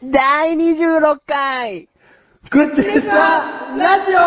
[0.00, 1.88] 第26回
[2.50, 4.18] グッチレサラジオ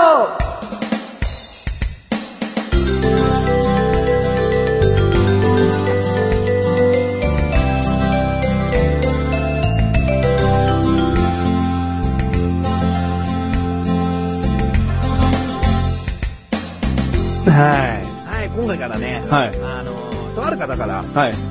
[17.50, 21.06] ははい、今回からね、はいあのー、とある方から、い。
[21.06, 21.50] はい。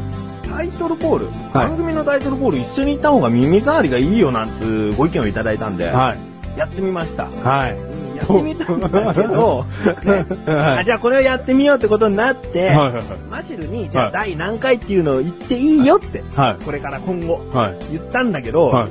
[0.51, 6.59] タイトルコール、番組のタイトルコール一緒に行った方が耳障りがいいよなんつご意見をいただいたんで、はい。
[6.59, 7.27] やってみました。
[7.27, 7.73] はい。
[7.77, 9.65] うんやってみたんだけど、
[10.05, 16.65] ね はいあじゃあこれをやってみようってことになって、はいはいはいマシルに、じゃあはい第何回っていうのを言っていいよって、はい。
[16.65, 17.77] これから今後はい。
[17.93, 18.91] 言ったんだけど、はい。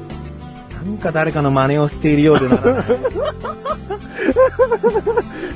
[0.86, 2.86] なんか誰かの真似をしているようでならない。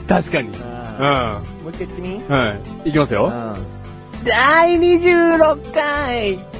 [0.07, 0.49] 確かに。
[0.49, 0.51] う
[0.99, 1.43] あん。
[1.43, 2.21] ーもう一回言ってみ？
[2.29, 2.53] は
[2.85, 2.89] い。
[2.89, 3.25] いきますよ。
[3.25, 3.82] うん
[4.25, 6.39] 第26回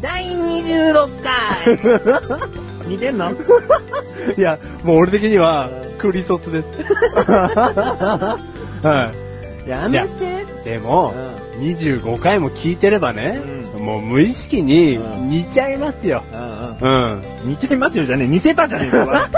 [0.00, 1.78] 第26回
[2.88, 3.30] 似てんの
[4.36, 6.66] いや、もう俺的には、クリソツです。
[7.26, 8.38] は
[9.66, 10.42] やめて。
[10.62, 10.64] い。
[10.64, 11.14] でも、
[11.60, 13.38] 25回も聞いてればね、
[13.78, 16.22] もう無意識にうん似ちゃいますよ。
[16.32, 16.42] うんう
[16.92, 17.22] んうん。
[17.50, 19.28] 似ちゃいますよじゃねえ似せたじゃねえか。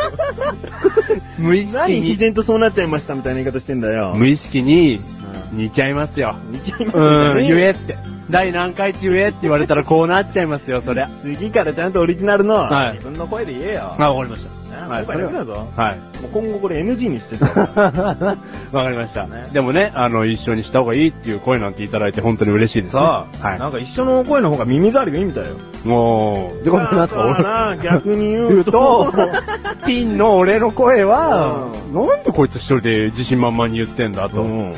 [1.39, 4.13] 無意識何に、自然とそうなっちゃいましたみたいな言い方してんだよ。
[4.17, 5.24] 無意識にうん
[5.55, 6.37] 似ちゃいますよ。
[6.51, 7.97] 似ちゃいますうん、言よえって。
[8.31, 11.09] 第何回って言えって言われたらこうなっちゃいますよ、そりゃ。
[11.23, 13.95] 次からちゃんとオリジナルのはい自分の声で言えよ。
[13.99, 15.69] あ、わかりましあはい今回だけだぞ。
[15.77, 15.99] はい。
[16.21, 17.47] もう今後これ NG にしてた。
[18.73, 19.45] わかりましたね。
[19.53, 23.01] でもね、あの、一緒にした方がいいっていう声なんていただいて本当に嬉しいです、ね。
[23.01, 23.59] さあ、はい。
[23.59, 25.57] なんか一緒の声の方が耳障りがいいみたいよ。
[25.85, 29.13] もう、で、これなんすか俺、な逆に言言ううとと、、
[29.87, 34.43] ピンの俺の声は、うなんでこいつ一人で自信満々に言ってんだと。
[34.43, 34.73] ううん。
[34.73, 34.73] ん。
[34.73, 34.75] うん。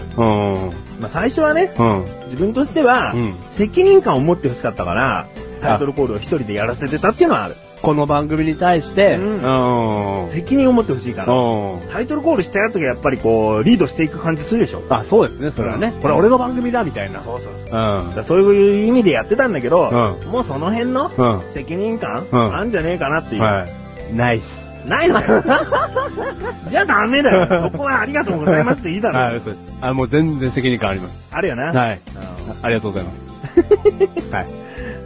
[1.00, 2.04] まあ最初はね、うん。
[2.26, 5.26] 自分としてはうん、責任感を持ってほしかったから、
[5.62, 7.56] タイトルコールを一人でやらせてたっていうのはある。
[7.82, 10.30] この番組に対して、ううんん。
[10.32, 11.32] 責任を持ってほしいから。
[11.32, 11.80] うん。
[11.92, 14.82] タイトルコールしたやつがやっぱりこう、リードしていく感じするでしょ。
[14.88, 15.88] あ、そうですね、それはね。
[15.94, 17.20] うんこれ俺の番組だ、みたいな。
[17.22, 17.68] そうそううん。
[17.68, 21.42] だからそういう意味でやってたんだけど、うもうその辺のうん。
[21.52, 23.42] 責任感、うんあんじゃねえかなっていう。
[23.42, 24.14] はい。
[24.14, 24.66] ナイス。
[24.88, 25.20] ないの？
[25.20, 25.42] かよ。
[26.70, 27.70] じゃあダメだよ。
[27.72, 29.18] そこはありがとうございますっていいだろ。
[29.18, 29.76] はい、そうです。
[29.80, 31.28] あ、もう全然責任感あります。
[31.32, 31.72] あるよな。
[31.72, 32.00] はい。
[32.14, 33.26] うんありがとうございます。
[34.32, 34.46] はい。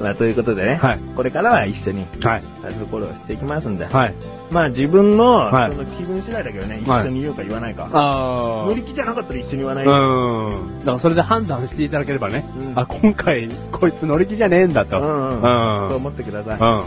[0.00, 2.42] まあ、ということでね、はいこれからは一緒にはい。
[2.62, 4.14] タイトルコールをしていきますんで、はい。
[4.50, 7.88] まあ自分の,、はいその気分次第だけどね、一はい緒に言うか言わないか。
[7.92, 9.84] あ乗り気じゃなかったら一緒に言わない。
[9.84, 10.78] うん。
[10.80, 12.44] だからそれで判断していただければね。
[12.58, 14.98] うんあ、今回、こいつ乗り気じゃねえんだと。
[14.98, 16.54] うんうんうんそう思ってください。
[16.58, 16.84] う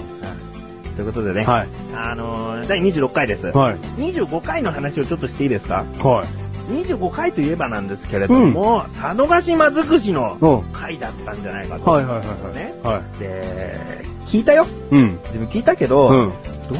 [0.92, 0.94] ん。
[0.96, 1.68] ということでね、はい。
[1.96, 3.48] あのー、第26回です。
[3.48, 3.76] はい。
[3.98, 5.86] 25回の話をちょっとしていいですか？
[6.04, 6.43] はい。
[6.70, 10.62] 25回といえばなんですけれども、佐渡島尽くしのうん。
[10.74, 11.90] 回だったんじゃないかと。
[11.90, 12.56] はいはいはいはい。
[12.56, 12.74] ね。
[12.84, 13.20] はい。
[13.20, 14.66] で、聞いたよ。
[14.92, 15.20] うん。
[15.26, 16.34] 自分聞いたけど、うん。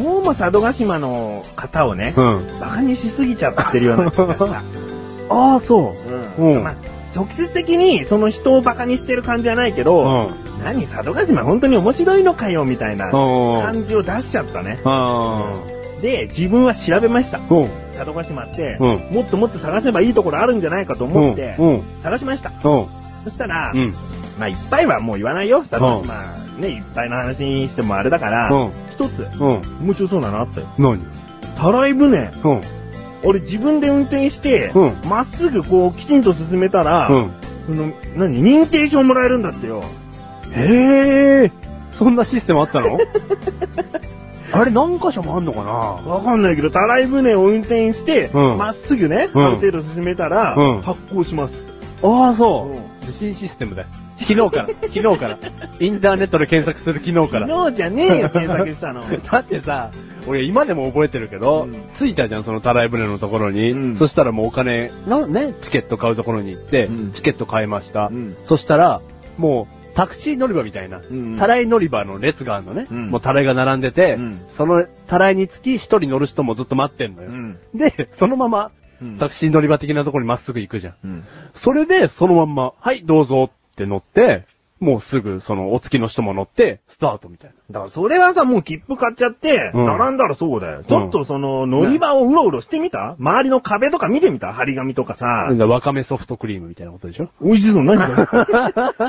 [0.04, 2.60] どうも佐渡島の方をね、うん。
[2.60, 4.46] バカにしすぎちゃってるような気がした。
[5.30, 5.92] ああ、そ
[6.38, 6.44] う。
[6.44, 6.74] うんまあ、
[7.16, 10.64] 直接的にその人をバカにしてる感じはないけど、うん。
[10.64, 13.10] 何佐渡島本当に面白いのかよみたいなう
[13.60, 13.62] ん。
[13.62, 14.80] 感じを出しちゃったね。
[14.86, 15.52] あ
[16.04, 17.38] で、自分は調べました。
[17.38, 17.42] あ。
[17.50, 17.70] うん。
[17.94, 21.84] 佐渡島って、うんもっともっと探せばいいところあるんじゃないかと思って、うん。
[22.04, 22.50] 探しました。
[22.50, 22.88] うん。
[23.24, 23.94] そしたら、うん。
[24.38, 25.62] まあ、いっぱいはもう言わないよ。
[25.62, 26.14] 佐渡島、
[26.60, 28.72] ね、いっぱいの話にしてもあれだから、うん。
[28.92, 29.62] 一つ、うん。
[29.86, 30.68] 面白そうなのあったよ。
[30.78, 31.00] 何？
[31.58, 32.32] たらい船。
[32.44, 32.62] うん。
[33.24, 37.32] 俺自分で運転してうん、ま、っすぐこう、きちんと進めたら、うん。
[37.66, 39.82] その、何、認定証もらえるんだってよ。
[40.52, 41.52] へえ。
[41.94, 43.00] そんなシステムあったの？
[44.54, 45.72] あれ何箇所もあんのかな？
[45.72, 51.62] わかんないけど、たらい船を運転して、うんまっすぐね、うんある程度進めたら、うん発行します。
[52.04, 52.72] ああ、そ
[53.08, 53.12] う。
[53.12, 53.88] 新システムだよ。
[54.16, 55.38] 昨日から、昨日から。
[55.80, 57.48] インターネットで検索する昨日から。
[57.48, 59.02] 昨日じゃねえよ、検索したの。
[59.32, 59.90] だってさ、
[60.28, 63.72] 俺今でも覚えてるけど、うん着いたじゃん、そのたらい船のところに。
[63.72, 68.10] うんそしたらもうお金、な、ね、チケット買うところに行って、うんチケット買いました。
[68.12, 69.02] うんそしたら、
[69.38, 72.88] もう、タクシー乗り場みたいな、うんたらい乗り場の列があるのね。
[72.90, 77.30] うんもうたらいが並んでて、うんそのたらいにつき一人乗る人もずっと待ってんのよ。
[77.30, 77.60] うん。
[77.74, 78.72] で、そのまま、
[79.02, 80.96] うんタクシー乗り場的なところにまっすぐ行くじゃん。
[81.04, 81.24] うん。
[81.54, 84.46] それで、そのまんま、はい、どうぞって乗って、
[84.80, 90.84] もうすぐ、その、お付きの人も乗って、スタートみたいだからそれはさ、もう切符買っちゃって、うん並んだらそうだよ。
[90.88, 93.16] ちょっとその、乗り場をうろうろしてみた？
[93.20, 94.54] 周りな壁とか見てみた？
[94.54, 95.66] 張り紙とかさな。。
[95.66, 97.30] わかめソフトクリームみたいなことでしょ？
[97.42, 98.16] 美味しそう、何それ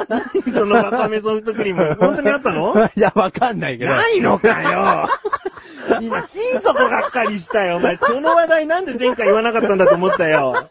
[0.08, 1.94] 何そのわかめソフトクリーム。
[2.00, 2.74] 本当にあったの？
[2.96, 3.90] いや、わかんないけど。
[3.90, 5.08] ないのかよ
[6.00, 7.76] 今、心底がっかりしたよ。
[7.76, 10.70] お前、その話題なんで前回言わなかったんだと思ったよ。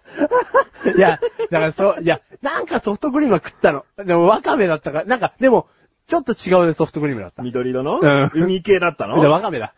[0.97, 1.19] いや、
[1.51, 3.85] だからそう、いや、なんかソフトクリームは食ったの。
[4.03, 5.67] でも、わかめだったから、なんか、でも、
[6.07, 7.43] ちょっと違うソフトクリームだった。
[7.43, 9.19] 緑色の、うん海系だったの？
[9.19, 9.73] じゃあわかめだ。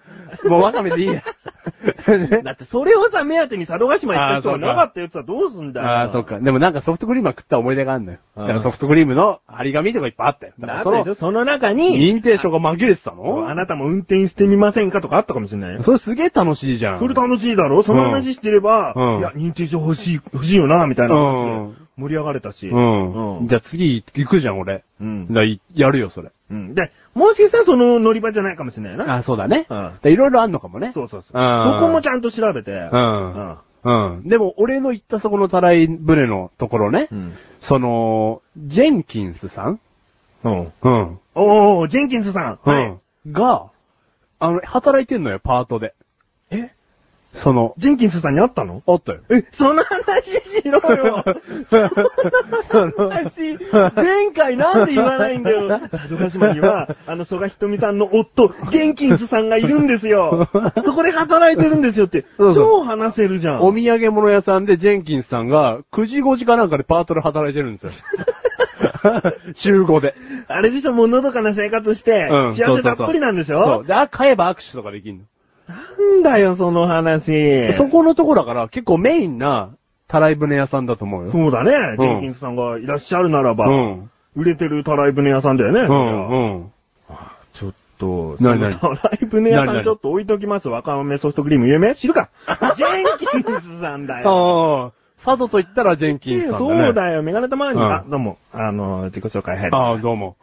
[0.45, 1.23] もうわかめでいいや。
[2.43, 5.87] だってそれをさ、目当てに佐渡島行った人があーそうかなかったやつはどうすんだよ。
[5.87, 6.39] ああ、そっか。
[6.39, 8.17] でもなんかソフトクリームは食った思い出があるのよ。
[8.35, 10.53] うんだからソフトクリームの張り紙とかいっぱいあったよ。
[10.59, 15.83] だからそのでしょ、その中に、認定証が紛れてたそうあのなたも運転してみませんかとかあったかもしれないよ。
[15.83, 16.99] それすげえ楽しいじゃん。
[16.99, 17.83] それ楽しいだろ？
[17.83, 22.67] その話してれば、うんいや、認定証欲しい、欲しいよな、みたいな話で盛り上がれたし。
[22.67, 23.39] うん。
[23.39, 24.83] うんじゃあ次行くじゃん、俺。
[24.99, 25.27] うん
[25.73, 26.31] やるよ、それ。
[26.51, 26.75] うん。
[26.75, 29.15] で、もしかしたらその乗り場じゃないかもしれないな。
[29.17, 29.65] あそうだね。
[29.69, 30.91] うんいろいろあんのかもね。
[30.93, 31.41] そうそうそう。
[31.41, 32.71] うんそこもちゃんと調べて。
[32.71, 32.89] う。
[32.91, 33.57] うん
[33.87, 34.27] うん。
[34.27, 37.33] でも、俺の行ったそこのたらい船のところね、うん。
[37.61, 39.79] その、ジェンキンスさん？
[40.43, 40.73] うん。
[40.81, 41.19] うん。
[41.35, 42.59] おー、ジェンキンスさん。
[42.65, 42.89] うはい。
[42.89, 42.99] ん。
[43.31, 43.67] が、
[44.39, 45.93] あの、働いてんのよ、パートで。
[47.35, 48.81] えその、ジェンキンスさんに会ったの？
[48.87, 49.19] あったよ。
[49.29, 51.23] え、その話しろよ。
[52.69, 53.57] その話、
[53.95, 55.79] 前回なんで言わないんだよ。
[55.91, 60.49] 佐渡島には、あの、曽我ひとみさんの夫、ジェンキンスさんがいるんですよ。
[60.83, 62.25] そこで働いてるんですよって。
[62.37, 63.61] そうそう超話せるじゃん。
[63.63, 67.91] お土産物屋さんでジェンキンスさんが9時5時かなんかでパートで働いてるんですよ。
[69.53, 70.15] 週5で。
[70.47, 72.53] あれでしょ、もうのどかな生活して、うん。
[72.55, 73.63] 幸せたっぷりなんでしょ？
[73.63, 73.85] そう。
[73.85, 75.23] で、あ、買えば握手とかできんの。
[75.67, 77.73] なんだよ、その話。
[77.73, 79.71] そこのとこだから結構メインな、
[80.07, 81.31] たらい船屋さんだと思うよ。
[81.31, 81.97] そうだね。
[81.97, 84.11] ジェンキンスさんがいらっしゃるならば、うん。
[84.35, 85.81] 売れてるたらい船屋さんだよね。
[85.81, 86.71] うん、うん。
[87.53, 88.73] ちょっと、何何？
[88.73, 90.69] そのたらい船屋さんちょっと置いときます。
[90.69, 91.95] 若豆ソフトクリーム有名？
[91.95, 92.29] 知るか？
[92.75, 94.29] ジェンキンスさんだよ。
[94.29, 96.81] ああ、佐渡と言ったらジェンキンスさんだね。
[96.83, 99.75] そうだよ、メガネたまに、うんあ、どうも、あの、自己紹介入る。
[99.75, 100.35] ああ、どうも。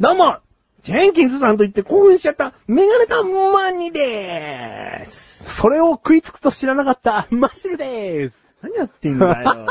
[0.00, 0.38] どうも
[0.82, 5.44] ジェンキンスさんと言って興奮しちゃった、メガネたまにでーす。
[5.44, 8.38] それを食いつくと知らなかった、マッシュルでーす。
[8.62, 9.66] 何やってんだよ。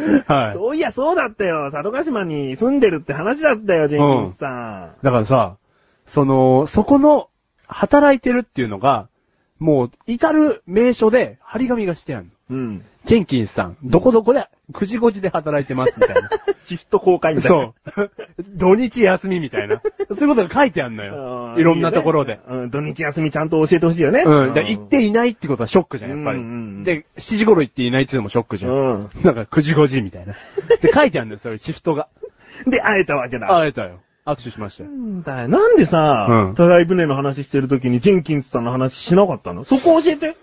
[0.26, 0.54] はい。
[0.54, 1.70] そういや、そうだったよ。
[1.70, 5.56] 佐渡島に住んでるって話だったよ、ジェンキンスさだからさ、
[6.06, 7.28] その、そこの、
[7.66, 9.08] 働いてるっていうのが、
[9.60, 12.56] もう、至る名所で張り紙がしてあるの。
[12.56, 12.60] ん。
[12.60, 12.84] うん。
[13.04, 16.30] ジェンキンスさん、どこどこで、9時5時で働いてますみたいな。
[16.64, 17.72] シフト公開みたいな。
[17.94, 18.10] そう。
[18.56, 19.82] 土日休みみたいな。
[20.12, 21.58] そういうことが書いてあるのよ。
[21.58, 22.32] いろんなところで。
[22.32, 24.22] いいよねうん、土日休みちゃんと教えてほしいよね。
[24.24, 24.48] うん。
[24.48, 26.38] だから行っていないってことはショックじゃん、やっぱり。
[26.38, 28.72] うんうんうんで、7時頃行っていないっていうのもショックじゃん。
[28.72, 29.10] うん。
[29.22, 30.34] なんか9時5時みたいな。
[30.80, 32.08] で、書いてあるんだよ、それ、シフトが。
[32.66, 33.48] で、会えたわけだ。
[33.48, 34.00] 会えたよ。
[34.26, 34.90] 握手しましたよ。
[34.90, 35.48] なんだよ。
[35.48, 39.64] なんでさ、うんたらい船の話してる時にジェンキンスさんの話しなかったの？
[39.64, 40.36] そこ教えて。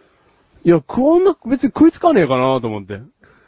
[0.64, 3.00] いや、こんな、別に食いつかねえかなと思って。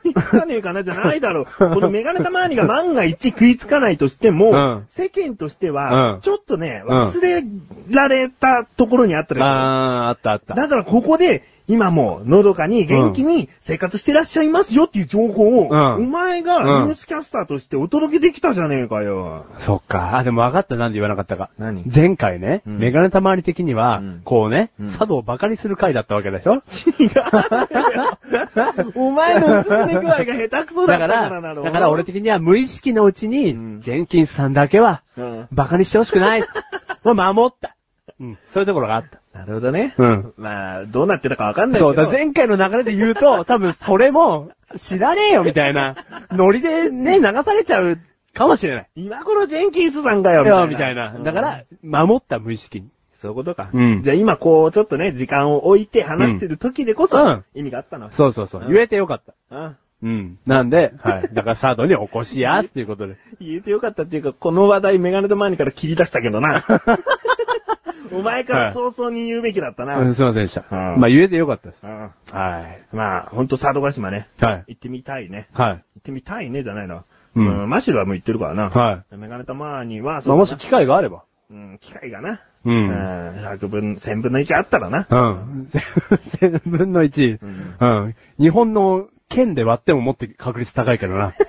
[0.05, 1.45] 食いつかねえかなじゃないだろう。
[1.57, 7.43] このメガネたまわりが万が一食いつかないとしても、うん世間としてうはん、ちょっとね、うん忘れ
[7.89, 10.53] られたところにあったりするあー、あったあった。
[10.53, 19.45] だからここで、今も、のどかに元気に生活してらっしゃいますよっていう情報を、うんお前がうんニュースキャスターとしてお届けできたじゃねえかよ。
[19.59, 20.17] そっか。
[20.17, 20.75] あ、でも分かった。
[20.77, 21.51] なんで言わなかったか。
[21.59, 21.83] 何？
[21.85, 26.55] 前回ね、うんメガネたまわり的には、うんこうね、うん佐渡をバカにする回だったわけでしょ？
[26.55, 27.23] 違うよ。
[28.95, 31.55] お前の進め具合が下手くそだだから、ったから。
[31.61, 35.47] だから俺的には無意識のうちに、うんジェンキンスさんだけは、うん。
[35.51, 36.41] バカにしてほしくない。
[37.05, 37.75] もう守った。
[38.19, 38.37] うん。
[38.47, 39.18] そういうところがあった。
[39.39, 39.95] なるほどね。
[39.97, 40.33] うん。
[40.37, 41.93] まあ、どうなってたかわかんないけど。
[41.93, 45.95] そう、だ前回の流れで言うと、 多分それも、知らねえよみたいな、
[46.31, 47.97] ノリでね、流されちゃう
[48.33, 48.87] かもしれない。
[48.95, 51.13] 今頃ジェンキンスさんかよ、いや、みたいな。
[51.17, 52.89] だか、うんら、守った無意識に。
[53.21, 53.69] そういうことか。
[53.73, 58.11] うんじゃあ今こう、ちょっとね、時間を置いて話してる時でこそ、うん意味があったの。
[58.11, 58.61] そうそうそう。
[58.61, 59.33] うん言えてよかった。
[59.49, 60.39] あうん。
[60.45, 61.29] なんで、はい。
[61.33, 63.17] だからサードに起こしやすっていうことで。
[63.41, 66.65] 言えてよかったっていうか、この話題メガネと前にから切り出したけどな。
[68.11, 69.99] お前から早々に言うべきだったな。
[69.99, 70.63] うん、すいませんでした。
[70.69, 71.85] うんまあ言えてよかったです。
[71.85, 72.95] うんはい。
[72.95, 74.27] まあ、ほんと佐渡島ね。
[74.39, 74.63] はい。
[74.67, 75.49] 行ってみたいね。
[75.53, 75.73] はい。
[75.73, 77.03] 行ってみたいねじゃないの。
[77.35, 77.69] ううんん。
[77.69, 78.69] マシュルはもう行ってるからな。
[78.69, 79.15] はい。
[79.15, 81.23] メガネたまには、まあもし機会があれば。
[81.51, 82.41] うん、機会がな。
[82.65, 82.71] う。
[82.71, 82.91] うんん。
[82.91, 85.07] 100分、1000分の1あったらな。
[85.09, 85.69] うん。
[86.39, 87.39] 千分の一。
[87.41, 88.15] うんうん。
[88.37, 91.33] 日本の県で割ってももっと確率高いけどな。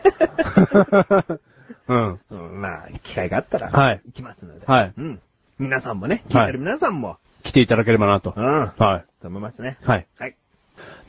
[1.89, 2.21] うん。
[2.31, 4.67] うん、まあ、機会があったら、はい行きますので。
[4.67, 5.21] はいうん。
[5.61, 8.33] 皆さんもね、聞いてる皆さんも、来ていただければなと。
[8.35, 8.45] うん。
[8.45, 9.05] はい。
[9.21, 9.77] と思いますね。
[9.83, 10.07] はい。
[10.19, 10.37] はい。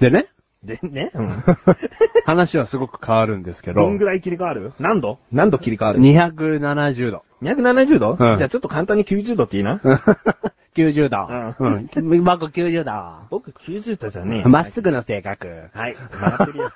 [0.02, 0.28] でね、
[0.62, 1.44] でね、うん。
[2.26, 4.74] 話はすごく変わるんですけどどん、ぐらい切り替わる？
[4.78, 5.20] 何度？
[5.32, 7.24] 何度切り替わる？270度。
[7.42, 9.80] 270度、うんじゃあちょっと簡単に90度っていいな。
[10.76, 11.28] 90度。
[11.60, 12.24] ううん。
[12.24, 13.28] 僕90度。
[13.30, 14.48] 僕90度じゃねえ。
[14.50, 15.70] まっすぐな性格。
[15.74, 15.96] はい。
[15.96, 16.72] 曲がってるよ。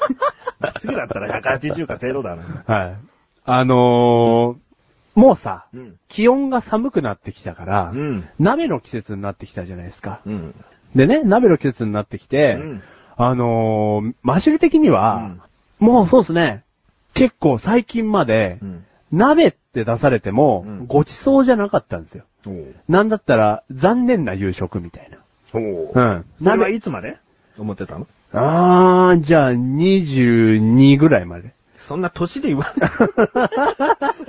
[0.60, 2.42] まっすぐだったら180か0だな。
[2.66, 2.96] はい。
[3.44, 4.67] あのー、
[5.18, 5.98] もうさ、うん。
[6.08, 8.28] 気温が寒くなってきたから、うん。
[8.38, 10.20] 鍋の季節になってきたじゃないですか。
[10.24, 10.54] うん。
[10.94, 12.82] でね、鍋の季節になってきて、うん
[13.16, 15.32] あのー、マシュル的には、
[15.80, 16.62] もうそうですね、
[17.14, 18.84] 結構最近まで、うん。
[19.10, 22.24] 鍋って出されても、うんごちそうじゃなかったんですよ。
[22.88, 25.18] なんだったら、残念な夕食みたいな。
[25.52, 26.24] おううん。
[26.38, 27.16] それは鍋、いつまで
[27.58, 28.06] 思ってたの？
[28.32, 31.57] あー、じゃあ、22ぐらいまで。
[31.88, 32.90] そんな年で言わない。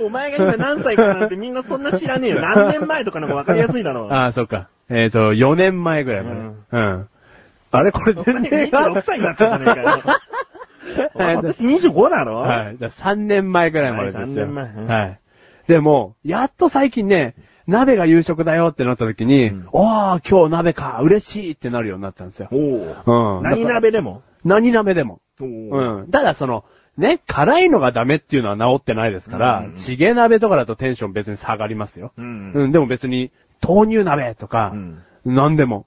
[0.02, 2.40] お前が今何歳かなんてみんなそんな知らねえよ。
[2.42, 4.08] 何年前とかの方が分かりやすいだろう。
[4.14, 4.68] あー、そうか。
[4.88, 6.40] えっ、と、4年前ぐらいまで。
[6.40, 7.08] ううんん。
[7.72, 11.36] あれこれ全然26歳になっちゃったねえかよ。
[11.36, 12.36] 私25だろ？
[12.36, 12.78] はい。
[12.78, 14.20] だ3年前ぐらいまでですよ。
[14.22, 15.20] はい3年前うんはい。
[15.68, 17.34] でも、やっと最近ね、
[17.66, 22.48] 鍋が夕食だよってなった時に、うんおー、今日鍋か、嬉しいってなるようになったんですよ。
[22.50, 23.42] おううん。
[23.42, 24.22] 何鍋でも？
[24.46, 25.20] 何鍋でも。
[25.38, 26.08] うん。
[26.10, 26.64] ただその、
[26.98, 32.12] ね、辛いのがダメっていうのは治ってないですから、うんチゲ鍋とかだとテンション別に下がりますよ。
[32.16, 32.52] うん。
[32.52, 33.30] うん、でも別に、
[33.66, 35.02] 豆乳鍋とかう、ん。
[35.24, 35.86] 何でも。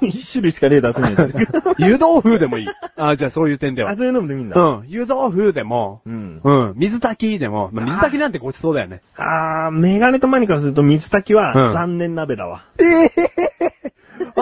[0.00, 1.14] 一種類しか例出せない。
[1.78, 2.68] 湯豆腐でもいい。
[2.96, 3.96] あ、じゃあそういう点ではあ、。
[3.96, 4.60] そういうのもでもいいんだ。
[4.60, 4.88] うん。
[4.88, 6.40] 湯豆腐でも、うん。
[6.42, 6.72] うん。
[6.76, 9.02] 水炊きでも、まあ、水炊きなんてごちそうだよね。
[9.16, 12.64] あー、メガネとマニからすると水炊きうんは残念鍋だわ。
[12.78, 13.51] ええ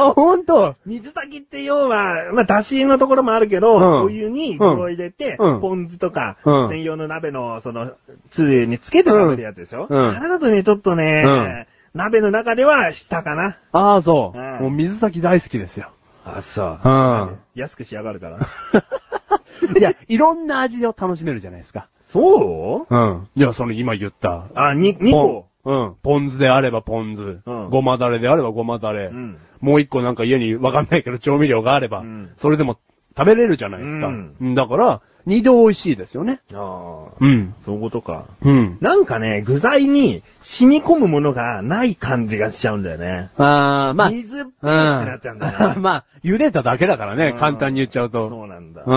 [0.08, 7.92] あ、ほんと水炊きって要は、まあ、だしのところもあるけど、うんお湯に具を入れて、うんポン酢とか、うん専用の鍋の、その、
[8.30, 13.56] つゆにつけて食べるやつでしょ、うんあれだとね、ちょっとね、うん鍋の中では下かな。
[13.72, 14.38] ああ、そう。
[14.38, 15.90] うんもう水炊き大好きですよ。
[16.24, 17.38] あ、そううん。
[17.56, 18.38] 安く仕上がるから。
[19.76, 21.88] いや、いろんな味を楽しめるじゃないですか。
[22.02, 22.94] そう？
[22.94, 23.28] うん。
[23.34, 24.44] いや、その今言った。
[24.54, 25.46] あ、に、2個。
[25.64, 25.94] ポンうん。
[26.02, 27.40] ポン酢であればポン酢。
[27.44, 29.06] うんごまだれであればごまだれ。
[29.06, 29.38] うん。
[29.60, 32.78] もう一個なんか家にわかんないけど調味料があれば、うんそれでも
[33.16, 34.06] 食べれるじゃないですか。
[34.08, 36.40] うんうんだから、二度美味しいですよね。
[36.54, 37.54] ああ、うん。
[37.64, 38.24] そういうことか。
[38.42, 38.78] うん。
[38.80, 43.28] なんかね、具材に染み込むものがない感じがしちゃうんだよね。
[43.36, 44.72] あー、まあ、水っぽくうん。
[44.72, 45.74] なっちゃうんだよね。
[45.80, 48.30] まあ、茹でただけだからねう、ん簡単に言っちゃうと。
[48.30, 48.82] そうなんだ。
[48.86, 48.90] う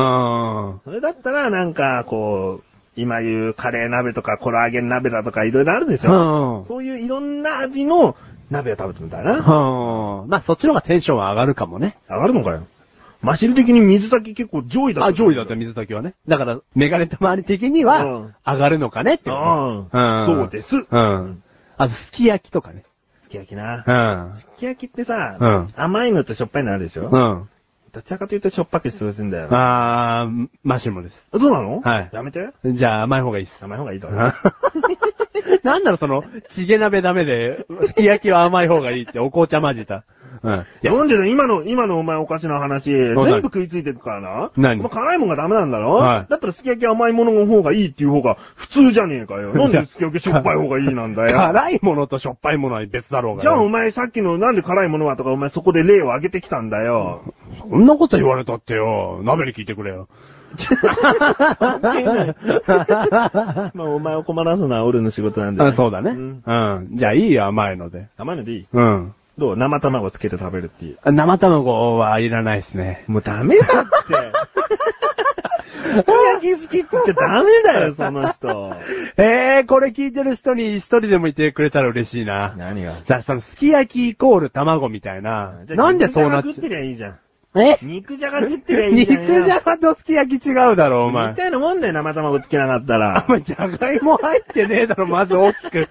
[0.75, 0.79] ん。
[0.85, 2.63] それだったら、なんか、こう、
[2.95, 6.61] 今言うカレー鍋とかコラーゲン鍋だとかいろいろあるでしうょ。
[6.61, 6.65] ん。
[6.67, 8.15] そういういろんな味の
[8.53, 9.31] 鍋を食べてみたいな。
[9.39, 10.29] うん。
[10.29, 11.97] まあ、そっちの方がテンションは上がるかもね。
[12.09, 12.63] 上がるのかよ。
[13.21, 15.07] マシル的に水炊き結構上位だった。
[15.07, 16.13] あ、上位だった、水炊きはね。
[16.27, 20.25] だから、メガネたまり的にはうん、上がるのかねってことうん。
[20.25, 20.69] そうです。
[20.69, 20.75] す。
[20.89, 21.43] うん。
[21.77, 22.83] あと、すき焼きとかね。
[23.33, 24.33] き焼きなう。
[24.33, 24.35] ん。
[24.35, 27.49] すき焼きってさ、うん甘いのとしょっぱいのあるでしょ、うん。
[27.93, 29.47] どちらかというとしょっぱくしてほしいんだよ。
[29.51, 31.27] あー、マッシュルームです。
[31.31, 31.79] そうなの？
[31.81, 32.49] はいやめて。
[32.65, 33.63] じゃあ、甘い方がいいっす。
[33.63, 34.33] 甘い方がいいだろ。
[35.63, 40.05] なんだろ、その、チゲ鍋ダメで、すき焼きは甘い方がいいって、お紅茶混じた。
[40.43, 40.53] うん。
[40.55, 43.35] いや、なんでだ今の、今のお前おかしな話、全何？
[43.37, 44.51] 部食いついてるからな。
[44.57, 44.79] 何？
[44.81, 45.93] お前辛いもんがダメなんだろ？
[45.95, 49.53] はいだったらすき焼き甘いものの方がいいっていう方が普通じゃねえかよ。
[49.55, 51.37] なんですき焼きしょっぱい方がいいなんだよ。
[51.37, 53.43] 辛いものとしょっぱいものは別だろうがよ。
[53.43, 57.21] じゃあお前さっきのなんで辛いものはとかお前そこで例を挙げてきたんだよ。
[57.69, 59.21] そんなこと言われたってよ。
[59.23, 60.07] 鍋に聞いてくれよ。
[63.73, 66.11] まあお前を困らすのは俺の仕事なんで、あそうだね。
[66.11, 66.41] ううんん。
[66.93, 68.07] じゃあいいよ、甘いので。
[68.17, 68.67] 甘いのでいい？
[68.71, 69.13] うん。
[69.37, 69.57] どう？
[69.57, 71.11] 生卵つけて食べるっていう。
[71.11, 73.03] 生卵はいらないですね。
[73.07, 73.91] もうダメだって。
[75.93, 78.75] すき焼き好きっつっちゃダメだよ、その人。
[79.17, 82.53] えー、これ聞いてる人に一人でもいてくれたら嬉しいな。
[82.57, 82.93] 何が？
[83.07, 85.53] だその、すき焼きイコール卵みたいな。
[85.67, 87.19] なんでそうなっちゃが食ってりゃいいじゃん。
[87.55, 87.77] え？
[87.81, 89.29] 肉じゃが食ってりゃいいじゃんよ。
[89.29, 91.35] 肉じゃがとすき焼き違うだろ、お前み。
[91.35, 93.25] たいなもんだよ、生卵つけなかったおら。
[93.27, 95.87] 前、じゃがいも入ってねえだろ、まず大きく。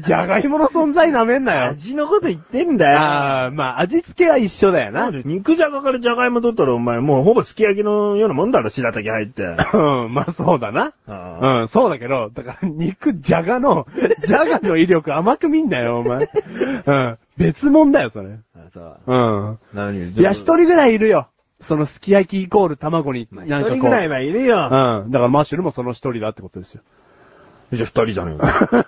[0.00, 1.70] じゃがいもの存在なめんなよ。
[1.72, 2.98] 味のこと言ってんだよ。
[2.98, 5.10] あー、まあ、味付けは一緒だよな。
[5.10, 9.42] 肉じゃがからじゃがいも取ったらお前もうほぼすき焼きのようなもんだろ、白滝入って。
[9.42, 10.92] うん、まあそうだな。
[11.06, 13.86] あうん、そうだけど、だから肉、じゃがの、
[14.20, 16.30] じゃがの威力甘く見んなよ、お前。
[16.86, 18.38] うん、別物だよ、それ。
[18.80, 19.14] あそう。
[19.14, 19.18] う
[19.52, 19.58] ん。
[19.74, 21.28] 何いや、一人ぐらいいるよ。
[21.60, 23.76] そのすき焼きイコール卵に、まあなんかこう。
[23.76, 24.56] 一人ぐらいはいるよ。
[25.04, 25.10] うん。
[25.10, 26.82] だからマッシュルもその一人だってことですよ。
[27.72, 28.68] じゃあ二人じゃねえか。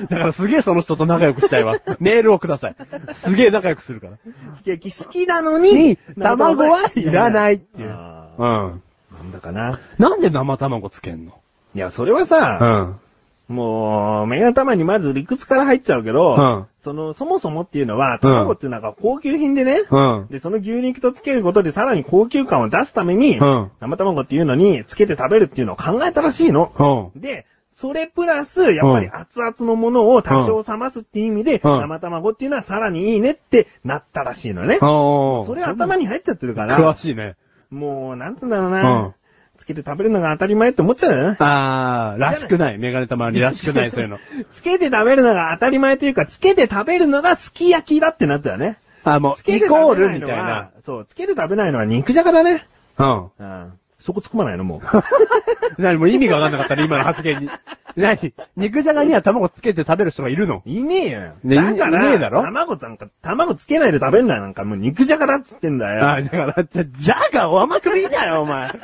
[0.00, 1.76] だからすげえその人と仲良くしたいわ。
[2.00, 2.76] メールをください。
[3.12, 4.12] すげえ仲良くするから。
[4.54, 7.90] すき焼き好きなのに、卵はいらないっていう。
[7.90, 8.46] あうん。
[8.46, 8.74] ー
[9.16, 9.78] なんだかな。
[9.98, 11.32] なんで生卵つけんの？
[11.74, 13.00] いや、それはうさ、ん。
[13.48, 20.26] もう、目が玉にまず理屈から入っちゃうけど、うんその、そもそもっていうのは、卵っていうのは高級品でね、うん。
[20.30, 27.10] で、その牛肉とつけることでさらに高級感を出すために、うん生卵っていうのにつけて食べるっていうのを考えたらしいの。
[27.14, 27.20] うん。
[27.20, 34.78] で、それプラス、やっぱり熱々のものを多少冷ますっていう意味で、うん生卵っていうのはさらにいいねってなったらしいのね。
[34.78, 37.36] そそれ頭に入っちゃってるから、詳しいね。
[37.70, 39.14] もう、なんつうんだろううな、ん
[39.58, 41.36] つけて食べるのが当たり前って思っちゃうよね。
[41.38, 42.78] あー、らしくない。
[42.78, 44.18] メガネたまにらしくない、そういうの。
[44.52, 48.78] つけて食べるのが当たり前というか、つけて食べるのがすき焼きだってなったよね。
[49.04, 52.66] あ、もう、つけてイコール食べないのはみたいな。、そう、つけて食べないのは肉じゃがだね。
[52.98, 53.30] うん。
[53.38, 53.72] うん。
[54.04, 54.86] そこ突っ込まないのもう。
[55.82, 57.48] 何もう意味がわかんなかったね、今の発言に。
[57.96, 60.60] 何肉じゃがには卵つけて食べる人がいるの？
[60.66, 61.20] いねえよ。
[61.42, 62.42] ねだから、いねえだろ？
[62.42, 64.42] 卵なんか、卵つけないで食べんなよ。
[64.42, 66.06] なんかもう肉じゃがだっつってんだよ。
[66.06, 68.70] あだから、じゃ、じゃがお甘く見だよ、お前。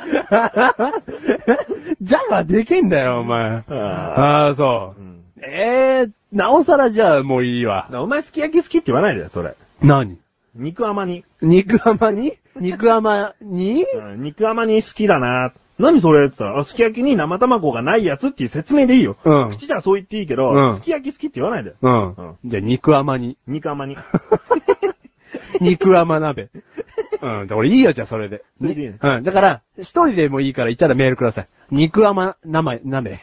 [2.01, 3.63] じゃがでけんだよ、お前。
[3.69, 5.03] あああ、そうう。
[5.03, 9.53] んええー、なおさらじゃあもういいわお前すき焼き好きって言わないでよ、それ。
[9.83, 10.17] 何？
[10.55, 11.23] 肉甘に。
[11.41, 12.37] 肉甘に？
[12.59, 13.83] 肉甘に？
[13.83, 15.53] うん、肉甘に好きだな。
[15.79, 19.17] 何それって言ったら、あすき焼きに生卵がないやつっていう説明でいいよ。
[19.23, 21.73] うん口ではそう言っていいけど、うんすき焼き好きって言わないで。
[21.81, 22.09] うん。
[22.09, 23.37] うんじゃあ肉甘に。
[23.47, 23.97] 肉甘に。
[25.59, 26.49] 肉甘鍋。
[27.21, 27.47] うん。
[27.47, 28.43] で俺いいよ、じゃあそれで。
[28.59, 29.23] それでいいねうん。
[29.23, 31.47] だから、一人でもいいからいたらメールください。
[31.71, 33.19] 肉甘生、鍋。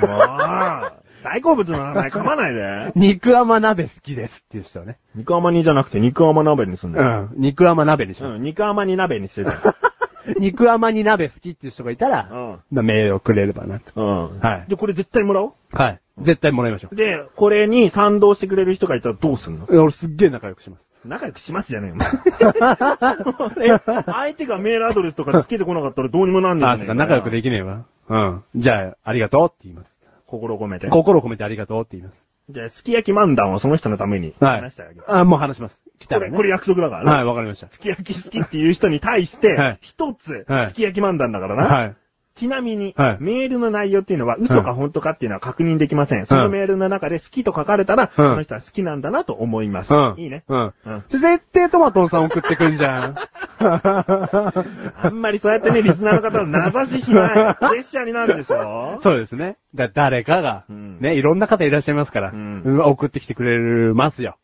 [0.00, 2.92] もう、大好物の名前噛まないで。
[2.96, 4.98] 肉甘鍋好きですっていう人ね。
[5.14, 7.28] 肉甘にじゃなくて肉甘鍋にすんだよ。
[7.32, 7.40] うん。
[7.40, 8.34] 肉甘鍋にします。
[8.36, 9.58] うん、肉甘に鍋にしてたよ。
[10.38, 13.92] 肉甘に鍋好きっていう人がいたら、うんまあメールをくれればなと。
[13.96, 14.02] う
[14.36, 14.38] ん。
[14.40, 15.52] はいで、これ絶対もらおう？
[15.72, 16.00] はい。
[16.18, 19.64] 絶対もらいましょで、これに賛同してくれる人がいたらどうすんの？
[19.66, 19.78] う。
[19.80, 20.86] 俺すっげえ仲良くします。
[21.06, 27.84] 仲良くしますじゃねえよ、お前 え相手がメールアドレスとかつけてこなかったらどうにもなんねえあ、そうか、仲良くでききねえわ。
[28.10, 28.42] うん。
[28.54, 29.96] じゃあ、ありがとうって言います。
[30.30, 30.88] 心込めて。
[30.88, 32.24] 心込めてありがとうって言います。
[32.48, 35.04] じゃあ、すき焼き漫談をその人のためにはい話してあげる。。
[35.08, 35.80] あ、もう話します。
[35.98, 36.36] 来たこれ、らね。
[36.36, 37.10] これ約束だからね。
[37.10, 37.68] はい、わかりました。
[37.68, 41.64] すき焼き好きっていう人に対してはい、一つはい、すき焼き漫談だからな。
[41.64, 41.96] はい。
[42.34, 46.26] ちなみに、はいメールの内容っていうのは嘘か本当かっていうのは確認できません。
[46.26, 49.94] そのメールの中で好きと書かれたら、その人は好きなんだなと思います。
[49.94, 50.14] うん。
[50.18, 50.44] いいね。
[50.48, 50.72] うん。
[50.86, 53.16] うん絶対トマトンさん送ってくんじゃん。
[53.60, 57.56] あんまりそうやってね、リスナーの方を名指ししない。
[57.56, 59.56] プレッシャーになるでしょそうですね。
[59.74, 64.36] だ、誰かが、うんね、いろんな方いらっしゃいますから、うんうん送ってきてくれますよ。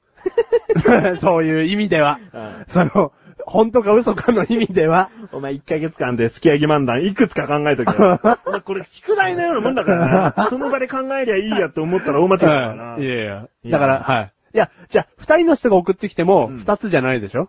[1.21, 3.13] そういう意味では、うんその、
[3.47, 8.21] 本当か嘘かの意味では、お前1ヶ月間ですき焼き漫談いくつか考えとけよ。
[8.45, 10.47] お前これ宿題のようなもんだからな。
[10.51, 12.95] その場で考えりゃいいやって思ったら大間違いだからな。
[12.97, 13.49] う んいやいや。
[13.63, 14.33] いやだから、はい。
[14.53, 17.49] いや、じゃあ、二人の人が送ってきても、うん二つじゃないでしょ、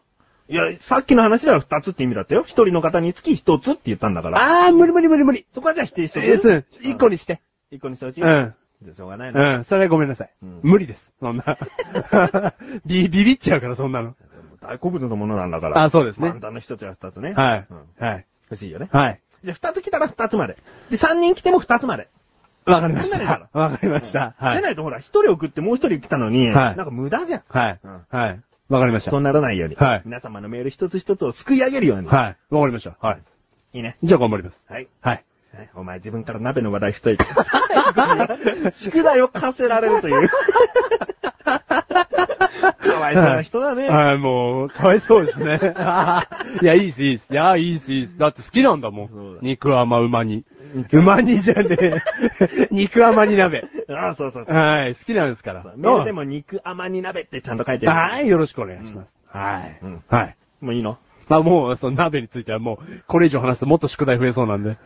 [0.49, 2.43] いや、さっきの話では2つって意味だったよ。
[2.43, 4.65] 1人の方につき1つって言ったんだから。
[4.67, 5.45] あー、無理無理無理無理。
[5.51, 7.41] そこはじゃあ否定してえー、一個にして。
[7.71, 8.23] 1個にしてほしい。
[8.23, 8.53] うん。
[8.83, 9.57] じゃあしょうがないな。
[9.57, 10.29] うん、それはごめんなさい。
[10.43, 11.13] うん無理です。
[11.19, 11.57] そんな。
[12.85, 14.15] ビ、ビビっちゃうから、そんなの。
[14.61, 15.83] 大好物のものなんだから。
[15.83, 17.33] あそうですね漫談の1つや2つね。
[17.33, 18.05] はいうん。
[18.05, 18.25] はい。
[18.49, 18.89] 欲しいよね。
[18.91, 19.21] はい。
[19.43, 20.57] じゃあ2つ来たら2つまで。
[20.89, 22.07] で、3人来ても2つまで。
[22.65, 23.49] わかりました。
[23.53, 24.35] わかりました。
[24.37, 24.53] はい。
[24.55, 27.43] じゃないとほら、1人送ってもう1人来たのに、はいなんか無駄じゃん。
[27.47, 28.01] はいうん。
[28.09, 28.41] はい。
[28.69, 29.11] わかりました。
[29.11, 29.75] そうならないように。
[29.75, 32.07] はい皆様のメール一つ一つを救い上げるように。
[32.07, 32.37] はい。
[32.49, 32.97] わかりました。
[32.99, 33.21] はい。
[33.73, 33.97] いいね。
[34.03, 34.61] じゃあ頑張ります。
[34.67, 34.87] はい。
[35.01, 35.23] はい。
[35.55, 37.25] はいお前自分から鍋の話題振っといて。
[38.73, 40.29] 宿題を課せられるという。
[42.79, 43.87] かわいそうな人だね。
[43.89, 45.59] はい、もう、かわいそうですね。
[46.61, 47.33] いや、いいです、いいです。
[47.33, 48.17] いや、いいです、いいです。
[48.17, 49.39] だって好きなんだもん。
[49.41, 50.43] 肉甘馬に。
[50.91, 52.67] 馬にじゃねえ。
[52.71, 53.63] 肉甘に鍋。
[53.89, 54.55] ああ、そうそうそう。
[54.55, 55.63] はい、好きなんですから。
[55.75, 57.91] メールでも肉甘に鍋ってちゃんと書いてる。
[57.91, 59.15] はい、よろしくお願いします。
[59.27, 60.03] はいうん。
[60.09, 60.35] はい。
[60.61, 60.97] もういいの？
[61.29, 64.77] まあもう、その鍋についてはもう、これ以上話すともっと宿題増えそうなんで。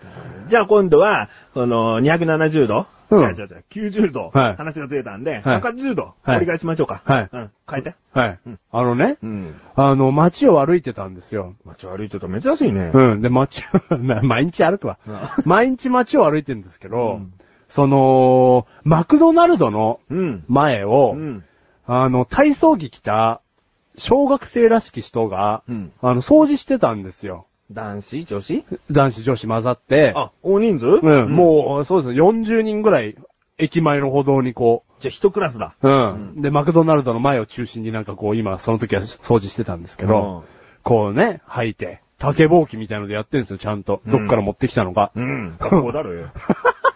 [0.48, 7.02] じゃあ今度は、その、270度うん違う違う違う、90度、はい話がずれたんで、はい110度、はい折り返しましょうか。
[7.06, 7.96] はいうん、変えて。
[8.14, 8.60] はいうん。
[8.72, 9.56] あのね、うん。
[9.76, 11.56] あの、街を歩いてたんですよ。
[11.66, 12.92] 街を歩いてたら珍しいね。
[12.94, 13.22] うん。
[13.22, 15.20] で、街を、 ま毎日歩くわうん。
[15.46, 17.34] 毎日街を歩いてるんですけど、うん
[17.72, 20.44] その、マクドナルドのうん。
[20.50, 21.44] 前を、うん。
[21.86, 23.42] あの、体操着着た、
[23.96, 27.48] 小学生らしき人が、うんあの、掃除してたんですよ。
[27.72, 28.66] 男子女子？
[28.92, 30.86] 男子女子混ざって、あ、大人数？
[30.88, 33.16] うん、もう、そうですね、40人ぐらい、
[33.58, 35.76] 駅前の歩道にこじゃあ一クラスだ。
[35.82, 35.92] う、う
[36.38, 36.42] ん。
[36.42, 40.44] で、マクドナルドの前を中心になんかこう、今、その時は掃除してたんですけど、
[40.84, 44.02] こうね、吐いて、竹ぼうきみたいのでやってるんですよ、ちゃんと。
[44.06, 45.12] うんどっから持ってきたのか。
[45.16, 45.58] うん。
[45.60, 46.30] 学校だろよ。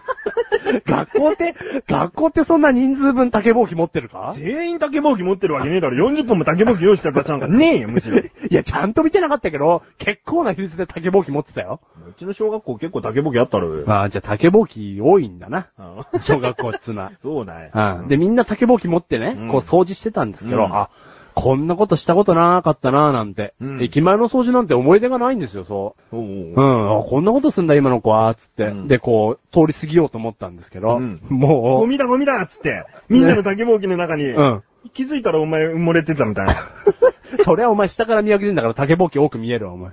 [0.86, 1.55] 学校って、
[1.88, 4.34] 学校ってそんな人数分竹ぼうき持ってるか？
[4.38, 6.08] 全員竹ぼうき持ってるわけねえだろ。
[6.10, 8.17] 40分も竹ぼうき用意した場所なんかねえよ、むしろ。
[8.17, 11.79] う いや、ちゃんと見てなかったけど、結構な比率で竹ぼうき持ってたよ。
[12.17, 13.84] ちの小学校結構竹ぼうきあったろよ。
[13.88, 15.67] ああ、じゃあ竹ぼうき多いんだな。
[15.77, 17.12] あ小学校っつうのは。
[17.21, 17.71] そうだよ。
[17.73, 18.08] うん。
[18.08, 20.89] で、みんな竹ぼうき持ってね、うんこう掃除してたんですけど、うんあ、
[21.35, 26.15] こんなことしたことなかったななんて、うん駅前の掃除なんて思い出がないんですよ、そう。
[26.15, 26.65] おううおう。
[26.97, 34.63] ん、あ、こんなことすんだ今の子は、つって、うんで、こう、通り過ぎようと思ったんですけど、うんもう、ゴミだゴミだっつって、みんなの竹ぼうきの中に、うん。
[34.93, 36.55] 気づいたらお前埋もれてたみたいな。
[37.43, 39.91] それはお前下から見上げてんだから竹ぼうき多く見えるわ、お前。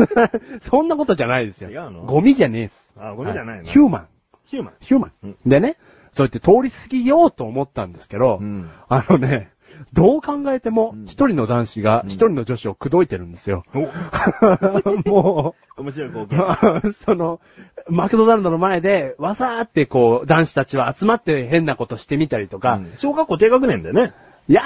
[0.60, 1.70] そんなことじゃないですよ。
[1.70, 2.02] 違うの？
[2.02, 2.94] ゴミじゃねえっす。
[2.98, 3.62] あゴミじゃないの？
[3.64, 4.06] はヒューマン。
[4.44, 4.74] ヒューマン。
[4.80, 5.12] ヒューマン。
[5.22, 5.76] うんでね、
[6.12, 9.50] そうやって通り過ぎようと思ったんですけど、うんあのね、
[9.92, 13.64] どう考えてもうん、一人の男子がうん一人の女子を口説いてるんですよ。
[15.04, 16.88] も 面白い光景。
[16.88, 17.40] う、 その、
[17.88, 24.12] マクドナルドの前で、わさーってこう、男子たちは集まって変なことしてみたりとか、うん小学校低学年だよね。
[24.48, 24.62] いや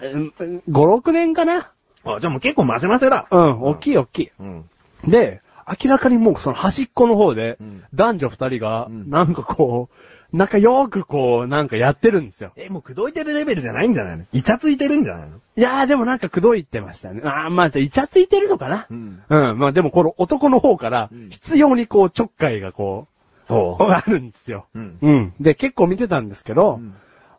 [0.00, 1.70] ー、うん5、6年かな
[2.04, 3.26] あ、じゃあもう結構ませませだ。
[3.30, 4.30] うん、大きい大きい。
[4.38, 4.64] うん。
[5.06, 9.94] で、明らかにもうその端っこの方でうん、男女二人が、うんなんかこう、
[10.32, 12.52] 仲良くこう、なんかやってるんですよ。
[12.56, 14.24] え、もう口説いてるレベルじゃないんじゃないの？
[14.32, 15.36] イチャついてるんじゃないの？
[15.56, 17.20] いやーでもなんか口説いてましたね。
[17.24, 18.86] あーまあじゃあイチャついてるのかな？
[18.90, 19.22] ん。
[19.28, 23.08] うん、まあでもこの男の方からうん、必要にこう、ちょっかいがこ
[23.48, 24.66] そう、あるんですよ。
[24.74, 24.98] うん。
[25.02, 25.34] うん。
[25.40, 26.94] で、結構見てたんですけど、うん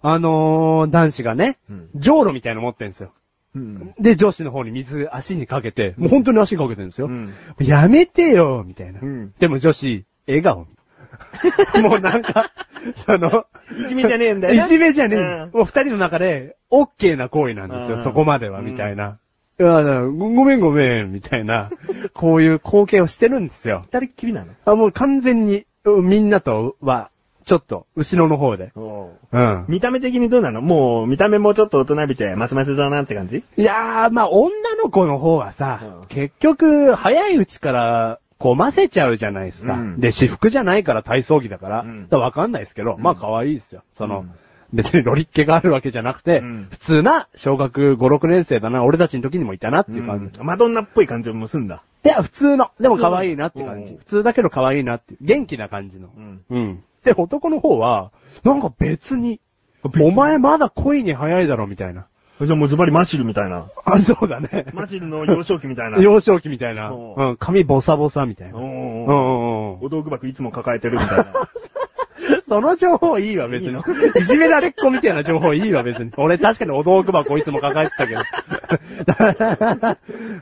[0.06, 3.14] あのー、男子がね、うんじょうろみたいなの持ってるんですよ。
[3.56, 3.96] うん。
[4.00, 7.08] で、女子の方に水、足にかけて、もう本当に足にかけてるんですよ。
[7.08, 7.34] うん。
[7.60, 9.00] やめてよ、みたいな。
[9.02, 10.68] うんでも女子、笑顔。
[11.82, 12.52] もうなんか、
[13.06, 13.46] その、
[13.86, 14.64] いじめじゃねえんだよね。
[14.64, 19.18] いじめじゃねえ、うんもう二人の中で、オッケーな行為なんですよ、うんそこまでは、みたいな。
[19.60, 21.70] いやごごめんごめん、みたいな、
[22.14, 23.84] こういう光景をしてるんですよ。
[23.92, 24.48] 二人っきりなの？
[24.66, 27.10] あもう完全に、うんみんなとは、
[27.46, 28.72] ちょっと、後ろの方で。
[28.76, 29.66] うん。
[29.68, 30.62] 見た目的にどうなの？
[30.62, 33.44] もう、見た目もちょっと大人びて、マスマスだなって感じ？
[33.58, 39.76] いやー、まあ、女の子の方はさ、うん結局、早いうちから、こう、混ぜちゃうじゃないですか。
[39.76, 43.84] うんで、私服じゃないから体操着だから、うんだからわかんないですけど、うんまあ可愛いですよ。
[43.94, 44.32] その、うん
[44.74, 50.38] 別にロリッケがあるわけじゃなくて、うん普通な小学5、6年生だな、俺たちの時にもいたなっていう感じ。
[50.38, 51.84] うんマドンナっぽい感じを結んだ。
[52.04, 53.94] いや、普通の、でも可愛いなって感じ。
[53.94, 56.10] うん普通だけど可愛いなっていう、元気な感じの。
[56.18, 56.42] うん。
[56.50, 56.84] うん。
[57.06, 58.12] で、男の方は、
[58.44, 59.40] なんか別に
[60.02, 62.08] お前まだ恋に早いだろ、みたいな。
[62.46, 63.68] じゃあもうズバリマシルみたいな。
[63.86, 64.66] あ、そうだね。
[64.74, 66.00] マシルの幼少期みたいな。
[66.00, 66.92] 幼少期みたいな。
[66.92, 68.58] うん、髪ボサボサみたいな。
[68.58, 69.86] おーうんうん。
[69.86, 71.50] お道具箱いつも抱えてるみたいな。
[72.48, 73.80] その情報いいわ、別に。
[74.20, 76.12] いじめられっ子みたいな情報いいわ、別に。
[76.18, 78.22] 俺確かにお道具箱いつも抱えてたけど。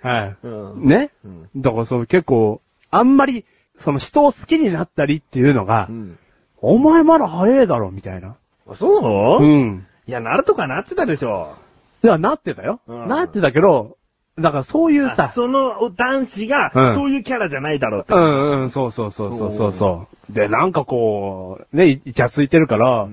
[0.08, 0.86] はいうん。
[0.86, 3.46] ねうんだからそう、結構、あんまり、
[3.78, 6.18] その人を好きになったりっていうのが、うん。
[6.58, 8.36] お前まだ早いだろ、みたいな。
[8.68, 9.88] あそううん。
[10.08, 11.56] いや、なるとかなってたでしょ。
[12.04, 12.82] いや、なってたよ。
[12.88, 13.98] うんなってたけど、
[14.40, 18.14] だからそういうあさ、その男子がうん、そういうキャラじゃないだろうって。
[18.14, 20.34] うんうん、そうそうそうそうそうそう。
[20.34, 23.08] で、なんかこう、ね、いイチャついてるから、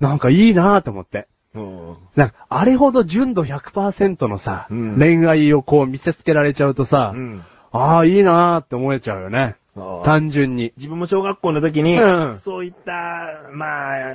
[0.00, 1.28] なんかいいなと思って。
[1.54, 9.56] うんなんか、あれほど純度100%のさ、うん恋愛をこう見せつけられちゃうとさ、うんああ、いいなーって思えちゃうよね。
[9.76, 10.72] ああ単純に。
[10.76, 14.14] 自分も小学校の時に、うんそういった、まあ、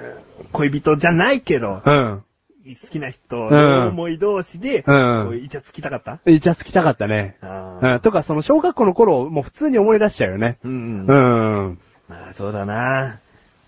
[0.54, 2.24] 恋人じゃないけど、うん。
[2.66, 6.20] 好きな人の思い同士で、うんこうイチャつきたかった？
[6.30, 7.38] イチャつきたかったね。
[7.42, 8.00] あうん。
[8.02, 10.58] とか、その小学校の頃、もう普通に思い出しちゃうよね。
[10.64, 11.14] うんう。
[11.72, 11.80] ん。
[12.08, 13.20] まあ、そうだな。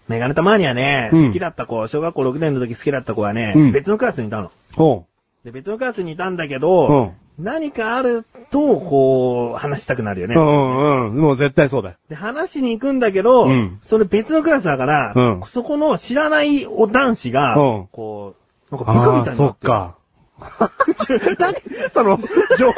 [0.08, 4.51] メガネたまにはね、うん好きだった子、小学校6年の時好きだった子はね、うん別のクラスにいたの。
[4.75, 5.06] ほ
[5.43, 6.58] で、別のクラスにいたんだけう。
[6.58, 7.13] うど、ん。
[7.39, 10.36] 何かあると、こう、話したくなるよね。
[10.36, 11.17] うんうんうん。
[11.17, 11.95] もう絶対そうだよ。
[12.08, 18.42] で、話しに行くんだけど、うんそれ別のクラスだから、うんそこの知らないお男子が、うんこう、
[18.77, 19.67] なんか部下みたいになってる。
[19.69, 19.95] そっか。
[21.39, 21.55] 何？
[21.93, 22.19] その、
[22.57, 22.73] 情、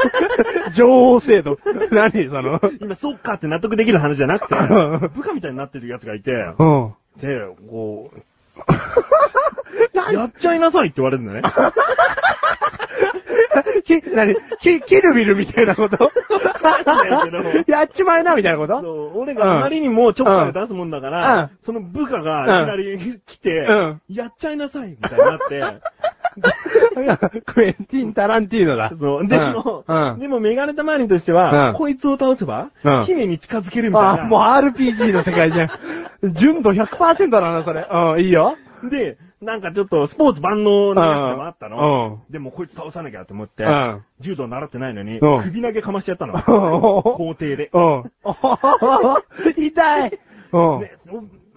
[0.71, 1.57] 情報制度。
[1.91, 2.29] 何？
[2.29, 4.63] その、今、そっかって納得できる話じゃなくてう
[5.05, 6.93] ん、部下みたいになってるやつがいて、うん。
[7.17, 8.19] で、こう、
[10.11, 11.41] やっちゃいなさいって言われるんだね。
[13.83, 16.11] き、なに、き、キルビルみたいなこと？
[17.67, 18.81] やっちまいな、みたいなこと？
[18.81, 21.49] そう、俺があまりにもちょっかい出すもんだから、うん。
[21.63, 24.01] その部下がいきなり来て、うん。
[24.09, 25.63] やっちゃいなさいみたいになって、
[27.45, 28.91] クエンティン・タランティーノだ。
[28.97, 34.23] そう、でも、うんうんでもメガネたまりとしては、うんこいつを倒せば、うん姫に近づけるみたいな。
[34.23, 35.69] あ、もう RPG の世界じゃん。
[36.33, 37.87] 純度100%だな、それ。
[37.89, 38.55] うん、いいよ。
[38.89, 42.21] で、なんかちょっとスポーツ万能のやつでもあったの。
[42.29, 46.33] うでもこいつ倒さなきゃと思って、うん柔道習ってないのに、うん首投げかましてやったの。
[46.33, 46.41] うん。
[46.41, 47.69] 校庭で。
[47.73, 48.11] うん。
[49.63, 50.19] 痛い。
[50.51, 50.79] うん。
[50.79, 50.97] で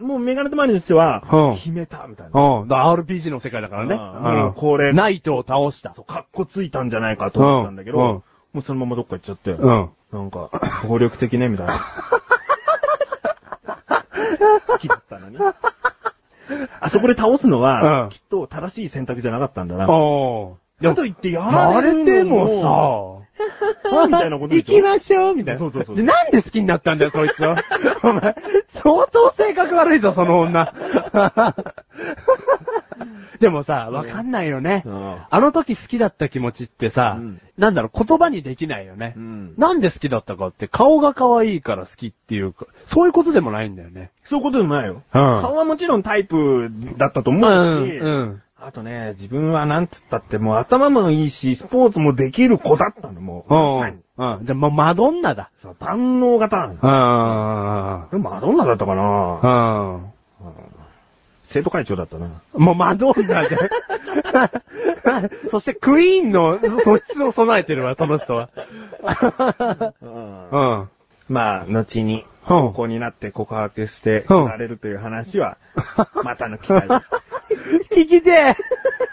[0.01, 2.41] もうメガネたまりとしては、うん決めたみたいな。
[2.41, 2.69] うん。
[2.69, 3.95] だ RPG の世界だからね。
[3.95, 5.95] うんこれナイトを倒した。
[5.95, 9.91] そう、格好ついたんじゃないかと思ったんだけど、うんうんもうそのままどっか行っちゃって、うん。
[10.11, 10.51] なんか、
[10.89, 11.75] 暴力的ね、みたいな。
[14.67, 15.37] 好きだったのに。
[16.81, 19.91] あそこで倒すのは、うんきっと正しい選択じゃなかったんだな。
[19.91, 20.89] おー。
[20.89, 23.18] かといってやら慣れるのれてもさ、
[24.07, 24.81] みたいなことで行しょ？
[24.81, 25.59] きましょうみたいな。
[25.61, 27.57] そうそうそうでなんで好きになったんだよ、そいつは？
[28.03, 28.37] お前、
[28.69, 30.73] 相当性格悪いぞ、その女。
[33.41, 34.83] でもさ、わかんないよね。
[34.85, 39.15] うんあの時好きだった気持ちってさ、うんなんだろう、言葉にできないよね。
[39.17, 44.11] うんなんで好きだったかって、顔が可愛いから好きっていうか、そういうことでもないんだよね。
[44.25, 45.03] そういうことでもないよ。
[45.15, 53.55] うん顔はもちろんタイプだったと思うし、うんうんあとね、自分はなんつったってもう頭もいいし、スポーツもできる子だったの、もう。
[53.55, 54.37] うん。
[54.41, 54.47] うん。
[54.47, 55.51] じゃあ、もうマドンナだ。
[55.63, 56.73] そう、万能型なの。
[56.73, 58.11] うん。
[58.11, 60.13] でもマドンナだったかなうん。
[61.45, 62.43] 生徒会長だったな。
[62.53, 63.61] もうマドンナじゃん。
[65.51, 68.51] そしてクイーンの素質を備えてるわ、その人は。
[70.03, 70.89] うんうん。
[71.29, 75.59] まあ、後に、うん高校になって告白して、うんられるという話は、
[76.25, 76.89] またの機会に。
[77.91, 78.57] 聞きてえ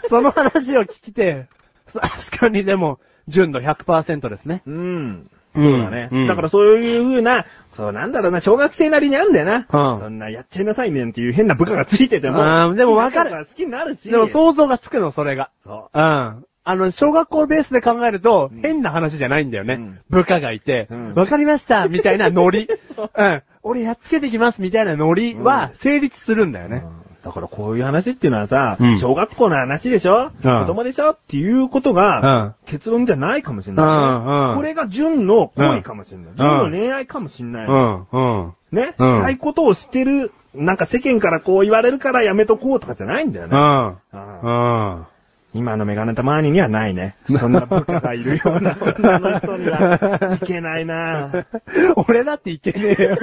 [0.08, 1.46] その話を聞きてえ
[1.92, 4.62] 確かにでも、純度100%ですね。
[4.66, 4.74] うん。
[4.76, 6.08] うんそうだね。
[6.12, 7.46] うんだからそういう風な、
[7.76, 9.54] そうなんだろうな、小学生なりにあんだよな。
[9.56, 12.42] うんそんなやっちゃいなさいねんっていう変な部下がついてても。
[12.42, 14.10] あーでもわかる好きになるし。
[14.10, 15.50] でも想像がつくの、それが。
[15.64, 16.46] そうん。
[16.68, 19.74] あの、小学校ベースで考えると、うん変な話じゃないんだよね。
[19.74, 22.68] うん部下がいて、うんわかりましたみたいなノリ。
[23.16, 23.42] うん。
[23.62, 26.68] 俺やっつけてきますみたいなノリは成立するんだよう。
[26.68, 26.84] ね。
[27.24, 31.10] だからこういう話っていうのはさ、うん小学校の話でしょ、子供でしょ？
[31.10, 36.32] っていうことが、結論じゃないかもしれない、うんうんこれが純の恋かもしれない。
[36.32, 37.66] ん純の恋愛かもしれない。
[37.66, 38.52] うん、うん。
[38.72, 43.56] ね、うんしたいことをしてる、なんか世間からこう言われるからやめとこうとかじゃないんだよね。
[43.56, 43.86] うん。
[44.42, 45.06] うんうん。
[45.56, 47.16] 今のメガネたまわりにはないね。
[47.38, 51.46] そんな部下がいるような女の人にはいけないな
[52.08, 53.16] 俺だっていけねえよ。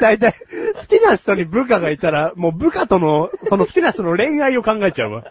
[0.00, 0.34] だいたい、
[0.74, 5.24] 好きな人に部下がいたら、もう部下との、その好きな人の恋愛を考えちゃうわ。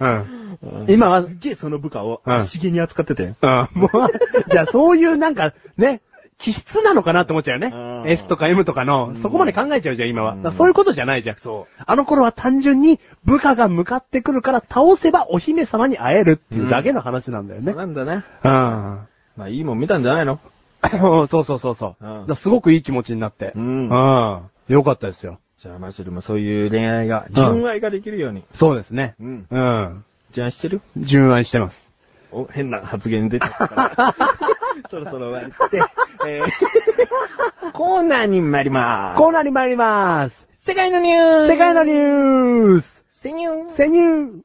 [0.00, 0.86] うん。
[0.88, 3.34] 今はすっげえその部下をうん足げに扱ってて。
[3.40, 3.68] うん。
[3.74, 6.00] もう、じゃあそういうなんか、ね、
[6.38, 8.06] 気質なのかなって思っちゃうよねう。
[8.06, 10.52] ん S とか M とかの、そこまで考えちゃうじゃん、今は。
[10.52, 11.36] そういうことじゃないじゃん。
[11.36, 11.82] そう。
[11.84, 17.76] あの頃は単純に部下が向かってくるから倒せばお姫様に会えるっていうだけの話なんだよそうね。
[17.76, 18.24] なんだね。
[18.44, 18.50] うん。
[18.50, 19.08] ま
[19.44, 20.38] あいいもん見たんじゃないの
[21.28, 21.96] そうそうそうそ
[22.28, 22.34] う。
[22.36, 23.52] すごくいい気持ちになって。
[23.56, 24.42] うんうん。
[24.68, 25.40] よかったですよ。
[25.58, 28.44] じゃあマシュルもそういう恋愛が、純愛ができるように。
[28.54, 29.16] そうですね。
[29.20, 29.46] うん。
[29.50, 30.04] うん。
[30.30, 30.80] じゃあしてる？
[30.96, 31.90] 純愛してます。
[32.30, 34.14] お、変な発言出てきたから。
[34.90, 35.82] そろそろ終わりって、
[36.26, 39.18] えー、コーナーに参りまーす。
[39.18, 40.48] コーナーに参ります。
[40.60, 44.42] 世界のニュース世界のニュースセニュー潜入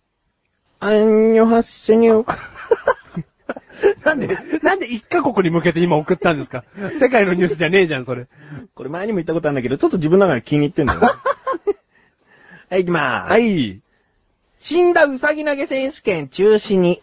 [0.80, 2.38] アンニョハッシュニュー。
[4.06, 6.64] なんで、なんで一カ国に向けて今送ったんですか？
[7.00, 8.28] 世界のニュースじゃねえじゃん、それ。
[8.76, 11.08] これ前にも言ったことあるんだけど、ちょっと自分の中で気に入ってんだよね。
[12.70, 13.32] はい、行きまーす。
[13.32, 13.82] はい。
[14.60, 17.02] 死んだウサギ投げ選手権中止に。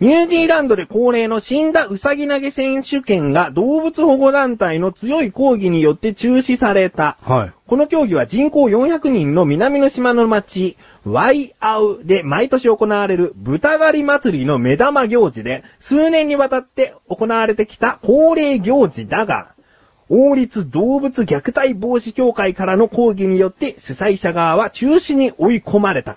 [0.00, 7.16] ニュージーランドで恒例の死んだウサギ投げ選手権が動物保護団体の強い抗議によって中止された。
[7.22, 7.52] はい。
[7.68, 19.54] この競技は人口400人の南の島の町、ワイアウで毎年行われる豚狩り祭りの目玉行事で、数年にわたって行われてきた恒例行事だが、
[20.08, 26.16] 王立動物虐待防止協会からの抗議によって主催者側は中止に追い込まれた。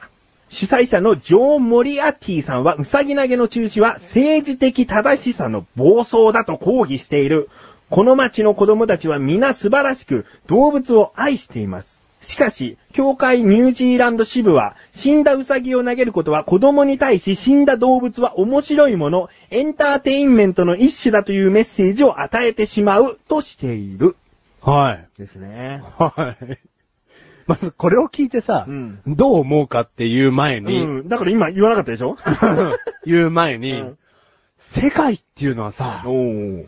[0.49, 7.49] 主催者のジョー・モリアッティさんは、ウサギ投げの中止は政治的正しさの暴走だと抗議している。
[7.89, 12.01] この町の子供たちは皆素晴らしく動物を愛しています。
[12.21, 24.15] しかし、協会ニュージーランド支部は、死んだウサギを投げることは子供に対し死んだ動物は面白いもの、エンターテインメントの一種だというメッセージを与えてしまうとしている。
[24.61, 25.07] はい。
[25.17, 25.81] ですね。
[25.97, 26.57] はい。
[27.47, 31.07] まず、これを聞いてさ、うんどう思うかっていう前に、うん。
[31.09, 32.17] だから今言わなかったでしょ？
[33.05, 33.97] 言う前に、うん
[34.69, 36.03] 世界っていうのはさ。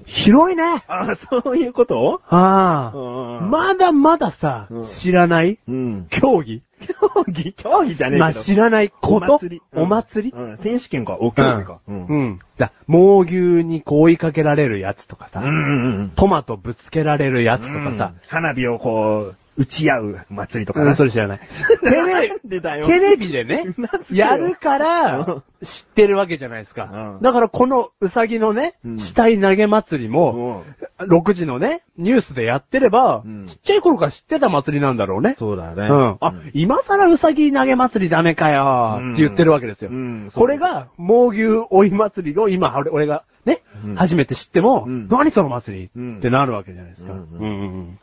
[0.06, 0.84] 広いね。
[0.88, 2.22] あ、そういうこと？
[2.30, 2.98] ああ、
[3.42, 6.08] うんまだまださ、うん知らないうん。
[6.10, 7.54] 競技競技？
[7.54, 8.20] 競技じゃねえけど。
[8.20, 9.36] まあ知らないこと？
[9.36, 9.62] お祭り。
[9.76, 10.38] お祭り？
[10.38, 10.58] うん。
[10.58, 11.18] 選手権か。
[11.20, 11.80] お競技か。
[11.90, 12.06] うん。
[12.06, 12.40] うん。
[12.58, 16.10] だ、猛牛にこう追いかけられるやつとかさ、うんうんうん。
[16.16, 20.96] トマトぶつけられるやつとかさ、花火をこう、打ち合う祭りとかうん、な。
[20.96, 21.40] それ知らない。
[21.84, 22.88] テレでだよ。
[22.88, 23.66] テレビでね
[24.10, 27.20] やるかうらん、知ってるわけじゃないですかう。
[27.20, 30.64] んだからこのうさぎのねう、ん死体投げ祭りも、
[31.00, 35.36] 6時のね、ニュースでやってればうん、ちっちゃい頃から知ってた祭りなんだろうね。
[35.38, 35.88] そうだね。
[35.90, 36.18] うん。
[36.22, 39.90] あ、今更うさぎ投げ祭りダメかようんって言ってるわけですよ。
[39.92, 47.12] うんこれが、猛牛追い祭りを今、俺俺がね、うん初めて知っても、うん何その祭り、うんってなるわけじゃないですか。
[47.12, 48.00] ううんんうんうん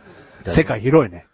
[0.48, 1.26] 世界広いね。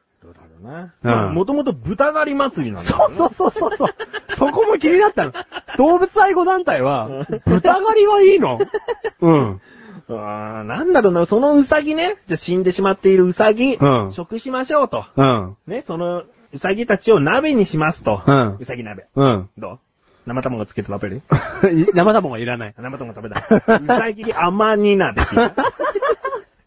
[1.32, 3.88] もともと豚狩り祭りなんだそうそうそうそうそう。
[4.36, 5.32] そこも気になったの。
[5.76, 7.08] 動物愛護団体は、
[7.46, 8.58] 豚狩りはいいの？
[9.20, 9.50] うん。
[9.52, 9.60] う。
[10.08, 12.16] あーなんだろうな、そのウサギね。
[12.26, 15.04] じゃあ死んでしまっているウサギ、うん食しましょうと。
[15.16, 15.56] うん。
[15.66, 18.22] ね、そのウサギたちを鍋にしますと。
[18.26, 19.06] うんウサギ鍋。
[19.14, 19.48] うん。
[19.58, 19.78] どう？
[20.24, 21.22] 生卵つけて食べる？
[21.94, 22.74] 生卵いらない。
[22.78, 23.44] 生卵食べたい。
[23.82, 25.20] ウサギ甘煮鍋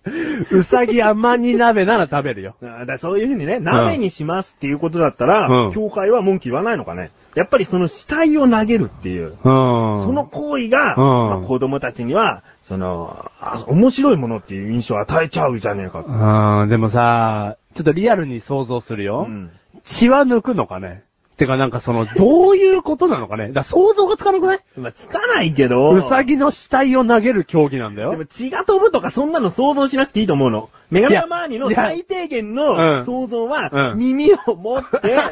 [0.05, 0.57] う。
[0.59, 2.55] うさぎ甘煮鍋なら食べるよ。
[2.85, 7.11] だそういうふうにね、鍋にしますっていうことだったら、うん教会は文句言わないのかね。
[7.35, 9.35] やっぱりその死体を投げるっていう、うん。
[9.35, 16.07] その行為が、うんまあ子供たちには、その、あ面白いものっていう印象を与えちゃうじゃねえかと。
[16.07, 19.25] うん、でもさ、ちょっとリアルに想像するよ。
[19.27, 19.51] うん
[19.85, 21.04] 血は抜くのかね
[21.35, 24.59] てかなんかその、どういうことなのかねだ想像がつかなくない？
[24.77, 28.11] まあ、つかないけど、うさぎの死体を投げる競技なんだよ。
[28.11, 30.69] でも血が飛ぶとかそんなの想像しなくていいと思うの。
[30.91, 35.31] メガネタマーニの最低限うんの想像は、うん耳を持って、 いや、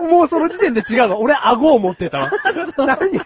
[0.00, 1.18] おもうその時点で違うわ。
[1.18, 2.30] 俺、顎を持ってたわ。
[2.78, 3.18] 何？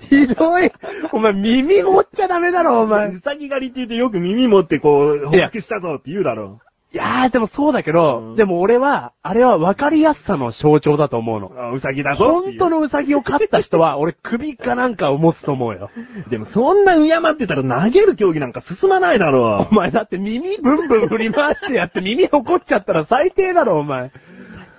[0.00, 0.70] ひどい。
[1.12, 3.08] お前、耳持っちゃダメだろ、お前。
[3.08, 6.60] うさぎ狩りって言うとよく耳持ってこう、捕獲したぞって言うだろ
[6.92, 11.52] いやー、でもそうだけど、うんでも俺は、あれは分かりやすさの象徴だと思うの。
[11.56, 12.58] あうさぎだぞっていう。
[12.58, 15.90] 本当のウサギを飼った人は、 俺首かなんかを持つと思うよ。
[16.30, 24.10] でもそんな敬ってたら投げる競技なんか進まないだろお前だって耳ブンブン振り回してやって耳残っちゃったら最低だろ、お前。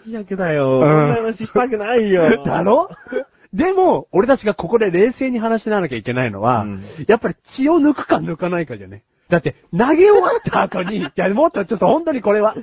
[0.03, 0.79] 最悪だよ。
[0.79, 2.43] うんこんな話したくないよ。
[2.43, 2.89] だろ？
[3.53, 9.03] でも、俺たちがここで冷静に話しなきゃいけないのは、うんやっぱり血を抜くか抜かないかじゃね。
[9.31, 12.53] だって、投げ終わった後に、 いや、もっとちょっと本当にこれは、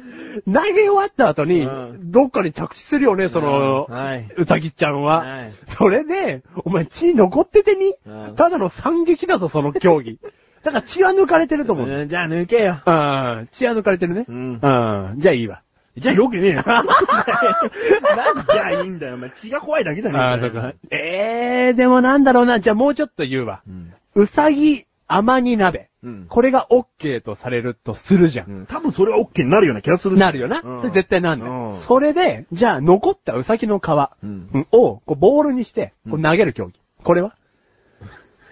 [0.44, 3.88] 投げ終わった後に、うんどっかに着地するよね、その、
[4.37, 5.18] うさぎちゃんは。
[5.18, 10.18] はいそれで、お前血残っててに、うんただの惨劇だぞ、その競技。
[10.62, 11.88] だから血は抜かれてると思う。
[11.88, 12.81] うんじゃあ抜けよ。
[12.85, 14.26] うん、血は抜かれてるね。
[14.28, 15.62] うんうん、じゃあいいわ。
[15.96, 16.62] じゃあよくねえよ。
[16.66, 19.14] なんじゃあいいんだよ。
[19.14, 20.74] お前血が怖いだけじゃねえああ、そっか。
[20.90, 22.61] ええー、でもなんだろうな。
[22.61, 23.62] じゃあもうちょっと言うわ。
[23.66, 23.94] うん。
[24.14, 25.90] うさぎ、甘煮鍋。
[26.05, 26.27] うん。
[26.29, 28.44] これが OK とされるとするじゃ。
[28.47, 30.16] うんん多分それは OK になるような気がする。
[30.16, 30.61] なるよな。
[30.62, 31.53] うんそれ絶対なんだよ。
[31.53, 36.81] うんそれで、じゃあ残ったうさぎの皮、うんうんをこうボールにして、こう投げる競技。
[37.03, 37.35] これは？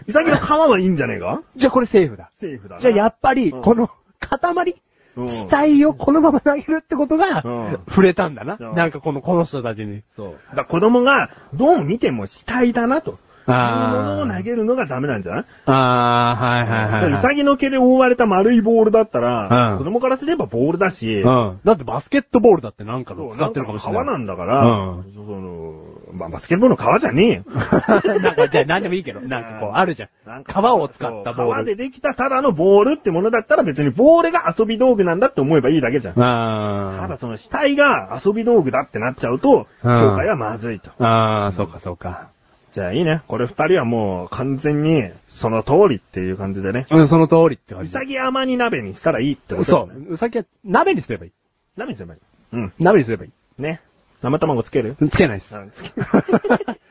[0.06, 1.42] うさぎの皮はいいんじゃねえか？
[1.56, 2.30] じゃあこれセーフだ。
[2.34, 2.80] セーフだな。
[2.80, 4.74] じゃあやっぱり、うんこの塊、
[5.16, 8.58] うん死体をこのまま投げるってことがうん、触れたんだな。
[8.60, 10.02] うんなんかこの、この人たちに。
[10.14, 10.32] そう。
[10.50, 13.18] だから子供が、どう見ても死体だなと。
[13.52, 15.44] いうものをあ投げるのがダメなんじゃない？
[15.66, 15.72] あ。
[15.72, 17.12] ああ、はいはいだはい、はい。
[17.12, 21.60] うさぎの毛で覆われた丸いボールだったら、うん子供からすればボールだし、うん。
[21.64, 24.02] だってバスケットボールだってなんか使ってるかもしれない。
[24.02, 24.66] んか皮なんだから、う
[25.00, 25.74] んその、
[26.12, 27.42] まあ、バスケットボールの皮じゃねえよ。
[28.20, 30.08] なんか、じゃあ何でもいいけど、なんかこう、あるじゃん。
[30.26, 31.76] なんか皮を使ったボーそう皮でル。
[31.76, 36.14] できたただのボールってものだったら別にボールが遊び道具なんだって思えばいいだけじゃん。
[36.22, 39.90] あただその死体が遊び道具だってなっちゃうと、評価
[40.24, 40.90] はまずいと。
[40.98, 41.04] あ。
[41.06, 42.28] ああ、そうかそうか。
[42.76, 43.22] じゃあいいね。
[43.26, 46.86] これ二人はもう完全にその通りっていう感じでね。
[46.90, 47.88] うん、その通りって感じ。
[47.88, 49.88] うさぎ甘煮鍋にしたらいいってことだそ。
[49.90, 50.12] う。
[50.12, 51.32] うさぎは鍋にすればいい。
[51.78, 52.20] 鍋にすればいい。
[52.52, 52.72] うん。
[52.78, 53.80] 鍋にすればいね。
[54.20, 54.94] 生卵つける？
[55.00, 55.08] い。
[55.08, 55.56] つけないです。
[55.56, 55.90] うんつけ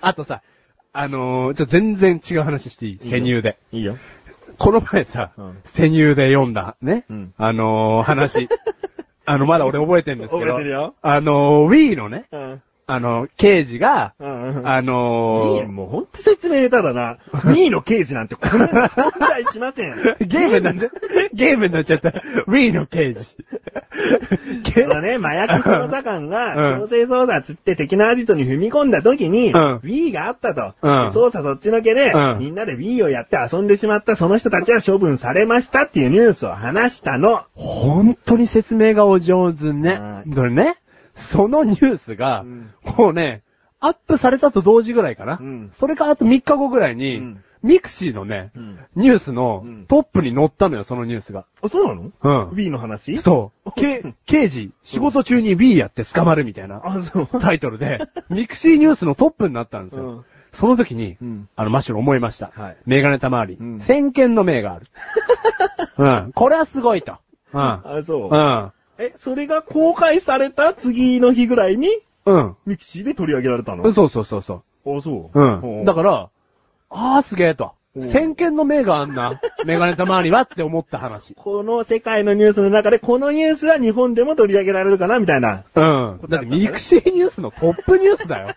[0.01, 0.41] あとさ、
[0.91, 2.91] あのー、ちょっと全然違う話していい？
[2.93, 3.59] いいよ潜入で。
[3.71, 3.95] いいよ。
[4.57, 7.05] この前さ、うん潜入で読んだ、ね。
[7.11, 8.49] うんあのー、話。
[9.27, 10.47] あの、まだ俺覚えてるんですけど。
[10.47, 12.61] 覚えてるよあのー、Wii のね、うん。
[12.87, 14.67] あの、刑事が、うんうん。
[14.67, 17.17] あのー、もうほんと説明下手だな。
[17.33, 19.95] 2位の刑事なんてこんなに存在しません。
[20.19, 20.99] ゲームになっちゃった。
[21.33, 22.09] ゲームになっちゃった。
[22.47, 23.35] Wii の刑事。
[24.73, 30.73] そうだね、麻薬捜査官うが、ん強制捜査つって敵のアジトに踏み込んだ時に、うん Wii があったと。
[30.81, 37.43] うん捜査そっちのけで、うんみんなで Wii をやって遊んでしまったその人たちは処分されましたっていうニュースを話したの。
[37.55, 40.29] 本当に説明がお上手ねう。
[40.29, 40.77] んそれね、
[41.15, 43.43] そのニュースがうん、こうね、
[43.79, 45.37] アップされたと同時ぐらいかな。
[45.39, 51.45] うんそれからあと3日後ぐらいに、うんミクシーのね、うんニュースのうんトップに載ったのよ、そのニュースが。
[51.63, 52.01] あ、そうなの？
[52.03, 52.49] うん。
[52.51, 53.17] ?Wii の話？
[53.17, 53.71] そう。
[53.71, 57.27] け刑事、仕事中に Wii やって捕まるみたいな あ、そう。
[57.41, 60.05] タイトルで、ミクシーニュースのトップになったんですよ。
[60.05, 62.51] うんその時に、うんあの、マッシュル思いました。
[62.55, 63.57] はいメガネたまわり。
[63.59, 64.85] うん先見の明がある。
[65.97, 66.31] うん。
[66.33, 67.17] これはすごいと。
[67.51, 67.61] うん。
[67.61, 68.29] あ、そう。
[68.29, 68.71] うん。
[68.97, 71.89] え、それが公開された次の日ぐらいに、
[72.25, 72.55] うん。
[72.65, 73.91] ミキシーで取り上げられたの？
[73.91, 74.97] そうそうそうそう。
[74.97, 75.39] あ、そう。
[75.39, 75.85] うん。
[75.85, 76.29] だから、
[76.89, 77.99] あーすげえとう。
[77.99, 81.33] ん先見の明があんな、 メガネたまわりはって思った話。
[81.35, 85.63] この世界のニュースの中で、このニュースは日本でも取り上げられるかなみたいな。
[85.75, 86.19] うん。
[86.27, 88.55] だってミクシーニュースのトップニュースだよ。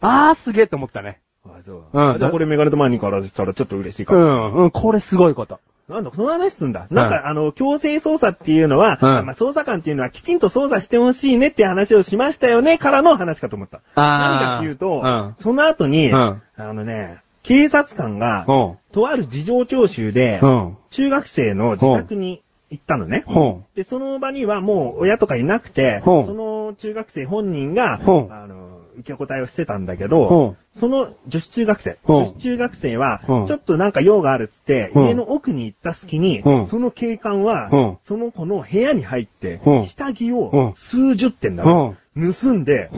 [0.00, 1.20] あーすげえと思ったね。
[1.44, 1.84] あ、そう。
[1.92, 4.48] うんじゃあこれメガネとマニからしたらちょっと嬉しいかうも。
[4.48, 4.54] ん。
[4.54, 4.70] うん。
[4.70, 5.60] これすごいこと。
[5.92, 6.86] なんだ、その話すんだ。
[6.90, 13.82] なんか、あの、強制捜査っていうのは、うんまあ、捜査官っていうのはきちんと捜査してほしいねって話をしましたよね、からの話かと思った。
[13.94, 18.78] なんかっていうと、うんその後に、うんあのね、警察官が、うん。
[18.92, 20.76] とある事情聴取で、うん。
[20.90, 23.24] 中学生の自宅に行ったのね。
[23.26, 23.64] うん。
[23.74, 28.71] で、その場にはもう親とかいなくて、うんその中学生本人が、うんあの、
[29.02, 32.16] 受け答えをしてたんだけうどん、その女子中学生、うん。
[32.16, 33.46] 女子中学生は、うん。
[33.46, 35.06] ちょっとなんか用があるっつって、うん。
[35.08, 36.66] 家の奥に行った隙に、うん。
[36.66, 37.98] その警官は、うん。
[38.02, 39.84] その子の部屋に入って、うん。
[39.84, 40.38] 下着うん。
[40.38, 42.90] を数十点だろ、盗んで。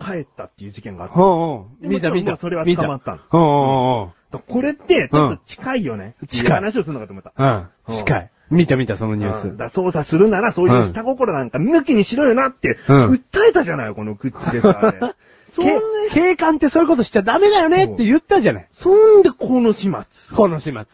[0.00, 1.86] 帰ったっていう事件があった。
[1.86, 2.36] 見た見た。
[2.36, 3.18] それは捕まった。
[3.28, 4.12] こ
[4.60, 6.14] れって、ちょっと近いよね。
[6.20, 7.32] うんっていう話をするのかと思った。
[7.36, 7.94] うん。
[7.94, 8.30] 近い。
[8.50, 9.48] 見た見た、そのニュース。
[9.48, 14.78] うんだ操作するなら、そういう下心なんか抜きにしろよなって、うん訴えたじゃない、このクッチでさ。
[14.82, 14.98] あれ
[15.54, 15.66] そん
[16.12, 18.68] 警官ってそういうことしちゃダメだよねって言ったじゃない。
[18.72, 20.36] そんでこの始末。
[20.36, 20.84] この始末。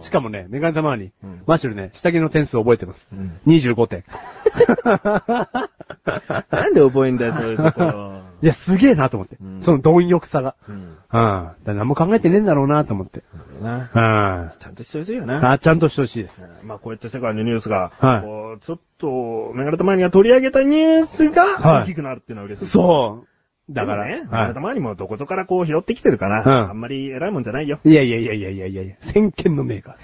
[0.00, 3.08] しかもね、メガネ玉にうん、マッシュルね、下着の点数覚えてます。
[3.12, 4.04] うん 25点。
[6.50, 8.20] なんで覚えんだよ、そういうところ。
[8.42, 9.62] いや、すげえなと思ってうん。
[9.62, 10.56] その貪欲さが。
[10.68, 10.74] うん。
[10.74, 10.96] うん。
[11.10, 13.22] だから何も考えてねえんだろうなと思って。
[13.62, 14.58] なうん。
[14.58, 15.52] ちゃんとしてほしいよな。
[15.52, 16.44] あ、ちゃんとしてほしいです。
[16.62, 22.70] まあこうやって世界のニュースが、はいこうちょっと、メガネたまにが取り上げたニュースはいが大きくなるっていうのは嬉しい。
[22.70, 23.72] そう。
[23.72, 27.80] だから、ね、メガはネたまにもどこぞからこう拾ってきてるから、うんあんまり偉いもんじゃないよ。
[27.84, 27.90] い。
[27.90, 29.96] いやいやいやいやいやいやいや、先見の明が。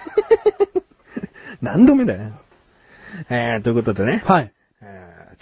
[1.61, 2.33] 何度目だよ。
[3.28, 4.53] えー、ということでね、はい。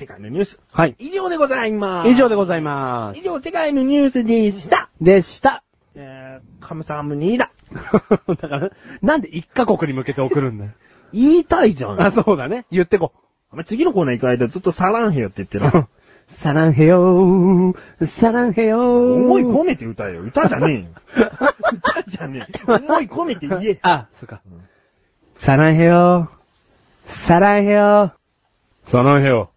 [0.01, 0.97] えー世界のニュース、はい。
[0.99, 2.09] 以上でございます。
[2.09, 4.89] 以上でございま以上、世界のニュースでした。
[4.99, 5.05] す。
[5.05, 5.63] でした。
[5.95, 7.51] えー、カムサムニーだ。
[8.41, 8.71] だから、
[9.03, 10.71] なんで一カ国に向けて送るんだよ。
[11.13, 12.01] 言いたいじゃん。
[12.01, 12.65] あ、そうだね。
[12.71, 13.13] 言ってこ。
[13.53, 15.87] お前次のコーナー行く間ずっとサランヘヨって言ってる。
[16.29, 19.15] サランヘヨー、サランヘヨー。
[19.15, 20.23] 思い込めて歌えよ。
[20.23, 20.87] 歌じゃねえよ。
[21.73, 22.61] 歌じゃねえ。
[22.65, 23.79] 思い込めて言え。
[23.83, 24.41] あ、そっか。
[25.37, 26.29] サランヘヨー、
[27.07, 28.13] サランヘヨー、
[28.85, 29.50] サランヘヨー、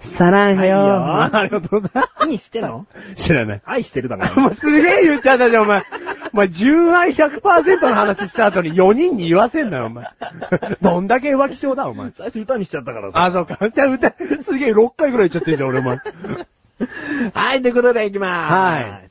[0.00, 0.78] サランヘヨー。
[0.78, 2.86] はいよあありがとうございま何してんの？
[3.16, 3.24] す。
[3.26, 3.62] 知らない。
[3.64, 4.42] 愛してるだおろ。
[4.48, 5.84] 前すげえ言っちゃったじゃん、お前。
[6.32, 10.06] お前、純愛100%の話した後に4人に言わせんなよ、お前。
[10.80, 12.10] どんだけ浮気症だ、お前。
[12.12, 13.24] 最初歌にしちゃったからさ。
[13.24, 13.58] あ、そうか。
[13.72, 15.98] じゃあ歌、すげえ6回ぐらい言っちゃってんじゃん、俺、お前。
[17.34, 18.52] はい、ということで行きまーす。
[18.54, 19.10] はい。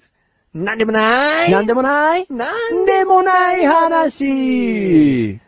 [0.55, 1.51] なんでもない。
[1.51, 5.39] なんでもないなんでもない話。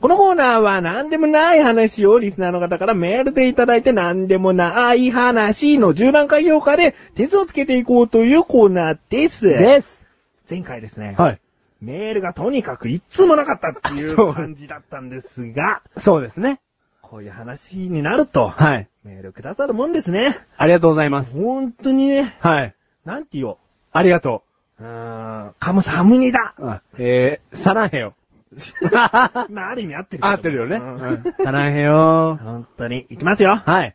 [0.00, 9.48] このコーナーは何でもない話をリスナーの方からメールでいただいて何でもない話の10段階評価で点数をつけていこうというコーナーです。
[9.48, 10.06] です。
[10.48, 11.40] 前回ですね、はい。
[11.80, 16.60] メールがとにかく一通もなかったっていそうう感じだったんですが、そうですね。
[17.02, 18.88] こういう話になると、はい。
[19.02, 20.38] メールくださるもんですね。
[20.56, 21.32] ありがとうございます。
[21.32, 22.74] 本当にね、はい。
[23.04, 23.56] なんて言おう。
[23.90, 24.44] ありがと
[24.78, 26.54] うーん、カムサムニだ。
[26.98, 28.14] えー、サランヘヨ。
[29.50, 30.76] まあ、ある意味合ってる合ってるよね。
[30.76, 32.36] うんうんサランヘヨ。
[32.42, 33.06] 本当に。
[33.10, 33.56] いきますよ。
[33.56, 33.94] はい。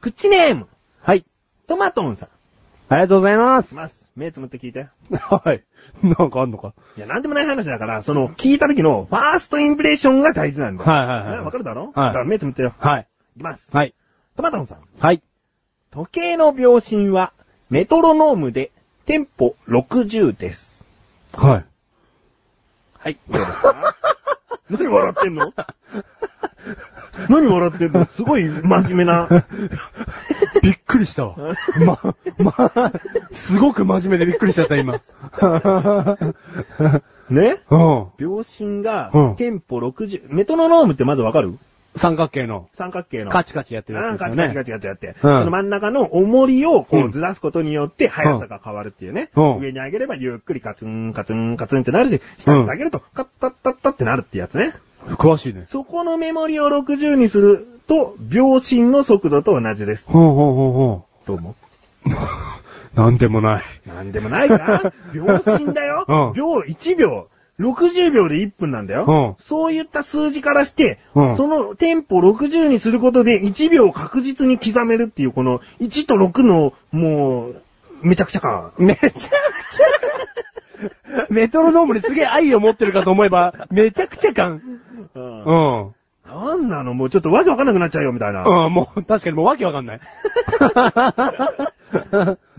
[0.00, 0.68] クッチネーム、
[1.00, 1.24] はい。
[1.66, 2.28] トマトンさん。
[2.88, 3.74] ありがとうございます。
[3.74, 4.06] ます。
[4.16, 4.88] 目つむって聞いて。
[5.10, 5.64] はい。
[6.02, 6.72] なんかあんのか。
[6.96, 10.90] いや、なんでもない話だから、その、聞いた時の、ファーストインプレッションが大事なんだよ。
[10.90, 11.92] はいはいはいねわかるだろ？
[11.94, 12.74] はいだから目つむってよ。
[12.78, 13.06] はい。
[13.36, 13.70] いきます。
[13.74, 13.94] はい。
[14.36, 14.78] トマトンさん。
[14.98, 15.22] はい。
[15.90, 17.32] 時計の秒針は、
[17.70, 18.70] メトロノームで、
[19.06, 20.84] テンポ60です。
[21.34, 21.64] はい。
[23.04, 23.18] はい。
[23.28, 23.94] どうですか？
[24.70, 25.52] 何笑ってんの？
[27.28, 28.06] 何笑ってんの？
[28.06, 29.28] すごい真面目な。
[30.62, 31.36] びっくりしたわ。
[31.84, 32.00] ま、
[32.38, 32.92] ま、
[33.30, 34.94] すごく真面目でびっくりしちゃった、今。
[37.28, 37.60] ね？
[37.70, 38.06] うん。
[38.18, 41.58] 秒針がうん、テンポ60、メトロノームってまずわかる？
[41.96, 43.30] 三角形の三角形の。
[43.30, 44.48] カチカチやってるうん、やつですよね。
[44.48, 45.08] カチカチカチカチやって。
[45.08, 49.30] うんその真ん中の重りをこううんずらすことによって速さが変わるっていうね。
[49.36, 54.74] うん上に上げればゆっくりカツンカツンカツンってなるし、下に下げるとカッタッタッタってなるってやつね。
[55.06, 55.66] 詳しいね。
[55.68, 60.06] そこのメモリを60にすると、秒針の速度と同じです。
[60.08, 61.54] ほうほうほうほどうも。
[62.06, 62.08] う。
[62.94, 63.64] なんでもない。
[63.86, 66.04] なんでもないか秒針だよ。
[66.08, 67.28] うん秒1秒。
[67.60, 69.04] 60秒で1分なんだよ。
[69.06, 77.62] うんそういった数字からして、うんそのテンポ60にすることで1秒を確実に刻めるっていうこの1と6のもう、
[78.02, 78.72] めちゃくちゃ感。
[78.78, 79.30] めちゃくちゃ。
[81.30, 84.80] メトロノームにすげえ愛を持ってるかと思えば、めちゃくちゃ感。
[85.14, 85.94] うんうん。
[86.26, 86.94] なんなの？
[86.94, 88.44] もうちょっとわけわかんなくなっちゃうよみたいな。
[88.44, 90.00] うん、もう、確かにもうわけわかんない。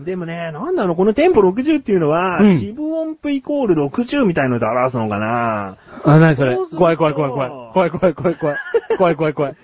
[0.00, 7.50] でもね、なんだろう、このテンポ60っていうのは、うん四分音符イコール60みたいので表すのかなあ、なにそれ怖い怖い怖い怖い。
[7.72, 8.56] 怖い怖い怖い怖い。
[8.96, 9.56] 怖い怖い怖い。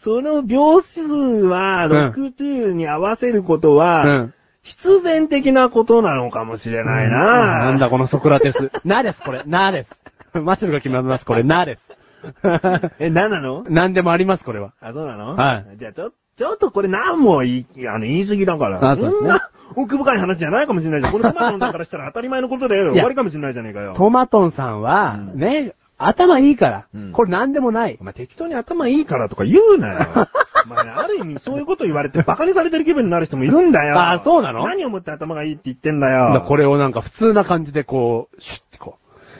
[0.00, 4.34] その秒数はうん60に合わせることは、うん。
[4.62, 7.18] 必然的なことなのかもしれないな、
[7.60, 8.70] なんだこのソクラテス。
[8.84, 9.42] なです、これ。
[9.46, 9.98] なです。
[10.34, 11.42] マシュルが決まります、これ。
[11.42, 11.97] なです。
[12.98, 13.62] え、何なの？
[13.68, 14.72] なんでもあります、これは。
[14.80, 15.36] あ、そうなの？
[15.36, 15.76] はい。
[15.78, 18.90] じゃあ、ちょ、ちょっとこれ何も言い、あの、言い過ぎだから。
[18.90, 21.12] あそうですねんな奥深い話じゃないかもしれないじゃん。
[21.12, 23.94] このトマトンだからしたら当たり前のことで終わりかもしれないじゃねえかよ。
[23.96, 27.12] トマトンさんは、うんね、頭いいからうん。
[27.12, 28.04] これなんでもないお。
[28.04, 29.98] 前適当に頭いいからとか言うなよ。
[30.66, 34.00] まあね、ある意味そういうこと言われて馬鹿にされてる気分になる人もいるんだよ。
[34.00, 34.64] あそうなの？
[34.66, 36.44] 何をもって頭がいいって言ってんだよ。
[36.46, 38.67] これをなんか普通な感じでこう、シュッてこう、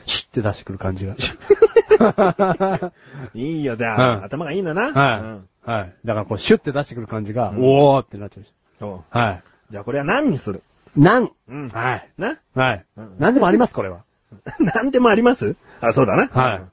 [0.08, 1.14] シュッて出してくる感じが。
[3.34, 4.92] いいよ、じゃあ、うん頭がいいのな。
[4.92, 5.94] はい、うんはい。
[6.04, 8.52] だからこう、シュッて出してくる感じが、うんおーってなっちゃうし。
[8.78, 9.42] そうはい。
[9.70, 10.62] じゃあこれは何にする？
[10.96, 11.68] なん、うん。
[11.68, 12.08] はい。
[12.16, 12.36] な？
[12.54, 13.16] はいうん。
[13.18, 14.00] なんでもあります、これは。
[14.60, 15.56] 何でもあります？
[15.80, 16.26] あ、そうだな。
[16.28, 16.70] はいうん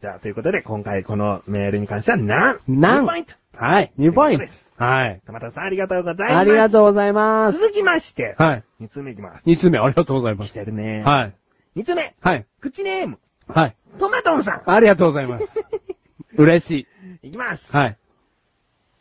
[0.00, 2.80] じゃあ、ということで、今回このメールに関しては、なん？
[2.80, 3.90] なん2ポイントはい。
[3.98, 4.72] 2ポイントです。
[4.78, 5.20] はい。
[5.26, 6.38] たまたさんありがとうございます。
[6.38, 7.58] ありがとうございます。
[7.58, 8.64] 続きまして、はい。
[8.80, 9.50] 2つ目いきます。
[9.50, 10.54] 2つ目、ありがとうございま来す。
[10.54, 11.02] てるね。
[11.02, 11.32] はい。
[11.76, 12.46] 2つ目、はい。
[12.60, 13.76] 口ネーム、はい。
[13.98, 15.46] トマトンさありがとうございます。
[16.36, 16.86] 嬉し
[17.22, 17.26] い。
[17.26, 17.28] ん。
[17.28, 17.74] いきます。
[17.74, 17.96] はい。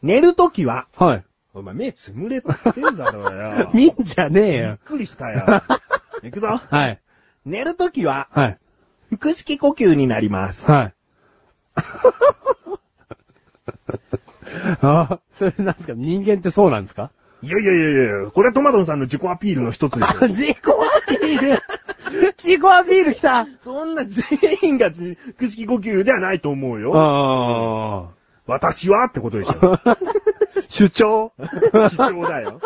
[0.01, 1.23] 寝るときは、はい。
[1.53, 2.41] お前目つむれっ
[2.73, 3.71] てんだろうよ。
[3.73, 4.77] 見んじゃねえびっよ。
[4.85, 5.63] くりしたよ。
[6.23, 6.47] いくぞ。
[6.69, 7.01] はい。
[7.45, 8.59] 寝るときは、はい。
[9.19, 10.69] 腹式呼吸になります。
[10.69, 10.93] はい。
[14.81, 15.93] あ、それなんですか？
[15.95, 17.11] 人間ってそうなんですか？
[17.43, 20.27] いやいやいやいや、これはトマトンさんの自己アピールの一つですよ。
[20.27, 21.61] 自己アピール
[22.37, 24.25] 自己アピール来たそんな全
[24.61, 26.93] 員が自腹式呼吸ではないと思うよ。
[26.95, 28.09] あ
[28.47, 29.79] 私はってことでしょ。
[29.83, 29.97] あ。
[30.69, 31.31] 主張？
[31.91, 32.59] 主張だよ。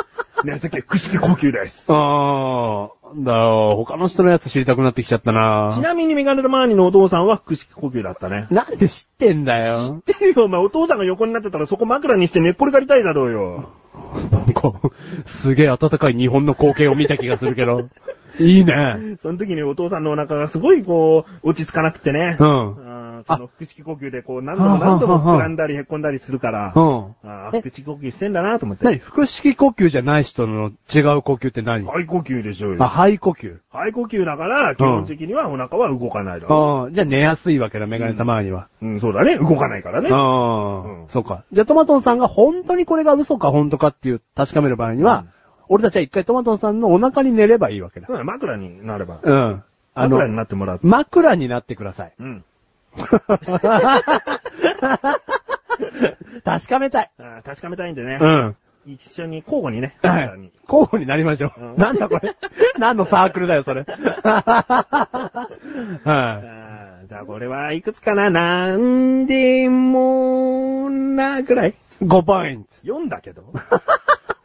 [0.44, 1.86] 寝るときは腹式呼吸です。
[1.88, 3.02] ああ。
[3.16, 8.48] だよ、他の人のやつ知りたくなってきちゃったなちなみにメガネとマーニのお父さんは腹式呼吸だったね。
[8.52, 10.02] なんで知ってんだよ。
[10.08, 13.70] 知ってるよ、お前お父さんが横になってたらそこ枕にして寝っ転がりたいだろうよ。
[14.32, 14.74] なんか、
[15.26, 17.90] すげえ暖かい日本の光景を見た気がするけど。
[18.40, 19.18] いいね。
[19.22, 22.38] その時にお父さんのお腹がすごいこう、落ち着かなくてね。
[22.40, 22.91] うん。
[23.22, 26.74] うんその腹式呼吸でこう何度も何度も膨らんだりへっこんだりするから。
[26.76, 27.16] うん。
[27.24, 28.86] あ腹式呼吸してんだなと思って。
[28.86, 29.00] 何？
[29.00, 31.86] 腹式呼吸じゃない人の違う呼吸って何？
[31.86, 32.88] 肺呼吸でしょうあ、よ。
[32.88, 33.58] 肺呼吸。
[33.72, 38.68] 肺呼吸だから、基本的にはお腹は動かないだろああ、じゃあ寝やすいわけだ、メガネたまには。
[38.82, 38.88] う。
[38.88, 39.38] うん、そうだね。
[39.38, 40.10] 動かないからね。
[40.12, 41.44] ああ、うんそうか。
[41.52, 45.30] じゃあトマトンさんが本当にこれが嘘か本当かっていう確かめる場合には、うん
[45.74, 48.08] 俺たちは一回トマトンさんのお腹に寝ればいいわけだ。
[48.10, 49.22] うん枕になれば。
[49.24, 49.64] うん。
[49.94, 50.80] あ枕にの、なってもらう。
[50.84, 52.14] 枕になってください。
[52.20, 52.44] うん。
[56.44, 57.12] 確かめたい。
[57.20, 58.26] ああ確かめたいんでねう。
[58.28, 58.56] ん。
[58.86, 59.96] 一緒に交互にね。
[60.02, 60.52] はい枕に。
[60.68, 61.62] 候補になりましょう。
[61.62, 62.36] うんなんだこれ
[62.80, 63.86] 何のサークルだよ、それ。
[63.88, 63.90] は
[64.26, 66.42] ああ
[67.08, 71.74] じゃあこれはいくつかななんでもなぐらいい。
[72.06, 73.44] 5ポイン ?4 だけど。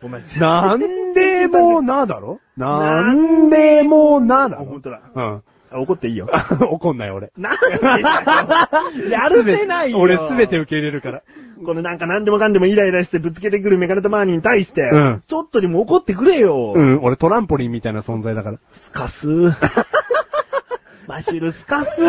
[0.03, 0.41] お前、ト。
[0.41, 2.39] なんでもなだろ？
[2.57, 4.63] なんでもなだろ？
[4.63, 5.01] あ本当だ。
[5.15, 5.43] うん。
[5.71, 6.29] あ怒っていいよ。
[6.71, 7.33] 怒んない俺。
[7.37, 9.99] なんでだよ やるせないよ。
[9.99, 11.23] 俺すべて受け入れるから。
[11.65, 16.73] このなんか何でもかんでもイライラしてぶつけてくるメガネとマーニーに対して、うんちょっとでも怒ってくれよ。
[16.75, 18.59] うん、俺トランポリンみたいな存在だから。
[18.75, 19.29] スカス。
[21.07, 22.03] マシュルスカス。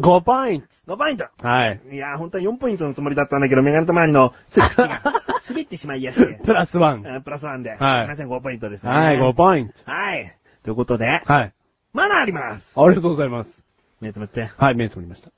[0.00, 1.26] 5ポイン5ポイント。
[1.38, 1.46] ト。
[1.46, 1.80] はい。
[1.90, 5.02] いや、本当は4ポイントのつもりだったんだけど、メガネとマーニーのつ口が
[5.48, 6.40] 滑ってしまいやして。
[6.44, 7.06] プラスワン。
[7.06, 7.70] あプラスワンで。
[7.70, 8.90] はいすいません、5ポイントですね。
[8.90, 9.74] はい、5ポイント。
[9.84, 10.36] はい。
[10.64, 11.52] ということで、はい。
[11.96, 12.72] まだあります。
[12.78, 13.64] ありがとうございます。
[14.00, 14.50] 目つむって。
[14.58, 15.30] はい、目つぶりました。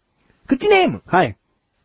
[0.46, 1.36] 口ネーム、はい。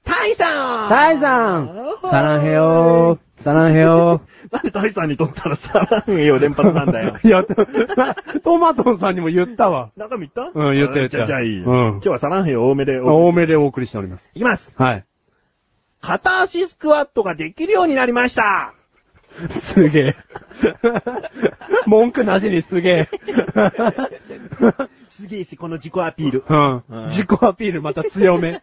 [0.04, 1.70] タイさんタイさん
[2.04, 3.44] サランヘヨー。
[3.44, 4.22] サランヘヨ
[4.52, 7.18] なんでタイさんにとったらサランヘヨ連発なんだよ。
[7.22, 7.28] ー。
[7.28, 7.44] いや、
[8.42, 9.92] トマトンさんにも言ったわ。
[9.96, 10.60] 中身言った？
[10.60, 11.64] うん言った言ったじゃあ、じゃあいいよ。
[11.66, 14.30] うん今日はサランヘヨ多めでお多めでお送りしております。
[14.34, 14.76] いきます。
[14.82, 15.06] はい。
[16.02, 18.74] 片足スクワットができるようになりました。
[19.60, 20.16] すげえ。
[21.88, 23.10] 文句なしにすげえ。
[25.10, 26.44] すげえし、この自己アピール。
[26.48, 27.04] うんうん。
[27.06, 28.62] 自己アピールまた強め。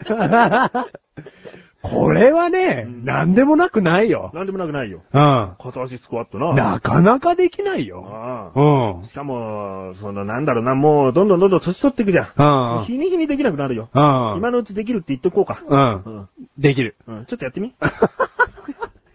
[1.83, 4.31] これはね、うんなんでもなくないよ。
[4.35, 5.03] なんでもなくないよ。
[5.13, 5.55] うん。
[5.59, 6.53] 片足スクワットな。
[6.53, 8.05] なかなかできないよ。
[8.07, 9.05] あうんあ。
[9.07, 12.79] しかも、その、なんだろうな、もう、どんどんどんどん年取っていくじゃん。
[12.79, 12.85] うん。
[12.85, 13.89] 日に日にできなくなるよ。
[13.95, 14.03] うん。
[14.37, 15.63] 今のうちできるって言っとこうか。
[15.67, 16.11] うんう。
[16.21, 16.29] ん。
[16.59, 16.97] できる。
[17.07, 17.25] うん。
[17.25, 17.75] ちょっとやってみ。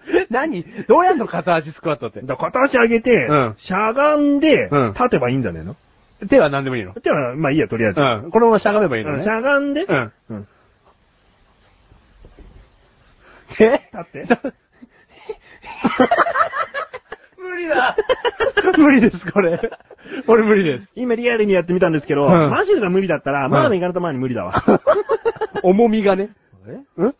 [0.30, 0.64] 何？
[0.88, 1.28] どうやんの？
[1.28, 2.22] 片足スクワットって。
[2.22, 5.76] だから片足上げて、うんしゃがんで、うん立てばいいんじゃねえの？
[6.28, 6.94] 手は何でもいいの？
[6.94, 8.02] では、まあいいや、とりあえず。
[8.02, 8.32] うん。
[8.32, 9.24] このまましゃがめばいいのうんね。
[9.24, 10.12] しゃがんで、うん。
[10.30, 10.48] うん。
[13.60, 13.90] え？
[13.94, 14.28] 立って。
[17.38, 17.96] 無理だ
[18.78, 19.60] 無理です、これ。
[20.28, 20.88] 俺無理です。
[20.96, 24.64] 今リアルにやってみたんですけど、うんマジルが無理だったら、まうんあメガネたまに無理だわ。
[25.64, 26.30] 重みがね。
[26.68, 27.16] えうん？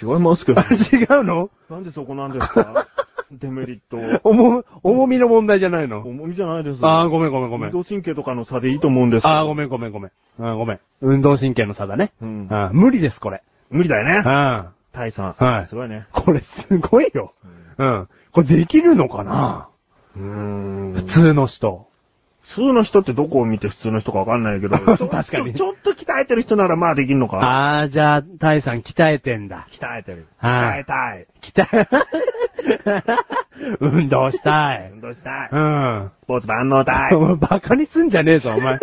[0.00, 0.60] 違いますけど。
[0.60, 1.50] 違うの？
[1.70, 2.86] なんでそこなんですか？
[3.32, 3.96] デメリット。
[4.22, 6.00] 重、重みの問題じゃないの？
[6.00, 6.78] 重みじゃないです。
[6.82, 7.70] ああ、ごめんごめんごめん。
[7.70, 10.12] 運動神経とかの差でいいと思うんですああ、ごめんごめんごめん。
[10.38, 10.80] うん、ごめん。
[11.00, 12.12] 運動神経の差だね。
[12.22, 13.42] うんあ無理です、これ。
[13.70, 14.22] 無理だよね。
[14.24, 14.66] うん。
[14.92, 15.44] タイさん。
[15.44, 16.06] はいすごいね。
[16.12, 17.32] これすごいよ。
[17.78, 18.08] うん。
[18.32, 19.68] これできるのかな？
[20.16, 20.92] うーん。
[20.94, 21.88] 普通の人。
[22.48, 27.40] 普通の人ってどこを見て普通の人かわかんないけど、ち ょ確かにちょっと鍛えてる人ならまあできんのか。
[27.80, 29.66] あー、じゃあ、タイさん鍛えてんだ。
[29.70, 30.26] 鍛えてる。
[30.38, 31.26] はい鍛えたい。
[31.42, 31.88] 鍛え、
[33.80, 34.90] 運動したい。
[34.92, 35.48] 運動したい。
[35.50, 36.12] うん。
[36.18, 37.10] スポーツ万能体。
[37.36, 38.74] バカにすんじゃねえぞ、お前。
[38.74, 38.80] うん。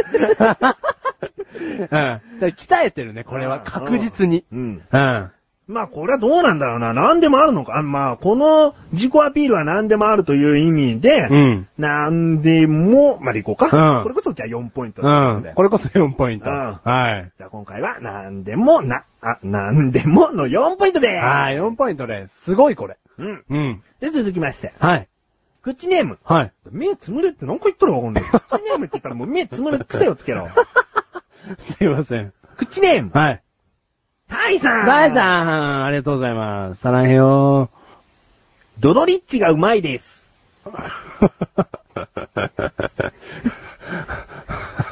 [2.42, 3.62] 鍛えてるね、これは。
[3.62, 4.44] 確実に。
[4.52, 4.82] うん。
[4.92, 5.32] うん。
[5.66, 6.94] まあ、これはどうなんだろうな。
[6.94, 7.78] 何でもあるのか。
[7.78, 11.68] あまあ、この自己アピールは何でもあるという意味で、うん。
[11.78, 13.66] 何でも、までいこうか。
[13.66, 15.52] うんこれこそじゃあ4ポイントうという。
[15.52, 15.56] ん。
[15.56, 16.50] これこそ4ポイント。
[16.50, 17.32] うんはい。
[17.38, 21.26] じゃあ今回は何でもな、あ、何でもの4ポイントでーす。
[21.26, 22.44] はい、4ポイントです。
[22.44, 22.98] すごいこれ。
[23.18, 23.44] うん。
[23.50, 23.84] うん。
[24.02, 24.74] で、続きまして。
[24.80, 25.08] はい。
[25.62, 26.20] 口ネーム。
[26.26, 26.52] はい。
[26.72, 28.24] 目つむれって何回言ったらわかんない。
[28.24, 30.50] 口ネームって言ったらもう目つむる癖をつけろ。
[31.60, 32.34] すいません。
[32.58, 33.12] 口ネーム。
[33.14, 33.44] はい。
[34.30, 34.86] タイさん。
[34.86, 36.82] ダイさん、ありがとうございます。
[36.82, 37.70] さらへよ
[38.80, 40.24] ドドリッチがうまいです。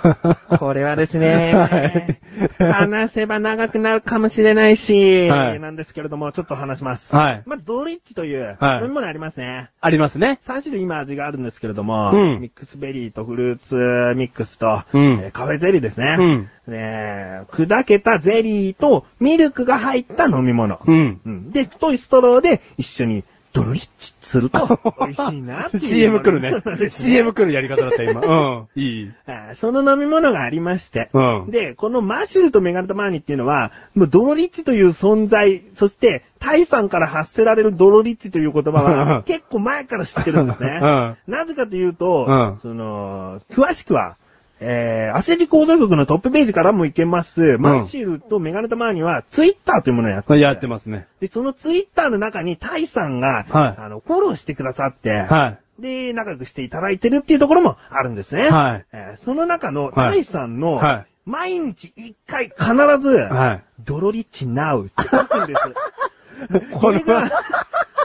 [0.60, 2.20] これはですね、はい
[2.58, 7.16] 話せば長くなるかもしれないし、はいなんですけれども、ちょっと話します。
[7.16, 7.44] はい。
[7.46, 9.70] まず、ドドリッチというはい飲み物ありますね。
[9.80, 10.40] ありますね。
[10.44, 16.16] 3種類今味があるんですけれども、うんミックスベリーとフルーツミックスと、うんえーカフェゼリーですね。
[16.18, 16.42] うん。
[16.42, 20.80] ねえ砕けたゼリーとミルクが入った飲み物。
[20.86, 21.22] うん。
[21.26, 23.24] うんで、太いストローで一緒に
[23.54, 25.84] ドロリッチすると美味しいなっていう。
[25.84, 26.90] CM 来るね。
[26.90, 28.22] CM 来来るやり方だった、今。
[28.22, 28.82] うん。
[28.82, 29.12] いい。
[29.56, 31.10] その飲み物がありまして。
[31.14, 31.52] うん。
[31.52, 40.80] で、このマシュルとメガネタマーニっていうのは、もうドロリッチという存在、そして、タイさんから発せられるドロリッチという言葉は、 結構前から知ってるんですね。
[40.82, 41.18] うん。
[41.28, 44.18] なぜかというと、うんその、詳しくは、
[44.64, 51.08] えー、アセジ構造局のトップページからもいけます、マシュルとメガネタマーニは、ツイッターというものをやってやってますね。
[51.20, 58.50] で、そのツイッターの中にタイさんが、はいあの、フォローしてくださって、はで、仲良くしていただいてるっていうところもあるんですね。
[58.50, 63.20] はいえーその中の、はいタイさんの、はい毎日一回必ず、い。
[63.20, 63.64] はい。
[63.82, 66.72] ドロリッチナウって書くんです。
[66.74, 67.30] これが、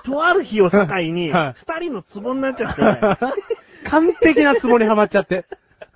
[0.04, 2.82] とある日を境に、二、はい人のツボになっちゃって、
[3.88, 5.46] 完璧なツボにはまっちゃって。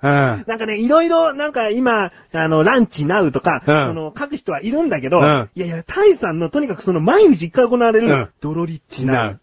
[0.03, 0.09] うん。
[0.09, 3.87] なんかね、いろいろ、なんか今、あの、ランチナウとか、うん。
[3.87, 5.49] その、書く人はいるんだけど、うん。
[5.55, 8.07] いやいや、タイさんのとにかくその毎日一回行われうん。
[8.07, 9.39] る、ドロリッチナウ。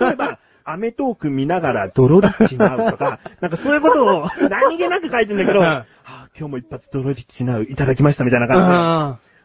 [0.00, 5.64] 例えば、アメトーク見ながらドロリッチナウとか、 なんかそういうことを何気なく書いてんだけど、うん。
[5.64, 8.72] はあ今日も一発ドロリッチナウいただきましたみたいな感じで、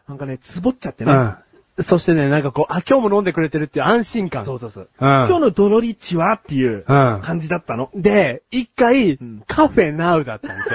[0.08, 1.12] なんかね、つぼっちゃってね。
[1.76, 1.84] うん。
[1.84, 4.44] そしてね、なんかこう、あ、今日も飲んでくれてるっていう安心感。
[4.44, 4.88] そうそうそう。
[5.00, 5.08] うん。
[5.08, 7.90] 今日のドロリッチはっていううん感じだったの。
[7.94, 10.72] で、一回ん、カフェナウだったんです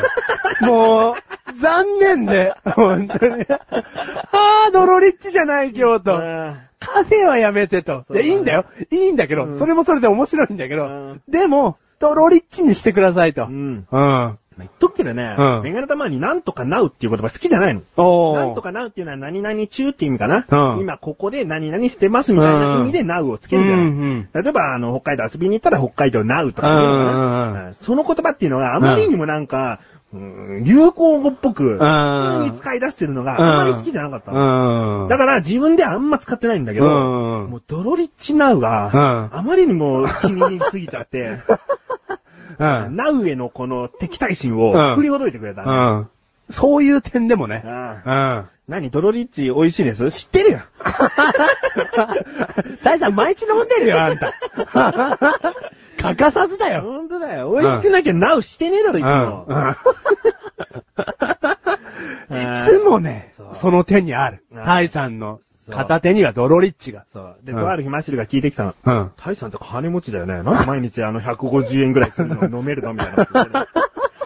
[0.63, 0.67] よ。
[0.67, 3.45] もう、残念で、本当に。
[3.49, 6.13] あー、ドロリッチじゃない今日と。
[6.15, 8.05] うんカフェはやめてと。
[8.11, 8.65] いや、いいんだよ。
[8.89, 13.43] いいんだけど、うんそれもそれで面白いんだけど、うんでも、ドロリッチにしてくださいと。
[13.43, 13.85] ううん。
[14.61, 18.33] 言っとくけどね、うんメガネたまになんとかなうっていう言葉好きじゃないの。
[18.33, 20.45] なんとかなうっていうのは何々中って意味かな。
[20.49, 23.85] うん今ここで何々してますみたいな意味でなうをつけるじゃない。
[23.85, 35.03] うん例えば、あの、北海道遊びに行ったら北海道なうとか言うのかなうんうんうんその言葉っていうのがあまりにもなんか、うん流行語っぽく、ん普通に使い出してるのがあまり好きじゃなかったの。
[35.03, 35.07] うん。
[35.07, 36.89] だから自分ではあんま使ってないんだけど、う
[37.47, 41.39] んもうドロリッチナウが、うんあまりにも気に入りすぎちゃって、
[42.61, 42.95] うん。
[42.95, 45.67] ナウへのこの敵対心をうん振りほどいてくれたね。
[45.67, 46.09] うん。
[46.51, 47.63] そういう点でもね。
[47.65, 48.11] あう
[48.43, 48.47] ん。
[48.67, 50.11] 何ドロリッチ美味しいです？
[50.11, 50.59] 知ってるよ。
[52.83, 54.33] 大さん毎日飲んでるよ、あんた。
[55.97, 56.81] 欠かさずだよ。
[56.81, 57.51] ほんとだよ。
[57.51, 59.45] 美味しくなきゃナウしてねえだろ、いつも。
[59.47, 59.75] うん。
[62.37, 64.43] いつもねその手にある。
[64.51, 65.39] うんタイさんの
[65.71, 67.05] 片手にはドロリッチが。
[67.13, 67.37] そう。
[67.43, 68.75] で、うんとある日マシルが聞いてきたの。
[68.83, 69.11] うん。
[69.17, 70.43] タイさんって金持ちだよね。
[70.43, 73.67] なんで毎日あの150円ぐらいするの飲めるのみたいな。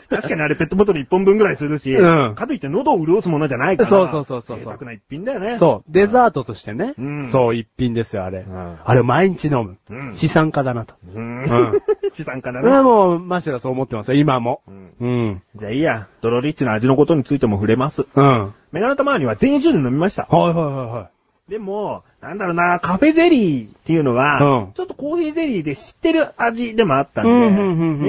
[0.09, 3.89] 確かにあれペットボトル1本分ぐらいするし、うんかといって喉を潤すものじゃないから。
[3.89, 5.57] そうそうそうそう贅沢な一品だよね。
[5.57, 5.91] そう。
[5.91, 6.93] デザートとしてね。
[6.97, 8.41] うんそう、一品ですよ、あれ。
[8.41, 9.77] んあれ毎日飲む。
[9.89, 10.95] うん資産家だなと。
[11.13, 11.19] う。
[11.19, 11.47] うんん。
[12.13, 12.83] 資産家だそれはね。
[12.83, 14.61] もう、マシュラそう思ってますよ、今も。
[14.67, 15.41] うんうん。
[15.55, 16.07] じゃあいいや。
[16.21, 18.05] ドロリッチの味のことについても触れます。
[18.15, 18.23] うん。
[18.23, 20.23] はいメガネたまには全種類飲みました。
[20.23, 21.09] はいはいは
[21.49, 27.29] でも、なんだろうな、カフェゼリーっていうのは、うんちょっとコーヒーゼリーで知ってる味でもあったんで、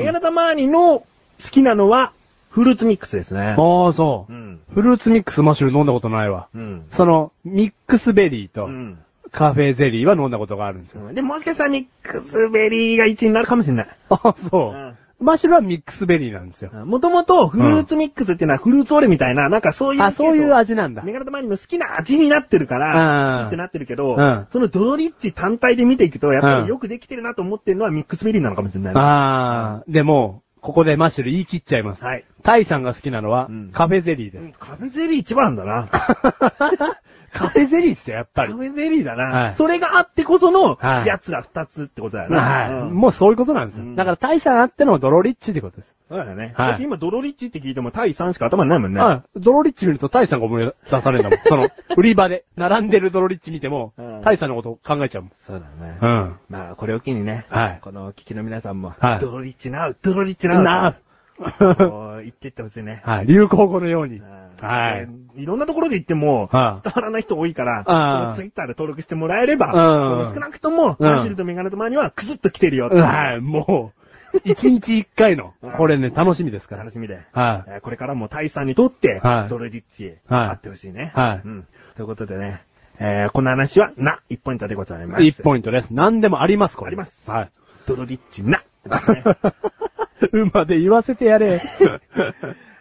[0.01, 1.07] メガネたまにの好
[1.39, 2.13] きなのは、
[2.49, 3.43] フルーツミックスですねい。。
[3.43, 4.35] ああ、そうう。
[4.35, 4.61] ん。
[4.73, 6.49] フルーツミックスマッシュル飲んだことないわ。
[6.55, 6.87] うん。
[6.93, 8.99] その、ミックスベリーとうん。
[9.33, 11.13] カフェゼリーは飲んだことがあるんですよ。
[11.13, 13.89] で、もしかしたらミックスベリーが1位になるかもしれない。
[14.09, 14.97] あそう。
[15.19, 16.71] マッシュルはミックスベリーなんですよ。
[16.85, 20.03] もともとフルーツミックスっていうのはフルーツオレみたいな、なんかそういう。
[20.03, 21.13] あ、そういう味なんだメ。
[21.13, 28.95] ガネたまにの好きな味になってるから、うん好きってなってるけど、うんそのドロリッチ単体で見ていくと、やっぱうんりよくできてるなと思ってるのはミックスベリーなのかもしれない。
[28.95, 32.05] ああ、でも、ここでマッシュル言い切っちゃいます。
[32.05, 32.25] はい。
[32.47, 34.59] タイさんが好きなのはうん、カフェゼリーです。
[34.59, 35.89] カフェゼリー一番だな。
[37.33, 38.51] カフェゼリーっすよ、やっぱり。
[38.51, 39.25] カフェゼリーだな。
[39.25, 42.41] はいそれがあってこその、はいやつら二つってことだよな。
[42.41, 42.73] はい。
[42.73, 43.85] うんもうそういうことなんですよ。
[43.85, 45.97] うんだからタイさんあってのドロリッチってことです。
[46.09, 46.55] そうだよね。
[46.57, 49.01] はいだって今、ドロリッチって聞いても、タイ3しか頭にないもんね。
[49.01, 49.41] はい。
[49.41, 51.39] ドロリッチ見るとタイさんが思い出されるんだもん。
[51.45, 55.33] その、売り場で、並んでるドロリッチ見てもうん、タイさんのこと考えちゃうもん。
[55.39, 55.99] そうだね。
[56.01, 56.37] うん。
[56.49, 60.97] まあ、これを機にね、はいこの聞きの皆さんも、はいドロリッチナウ、ドロリッチナウ、な
[61.37, 63.03] こう言ってってほしいね。
[63.07, 63.27] はい。
[63.27, 64.19] 流行語のように。
[64.19, 65.07] うんはい。
[65.37, 73.41] でいろんなところで言っても、はい伝わらない人多いから、ツイッターで登録してもらえれば、うん少なくとも、うんマシルとメガネとマにはクスッと来てるよはい。
[73.41, 73.93] も
[74.35, 76.83] う、 一日一回のうん、これね、楽しみですから。
[76.83, 77.21] 楽しみで。
[77.33, 77.71] はい。
[77.71, 81.13] えーこれからもタイさんにとって、はいドロリッチ、はいあってほしいね。
[81.15, 81.67] はいうん。
[81.97, 82.63] ということでね、
[82.99, 85.23] えーこの話は、な、1ポイントでございます。
[85.23, 85.91] 1ポイントです。
[85.91, 86.89] 何でもあります、これ。
[86.89, 87.51] ありますはい。
[87.87, 89.23] ドロリッチな、ですね。
[90.33, 91.61] 馬で言わせてやれ。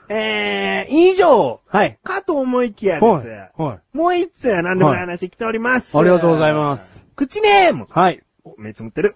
[0.07, 1.97] えー、以上、はい。
[2.03, 3.05] かと思いきやです。
[3.05, 3.27] はい。
[3.61, 3.97] はい。
[3.97, 5.97] もう一つ何でもない話来ております。
[5.97, 7.05] ありがとうございます。
[7.15, 7.87] 口ネーム。
[7.89, 8.21] はい。
[8.43, 9.15] お、目つむってる。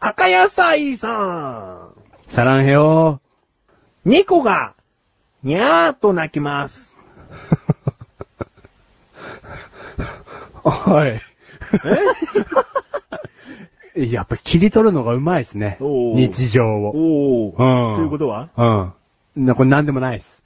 [0.00, 1.94] 赤野菜さん。
[2.26, 3.20] サランヘヨ
[4.04, 4.74] 猫が、
[5.42, 6.96] にゃーっと鳴きます。
[10.64, 10.70] ー。
[10.70, 11.22] はい。
[13.96, 15.78] やっぱ切り取るのがうまいですね。
[15.80, 17.54] 日常を。
[17.56, 17.96] うん。
[17.96, 18.48] ということは？
[19.36, 19.46] うん。
[19.46, 20.42] な、これなんでもないです。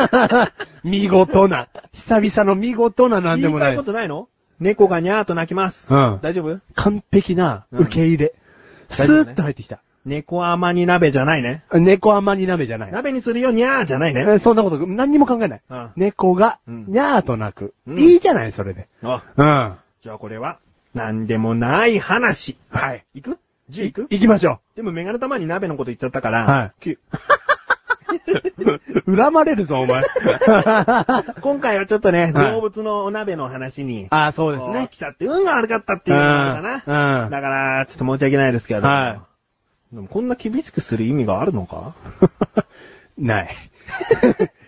[0.84, 1.68] 見事な。
[1.92, 3.84] 久々の見事ななんでもないです。
[3.84, 4.28] 言いたいことないの？
[4.58, 5.86] 猫がにゃーっと鳴きます。
[5.92, 6.18] うん。
[6.22, 6.60] 大丈夫？
[6.74, 8.34] 完璧な受け入れ。
[8.90, 9.80] ス大丈夫ねーッと入ってきた。
[10.06, 11.62] 猫甘に鍋じゃないね。
[11.72, 12.92] 猫甘に鍋じゃない。
[12.92, 14.24] 鍋にするよにゃーじゃないね。
[14.26, 15.60] えそんなこと、何にも考えない。
[15.68, 17.74] うん猫が、うんにゃーと鳴く。
[17.86, 18.88] うんいいじゃない、それで。
[19.02, 19.76] あ、うん。
[20.02, 20.58] じゃあこれは、
[20.94, 22.56] なんでもない話。
[22.70, 23.04] はい。
[23.14, 23.38] 行く
[23.70, 24.06] ?10 行く？
[24.10, 26.98] 行きましょでもメガネ玉に鍋のこと言っちゃったから、はい9
[29.06, 29.16] う。
[29.16, 30.02] 恨まれるぞ、お前。
[31.40, 34.88] 今回はちょっとね、はい動物のお鍋の話に、ああ、そうですね。
[34.90, 36.82] 来ちゃって運が悪かったっていうのかな。
[36.86, 37.24] うん。
[37.24, 37.30] うん。
[37.30, 38.86] だから、ちょっと申し訳ないですけど。
[38.86, 39.20] はい
[39.92, 41.94] でもこんな厳しくする意味があるのか？
[43.18, 43.48] ない。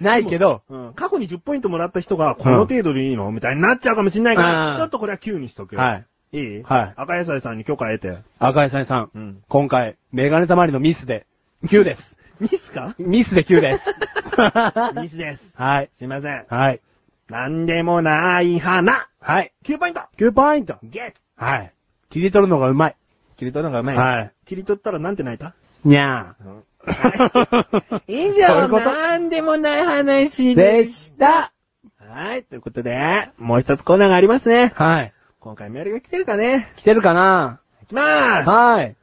[0.01, 0.93] ないけど、うん。
[0.95, 3.31] 過去に10ポイントもらった人が、この程度でいいの？
[3.31, 5.81] みたいになっちゃうかもしんないかうら、んちょっとこれは9にしとくよ。
[5.81, 6.07] はい。
[6.33, 6.39] い。
[6.39, 6.41] い？
[6.61, 8.19] いはい赤野菜さんに許可得て。
[8.39, 9.43] 赤井さんさん、うん。
[9.49, 11.27] 今回、メガネたまりのミスで、
[11.65, 12.17] 9です。
[12.41, 12.95] ミスか？
[12.99, 13.95] ミスで9です。
[15.01, 15.55] ミスです。
[15.57, 15.91] はい。
[15.99, 16.45] すいません。
[16.49, 16.81] はい。
[17.29, 19.07] なんでもない花。
[19.21, 19.53] はい。
[19.65, 20.77] 9ポイント9ポイント。
[20.83, 21.73] ゲッはい。
[22.11, 22.97] 切り取るのがうまい。
[23.37, 23.97] 切り取るのがうまい。
[23.97, 24.33] はい。
[24.47, 25.55] 切り取ったらなんて泣いた？
[25.85, 28.03] にゃー。
[28.09, 28.91] 以 そういうこと？
[28.93, 31.53] なんでもない話でした。
[32.01, 34.73] はい、ということで、もう一つコーナーがありますね。
[34.75, 35.13] はい。
[35.45, 36.69] 今回メールが来てるかね？
[36.77, 37.59] 来てるかな？
[37.83, 38.95] いきまーすはい。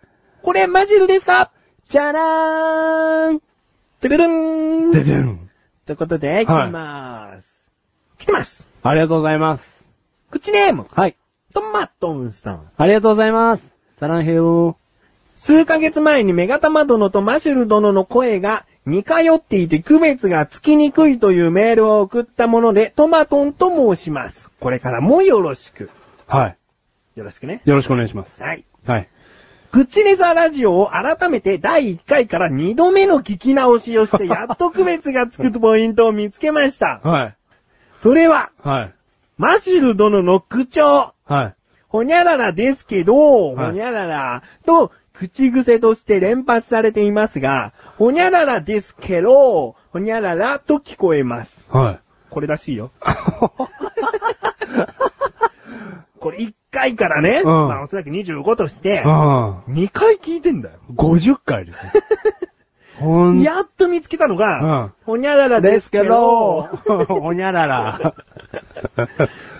[0.41, 1.51] これマジルですか？
[1.89, 3.41] じゃらーん。
[3.99, 5.49] てるるんででん。
[5.85, 7.67] ということで、来まーす。
[8.19, 9.85] 来てますありがとうございます。
[10.31, 11.17] 口ネーム、はい。
[11.53, 12.71] トマトンさん。
[12.77, 13.75] ありがとうございます。
[13.99, 14.77] サランヘヨ
[15.35, 24.49] 数ヶ月前にメガタマ殿とマシュル殿の声が似通っていて区別がつきにくいというメールを送ったものでトマトンと申します。
[24.61, 25.89] これからもよろしく。
[26.29, 26.57] はい。
[27.15, 27.61] よろしくね。
[27.65, 28.41] よろしくお願いします。
[28.41, 28.63] はい。
[28.85, 29.09] はい。
[29.71, 37.01] グッチレザーラジオを改めて第1回から2度目の聞き直しをしてやっと区別がつくポイントを見つけました。
[37.03, 37.35] はい。
[37.97, 38.93] それは、はい。
[39.37, 41.13] マシュル殿の口調。
[41.25, 41.55] はい。
[41.87, 51.67] ほにゃららですけど、はいほにゃららと口癖として連発されていますが、ほにゃららですけど、ほにゃららと聞こえます。
[51.71, 51.99] はい。
[52.29, 52.91] これらしいよ。
[56.19, 59.69] これ1回からね、うんまあおそらく25として、ああ。
[59.69, 60.79] 2回聞いてんだよ。
[60.93, 61.93] 50回ですね。
[62.99, 66.63] ほんやっと見つけたのが、うんほにゃららですけど、
[67.07, 68.13] ほにゃらら。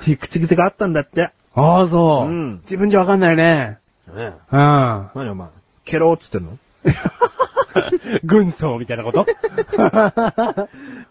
[0.01, 1.32] っていう口癖があったんだって。
[1.55, 2.28] ああ、そう。
[2.28, 3.78] うん自分じゃわかんないね。
[4.14, 5.10] ねうん。
[5.16, 5.47] 何お前、
[5.86, 6.57] ケローっつってんの？
[8.24, 9.26] 軍曹みたいなこと？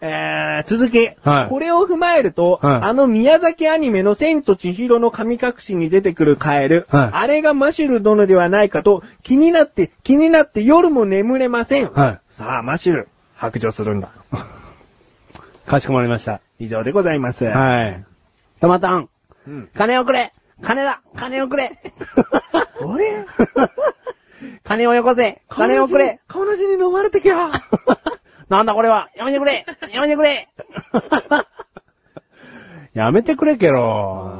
[0.01, 11.91] えー、続き、はいこれを踏まえると、はいあの宮崎アニメの千と千尋の神隠しに出てくるカエル、はいあれがマシュル殿ではないかと気になって気になって夜も眠れません。
[11.91, 12.19] はい。
[12.29, 14.09] さあ、マシュル、白状するんだ。
[15.65, 16.41] かしこまりました。
[16.59, 17.45] 以上でございます。
[17.45, 18.03] はい。
[18.59, 19.09] トマタン、
[19.47, 21.79] うん、金をくれ金だ金をくれ
[22.53, 23.25] あれ
[24.63, 27.51] 金をよこせ金をくれ顔なしに飲まれてきゃ。
[28.49, 30.47] なんだこれはやめてくれやめてくれ
[32.93, 34.33] やめてくれけろ。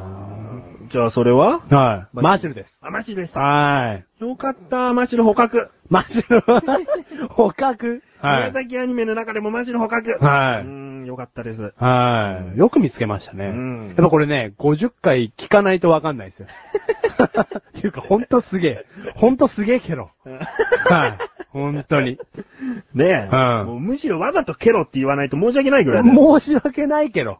[0.88, 1.60] じゃあそれは？
[1.70, 2.16] はい。
[2.16, 2.78] マシュルです。
[2.82, 3.38] あ、マシルです。
[3.38, 4.04] はい。
[4.20, 5.70] よかった、マシル捕獲。
[5.88, 7.28] マシュル。
[7.28, 8.02] 捕獲？
[8.20, 8.50] はい。
[8.50, 10.18] 宮崎アニメの中でもマシル捕獲。
[10.22, 10.68] はいうー
[11.04, 11.72] ん、よかったです。
[11.78, 12.58] はい。
[12.58, 13.46] よく見つけましたね。
[13.46, 16.48] うんやっぱこれね、50回聞かないとわかんないですよ。
[17.78, 18.86] っていうか、ほんとすげえ。
[19.14, 20.10] ほんとすげえけど。
[20.84, 21.18] はい。
[21.48, 22.18] ほんとに。
[22.94, 26.04] ねえ、うんもうむしろわざとケロって言わないと申し訳ないぐらい。
[26.04, 27.38] 申し訳ないけど。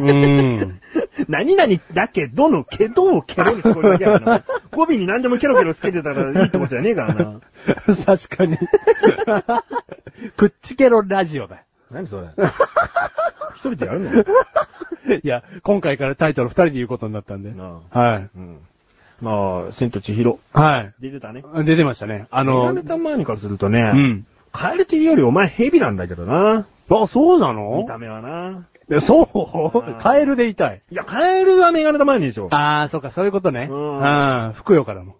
[0.00, 0.80] うーん。
[1.28, 4.44] 何々だけどのけどをケロに聞こえるだけやからな。
[4.72, 7.40] 語尾に何でもケロケロつけてたらいいってことじゃねえからな。
[8.06, 8.56] 確かに。
[10.36, 11.62] くっちケロラジオだよ。
[11.90, 12.28] 何それ
[13.56, 14.10] 一人でやるの？
[14.12, 14.24] い
[15.22, 17.50] や、今回からタイトル二人で言うことになったんで。
[17.52, 18.28] なはい。
[18.36, 18.58] うん。
[19.20, 20.38] まあ、千と千尋。
[20.52, 20.94] はい。
[21.00, 21.42] 出てたね。
[21.64, 22.26] 出てましたね。
[22.30, 24.26] ああの、の、たまにからするとね、うん。
[24.52, 26.66] カエルっていうよりお前ヘビなんだけどな。
[26.90, 27.78] あ、そうなの？
[27.78, 28.66] 見た目はな。
[28.90, 30.02] えそう？
[30.02, 30.82] カエルでいたい。
[30.90, 32.48] いや、カエルはメガネたまにでしょ。
[32.50, 33.68] あー、そうか、そういうことね。
[33.70, 34.52] ううんん。
[34.54, 35.06] ふくよからも。
[35.06, 35.12] な、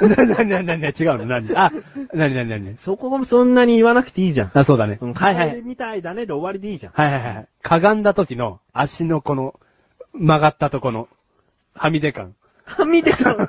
[0.00, 1.48] な、な、な、な、違うの何？
[1.56, 1.72] あ、
[2.12, 2.76] なになになに？
[2.78, 4.50] そこもそんなに言わなくていいじゃん。
[4.54, 4.98] あ、そうだね。
[5.00, 5.62] うん、はいはい。
[5.62, 6.92] みたいだねで終わりでいいじゃん。
[6.92, 7.48] はいはいはい。
[7.62, 9.58] かがんだ時の足のこの、
[10.12, 11.08] 曲がったとこの、
[11.74, 12.34] はみ出感。
[12.64, 13.36] はみ出た。
[13.36, 13.46] なん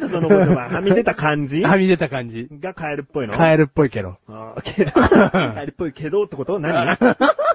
[0.00, 0.68] だその言葉。
[0.74, 1.62] はみ出た感じ？
[1.62, 2.48] はみ出た感じ。
[2.60, 3.34] がカエルっぽいの？
[3.34, 4.16] カエルっぽいけど。
[4.28, 4.92] あーけど、
[5.30, 6.58] カエルっぽいけどってこと？
[6.58, 6.98] 何？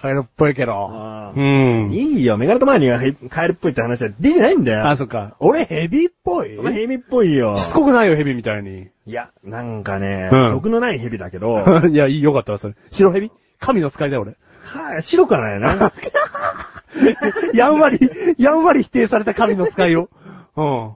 [0.00, 1.32] カエルっぽいけどあ。
[1.34, 1.92] うーん。
[1.92, 4.88] いいよ、メガネたまにはへカエルっぽいって話は出てないんだよ。
[4.88, 5.36] あ、そっか。
[5.38, 6.58] 俺ヘビっぽい？
[6.58, 7.56] お前ヘビっぽいよ。
[7.58, 8.88] しつこくないよ、ヘビみたいに。
[9.06, 12.74] いや、なんかね、うん毒のないヘビだけど、 いや、いい、よかったわ、それ。
[12.90, 13.30] 白ヘビ？
[13.58, 14.36] 神の使いだよ、俺。
[14.62, 15.92] はい、白くはないな。
[17.54, 17.98] やんわり、
[18.38, 20.08] やんわり否定された神の使いを。
[20.56, 20.90] うん。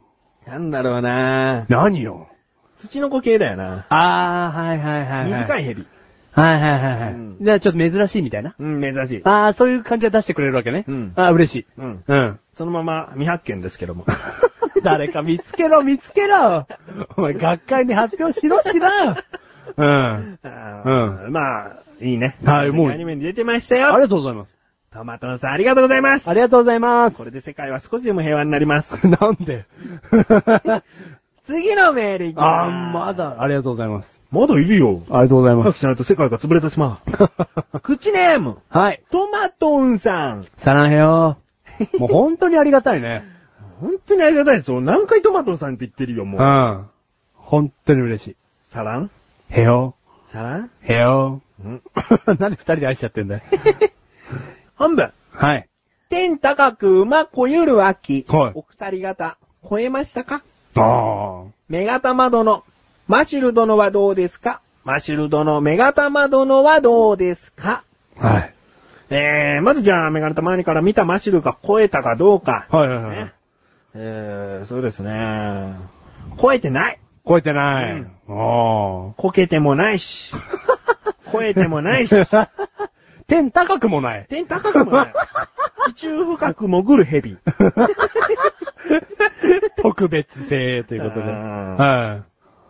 [0.46, 2.28] なんだろうな何よ。
[2.78, 3.86] 土の子系だよな。
[3.88, 5.42] あー、はいはいはい、はい。
[5.42, 5.86] 短いヘビ。
[6.34, 7.12] はいはいはいはい。
[7.12, 8.54] うんじゃあちょっと珍しいみたいな。
[8.58, 9.20] うん、珍しい。
[9.24, 10.84] あー、そういう感じで出してくれるわけね。
[10.88, 11.66] うんあー、嬉しい。
[11.78, 12.04] うん。
[12.06, 12.40] うん。
[12.54, 14.04] そのまま未発見ですけども。
[14.82, 16.66] 誰か見つけろ、見つけろ
[17.16, 19.24] お前、学会に発表しろしな
[19.76, 19.84] うん。
[19.84, 22.36] あーまあ、いいね。
[22.44, 24.00] はいもうアニメに出てましたありよ。
[24.00, 24.58] がとうございます。
[24.92, 26.28] トマトのさんありがとうございます。
[26.30, 27.16] ありがとうございます。
[27.16, 28.94] これで世界は少しでも平和になります。
[29.08, 29.64] なんで？
[31.44, 33.14] 次のメールいきますあー、ま。
[33.14, 34.20] だ、ありがとうございます。
[34.30, 35.02] まだいるよ。
[35.10, 35.64] ありがとうございます。
[35.64, 37.00] 早くしないと世界が潰れてしま
[37.74, 37.80] う。
[37.80, 39.02] 口ネーム、はい。
[39.10, 40.46] トマトンさん。
[40.56, 41.36] サランヘヨ
[41.98, 43.24] もう本当にありがたいね。
[43.80, 44.80] 本当にありがたいですよ。
[44.80, 46.44] 何回トマトンさんって言ってるよ、もうう。
[46.44, 46.86] ん。
[47.34, 48.36] 本当に嬉しい。
[48.68, 49.10] サラン
[49.50, 49.94] ヘヨ
[50.32, 51.82] サランヘヨうん。
[52.38, 53.42] なんで二人で愛しちゃってんだよ。
[54.76, 55.12] 本文。
[55.30, 55.68] はい。
[56.08, 58.24] 天高く馬こゆる秋。
[58.28, 59.36] はいお二人方、
[59.68, 60.42] 超えましたか？
[60.76, 62.64] あメガタマ殿。
[63.06, 64.60] マシュル殿はどうですか？
[64.84, 67.84] マシュル殿、メガタマ殿はどうですか？
[68.18, 68.26] あ。
[68.26, 68.54] はい。
[69.10, 72.66] えー、まずじゃあ、メガネタマニから見たマシュルが超えたかどうか。
[72.70, 73.32] はいはいはいね。
[73.94, 75.76] えー、そうですね。
[76.40, 76.98] 超えてない。
[77.26, 77.92] 超えてない。
[77.92, 80.32] うんあこけてもないし。
[81.32, 82.14] 超えてもないし。
[83.26, 83.28] あ。
[83.28, 84.26] 天高くもない。
[84.28, 85.12] 天高くもない。
[85.94, 87.36] 地中深く潜る蛇。
[89.82, 91.26] 特別性ということで。
[91.26, 92.22] うんは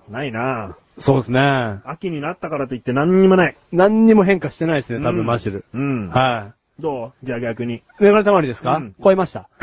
[0.09, 0.73] ないなぁ。
[0.73, 0.75] い。
[0.99, 1.81] そうですね。
[1.85, 3.57] 秋になったからといって何にもない。
[3.73, 5.65] 何にも変化してないですね、多うん分マシル。
[5.75, 6.09] うん。
[6.11, 7.27] はどう？
[7.27, 7.77] じゃあ逆に。
[7.77, 7.83] い。
[8.01, 8.77] メガネたまりですか？
[8.77, 9.49] うん超えました。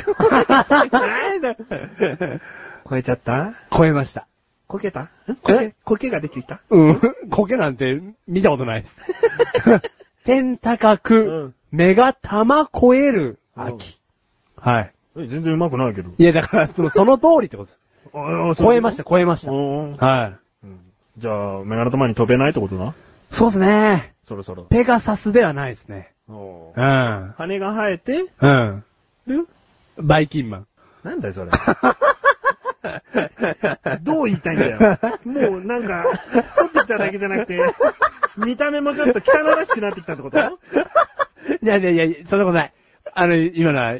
[2.89, 3.53] 超えちゃった？
[3.75, 4.27] 超えました。
[4.67, 5.03] こけた？
[5.03, 5.07] ん
[5.41, 6.61] こけ、こけができた？
[6.69, 7.01] うん。
[7.29, 8.99] 苔なんて見たことないです。
[10.25, 13.99] 天高うくん、目が玉超える秋。
[14.55, 14.93] はい。
[15.17, 16.11] え全然うまくないけど。
[16.17, 17.79] いや、だから、その、 その通りってことです。
[18.61, 19.51] 超えました、超えました。
[19.51, 20.37] うんはい。
[21.17, 22.93] じゃあ、メガネ玉に飛べないってことな？
[23.31, 24.13] そうですね。
[24.23, 24.63] そろそろ。
[24.63, 26.11] ペガサスではないですね。
[26.29, 27.33] おうん。
[27.37, 28.83] 羽が生えてうん。
[29.27, 29.47] る？
[29.97, 30.67] バイキンマン。
[31.03, 31.51] なんだよ、それ。
[34.01, 34.79] どう言いたいんだよ。
[35.25, 36.03] もうなんか、
[36.55, 37.59] 取ってきただけじゃなくて、
[38.37, 40.37] 見た目もちょっと汚らしくなってきたってこと？
[40.39, 40.41] い
[41.65, 42.73] やいやいや、そんなことない。
[43.13, 43.93] あの、今のは、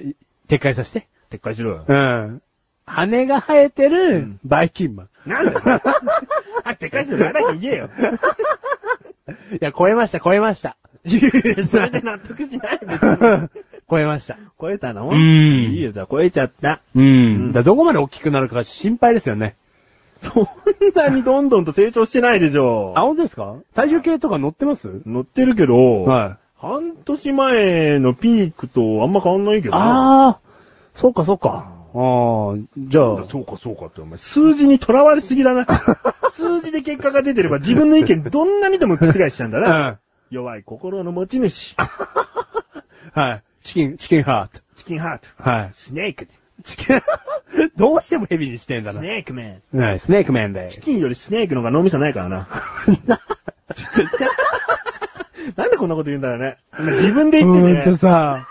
[0.48, 1.08] 撤回させて。
[1.30, 1.86] 撤回しろよ。
[1.88, 2.42] うん。
[2.86, 5.10] 羽が生えてうるん、バイキンマン。
[5.26, 5.62] なんだよ。
[6.64, 7.24] あ、撤回しろよ。
[7.34, 7.90] 誰か言えよ。
[9.54, 10.78] いや、超えました、超えました。
[11.04, 11.24] いやい
[11.58, 12.80] やそれで納得しない。
[13.92, 14.38] 超えました。
[14.60, 15.10] 超えたの？
[15.10, 16.82] うんいいよ、じゃあ超えちゃった。
[16.96, 17.04] うん。
[17.04, 19.58] うんだどこまで大きくなるか心配ですよね。
[20.16, 20.48] そん
[20.96, 22.94] なにどんどんと成長してないでしょ。
[22.96, 23.56] あ、本当ですか？
[23.76, 25.02] 体重計とか乗ってます？
[25.06, 26.38] 乗ってるけど、はい。
[26.58, 29.78] 半年前のピークとあんま変わんないけどな。
[29.80, 30.40] ああ、
[30.96, 31.72] そうかそうか。
[31.94, 35.66] ああ、じゃあ、そうかそうかって、お前、数字に囚われすぎだな。
[36.32, 39.90] 数字で結果が出てれば自分の意見どんなにでも覆しちゃうんだな。
[39.90, 39.98] うん。
[40.30, 41.76] 弱い心の持ち主。
[43.14, 43.44] はい。
[43.64, 44.62] チキン、チキンハート。
[44.76, 45.28] チキンハート。
[45.50, 45.70] はい。
[45.74, 46.28] スネーク。
[46.64, 47.02] チキン、
[47.76, 49.02] どうしてもヘビにしてんだスな。
[49.02, 49.80] ネークメン。
[49.80, 50.80] はい、スネークメンでチ。
[50.80, 52.48] キンよりスネークの方が脳みそないからな。
[55.56, 56.58] なんでこんなこと言うんだろうね。
[56.78, 57.98] 自分で言ってうーんとね。
[57.98, 58.48] さ、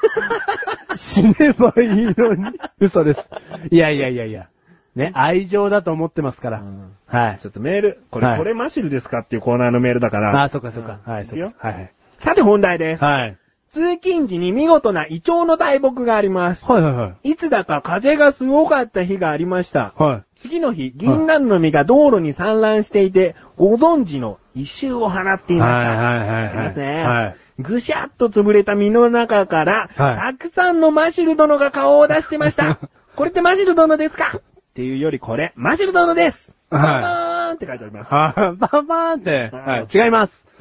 [0.97, 2.59] 死ねばいいのに。
[2.81, 3.31] 嘘です。
[3.71, 4.49] いやいやいやいや。
[4.97, 6.61] ね、愛情だと思ってますから。
[6.61, 7.47] うんはいち。
[7.47, 10.43] ょっとメール、これ、はいこれマシルですかっていうコーナーのメールだから。
[10.43, 10.99] あ、そっかそっか。
[11.05, 11.69] はい、うんいくよそっか。
[11.69, 11.93] はい。
[12.19, 13.05] さて本題です。
[13.05, 13.37] はい。
[13.73, 16.64] 通勤時に見事なイチョウの大木があります。
[16.71, 17.31] はいはいはい。
[17.31, 19.93] いつだか風がすごかった日がありました。
[19.97, 20.23] はい。
[20.37, 25.89] 次の日、銀杏の実が道路に散乱していて、ご存知の異臭を放っていました。
[25.91, 27.05] はいはいはいはいありますね。
[27.05, 32.79] はいぐしゃっと潰れた実の中から、はいたくさんのマシル殿が顔を出してました。
[33.16, 34.39] これってマシル殿ですか？
[34.39, 34.43] っ
[34.75, 36.55] ていうよりこれ、マシル殿です。
[36.71, 38.09] はいーンって書いてあります。
[38.14, 39.51] あー、バンバーンって。
[39.53, 39.86] うんはい。
[39.92, 40.44] 違います。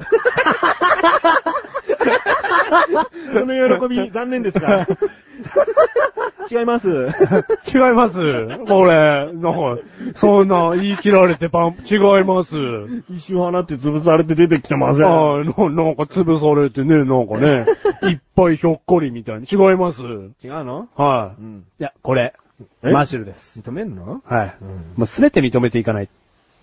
[3.32, 4.86] その喜び、残念ですが。
[6.50, 6.88] 違います。
[6.90, 8.18] 違います。
[8.66, 9.78] これ、なんか、
[10.14, 12.56] そんな言い切られてバン、違います。
[13.08, 15.06] 一瞬放って潰されて出てきてません。
[15.06, 15.52] ああ、ななん
[15.96, 17.66] か潰されてね、なんかね、
[18.10, 19.46] いっぱいひょっこりみたいに。
[19.50, 20.02] 違います。
[20.02, 20.88] 違うの？
[20.96, 21.40] はい。
[21.40, 21.64] うん。
[21.78, 22.34] いや、これ、
[22.82, 22.90] え？
[22.92, 23.60] マシュルです。
[23.60, 24.20] 認めんの？
[24.26, 24.56] はい。
[24.60, 26.08] うんもうすべて認めていかない。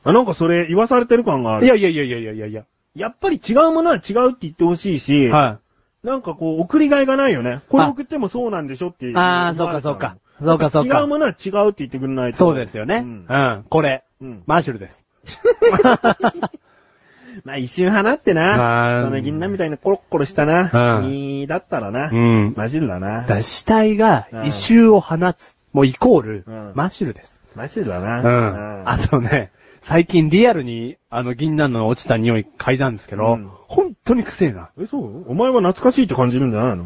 [0.10, 1.66] あ、なんかそれ言わされてる感がある。
[1.66, 2.64] いやいやいやいやいやいやいや。
[2.96, 5.60] やっぱり違うものは違うって言ってほしいし、は
[6.04, 7.62] なんかこう、送りがいがないよね。
[7.70, 9.18] これ送ってもそうなんでしょっていう。
[9.18, 12.34] あーそうかそうかそうかそうか違うものは違うって言ってくれないい。
[12.34, 12.40] と。
[12.40, 12.98] そうですよね。
[12.98, 13.14] ううん
[13.60, 13.66] ん。
[13.70, 15.04] これ、うんマシュルです。
[17.44, 19.00] まあ一瞬放ってまな。
[19.00, 21.00] あその銀杏みたいなコロッコロしたな。
[21.02, 22.10] うん実だったらな。
[22.12, 22.54] うん。
[22.56, 23.34] マジルだなだか。
[23.36, 25.58] ら死体がうん異臭を放つ。
[25.74, 27.40] もうイコールうん、マシュルです。
[27.56, 28.22] マジルだな。
[28.22, 28.90] うん。
[28.90, 29.52] あとね、
[29.88, 34.70] 最近リアルに、あの、銀杏の落ちた匂い嗅いだんですけど、うん本当に臭えな。
[34.80, 35.26] え、そう？
[35.30, 36.84] お前は懐かしいって感じるんじゃないの？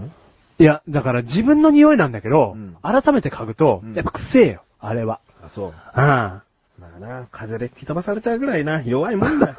[0.59, 5.19] いや、だから自分の匂いなんだけど、うん改めて嗅ぐと、うんやっぱ臭えよ、あれは。
[5.43, 5.67] あ、そう。
[5.69, 5.73] うん。
[5.73, 6.43] ま
[6.95, 9.55] あな、風で吹き飛ばされちゃうぐらいな、弱いもんだよ。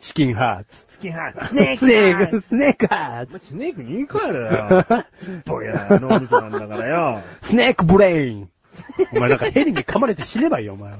[0.00, 0.86] チキンハーツ。
[0.90, 1.48] スキンハーツ。
[1.48, 3.46] スネークスネーク、スネークハーツ。
[3.46, 4.84] スネークに言い換えろよ。
[5.18, 7.20] ちっぽいな、脳みそなんだからよ。
[7.40, 8.48] スネークブレイン。
[9.14, 10.98] お前なんかヘリに噛まれて死ねばいいよ、お前は。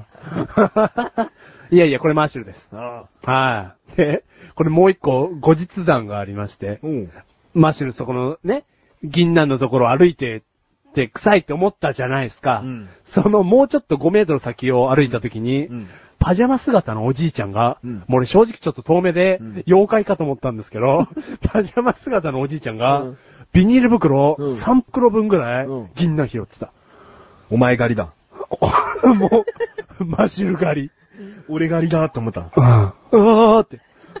[1.73, 2.69] いやいや、これマッシュルです。
[2.71, 3.97] あはい。
[3.97, 7.11] で、これもう一個、後日談がありまして、うん。
[7.55, 8.65] マッシュルそこのね、
[9.03, 10.41] 銀杏のところを歩いてっ
[10.93, 12.61] て臭いって思ったじゃないですか。
[12.63, 15.87] うんそのもうちょっと5メートル先を歩いた時に、うん。
[16.19, 21.07] パジャマ姿のおじいちゃんが、うんもう俺正直ちょっと遠目でうん、妖怪かと思ったんですけど、
[21.41, 23.17] パジャマ姿のおじいちゃんが、うん
[23.51, 26.71] ビニール袋うん3袋分ぐらいうん銀杏拾ってた。
[27.49, 28.13] お前狩りだ。
[29.03, 29.45] も
[29.99, 30.91] う、マシュル狩り。
[31.47, 32.49] 俺狩りだって思った。
[32.55, 32.63] うん。
[32.63, 33.79] うわーって。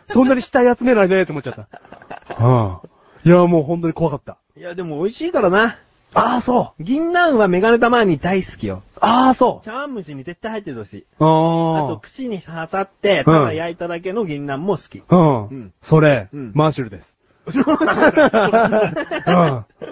[0.09, 2.43] そんなに死体集めないでって思っちゃった。
[2.43, 3.29] うん。
[3.29, 4.37] いや、もう本当に怖かった。
[4.57, 5.77] いや、でも美味しいからな。
[6.15, 6.83] ああ、そう。
[6.83, 8.83] 銀杏はメガネたまに大好きよ。
[8.99, 9.65] ああ、そう。
[9.65, 11.05] 茶碗蒸しに絶対入ってるし。
[11.19, 11.87] あああ。
[11.87, 15.01] と、串に刺さって、ただ焼いただけの銀杏も好き。
[15.09, 15.47] うん。
[15.47, 17.17] うんそれ、うんマーシュルです。
[17.45, 17.63] うん。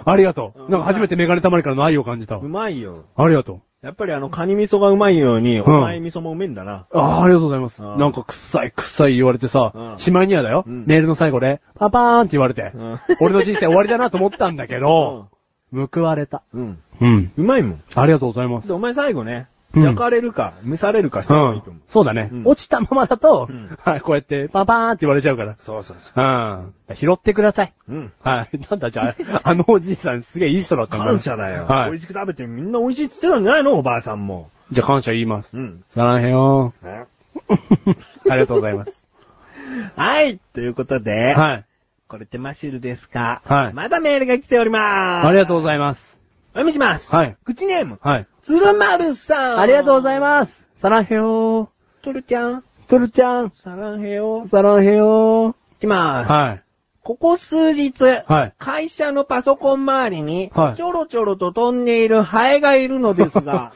[0.04, 0.70] ありがとう。
[0.70, 2.48] なんか初めてメガネたまりからの愛を感じたわう。
[2.48, 3.04] まいよ。
[3.16, 3.60] ありがとう。
[3.82, 6.86] やっぱりあの、カニ味噌がうまいように、おん前味噌もうめえんだな。
[6.92, 7.82] ああ、ありがとうございます。
[7.82, 15.28] うんなんか臭い臭い言われてさうん、しまいにはだよ、うんメールの最後で、パパーンって言われてうん、俺の人生終わりだなと思ったんだけど、
[15.72, 16.42] 報われた。
[16.54, 16.78] うん。
[17.00, 17.32] うん。
[17.36, 17.82] うまいもん。
[17.94, 18.74] ありがとうございますで、。
[18.74, 21.82] お前最後ね、うん焼かれるか、蒸されるかした方がいいと思う。
[21.88, 25.54] そうだね、うん落ちたままだと、うんはい、こうやって、パパーンって言われちゃうから。
[25.58, 26.74] そうそうそうん。
[26.94, 27.72] 拾ってください。
[27.88, 27.92] う。
[27.92, 28.12] うん。
[28.22, 28.60] はい。
[28.70, 31.04] なんだじゃあ、あのおじいさんすげえいい人だったんだ。
[31.06, 31.64] 感謝だよ。
[31.66, 33.72] はい美味しく食べてみんな美味しいって言ってたんじゃないの？
[33.78, 34.50] おばあさんも。
[34.72, 35.56] じゃあ感謝言います。
[35.56, 35.84] うん。
[35.88, 37.04] さらへよね
[38.28, 39.06] ありがとうございます。
[39.96, 40.38] はい。
[40.54, 41.64] ということで、はい。
[42.08, 43.40] これってマシルですか？
[43.46, 45.26] はいまだメールが来ております。
[45.26, 46.18] ありがとうございます。
[46.54, 47.14] お読みします。
[47.14, 47.36] はい。
[47.44, 48.26] 口ネーム、はい。
[48.42, 49.58] 鶴丸さん。
[49.60, 50.20] ありがとうございす。
[50.20, 50.68] ます。
[50.76, 51.70] さらへよ
[52.02, 53.50] トルちゃん、トルちゃん。
[53.52, 54.42] サランヘヨ。
[54.44, 56.30] いさらへよきます。
[56.32, 56.62] はい。
[57.02, 58.54] ここ数日、はい。
[58.58, 63.72] 会社のパソコン周りに、はいちょろちょろと飛んでいるハエがいるのですが、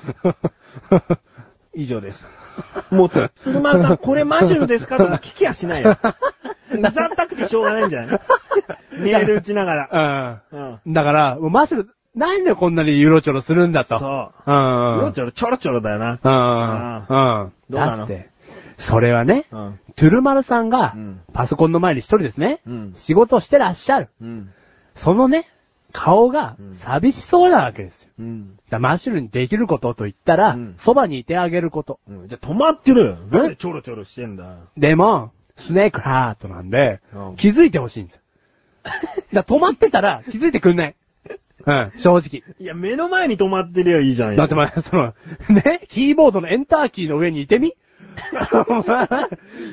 [1.74, 2.27] 以上です。
[2.91, 5.97] もう、つ鶴丸さん、これマジュルですかとか聞きやしないよ。
[6.72, 8.20] うざったくてしょうがないんじゃない？
[9.01, 10.41] メール打ちながら。
[10.53, 10.59] うん。
[10.85, 10.93] うん。
[10.93, 13.99] だから、もうマシュル、なんでこんなにユロチョロするんだと。
[13.99, 14.51] そう。
[14.51, 15.12] うん。
[15.12, 16.19] ちょろちょろちょろちょろだよな。
[16.23, 17.43] うん。
[17.43, 17.53] うん。
[17.69, 17.97] どうなの？
[17.99, 18.31] だって、
[18.79, 19.81] それはね、うん。
[19.95, 22.93] トゥルマルさんがうん、パソコンの前に一人ですね、うん。
[22.97, 24.09] 仕事をしてらっしゃる。
[24.21, 24.51] うん。
[24.95, 25.47] そのね、
[25.93, 28.11] 顔がうん寂しそうなわけですよ。
[28.19, 28.59] うん。
[28.71, 32.01] だマッシュルにできることと言ったらうん、そばにいてあげること。
[32.09, 33.17] うんじゃあ止まってるよ。
[33.31, 34.57] なんでちょろちょろしてんだ？
[34.77, 38.21] でも、スネークハートなんでうん、気づいてほしいんですよ。
[39.33, 40.95] だ止まってたら気づいてくんない。
[41.67, 42.43] うん、正直。
[42.61, 44.37] いや、目の前に止まってりゃいいじゃんよ。
[44.37, 45.14] だって前、その、
[45.49, 47.75] ね、キーボードのエンターキーの上にいてみ？
[48.69, 49.09] お前、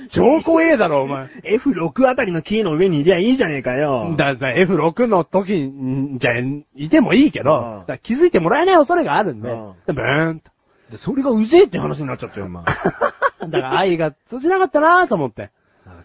[0.10, 1.28] 超怖えだろ、お前。
[1.44, 4.16] F6 あたりのキーの上にいりゃいいじゃねえかよ。
[4.18, 6.34] だから F6 の時に、じゃあ、
[6.76, 10.52] いてもいいけど、気づいてもらえない恐れがあるんで、うんブーンと。
[10.92, 12.64] でそれがうぜえって話になっちゃったよ、お前。
[12.66, 12.68] あ
[13.48, 15.52] だから愛が通じなかったなと思って。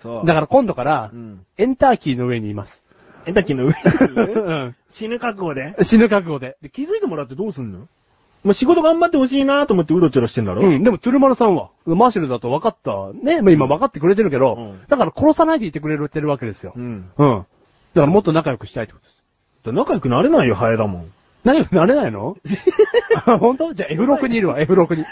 [0.01, 0.27] そう。
[0.27, 1.41] だから今度からう、ん。
[1.57, 2.85] エンターキーの上にいます。
[3.33, 6.57] の上にいるうん死ぬ覚悟で死ぬ覚悟で。
[6.63, 7.89] で気づいてもらってどうすんの？
[8.45, 10.63] まあ、仕事頑張ってほしいなと思ってうろちょろしてんだろ？
[10.63, 13.11] うん、でも、トゥルマルさんは、マーシュルだと分かった。
[13.13, 16.73] ね、まあ今分かってくれてるけど、うんだから殺さないでいてくれてるわけですよ。
[16.77, 17.11] うん。
[17.19, 17.39] うん。
[17.39, 17.47] だか
[17.95, 19.23] らもっと仲良くしたいってことです。
[19.65, 21.13] だ仲良くなれないよ、ハエだもん。
[21.45, 22.37] 仲良くなれないの？
[23.25, 23.73] あ 本当？
[23.73, 25.05] じゃあ F6 にいるわ、F6 に。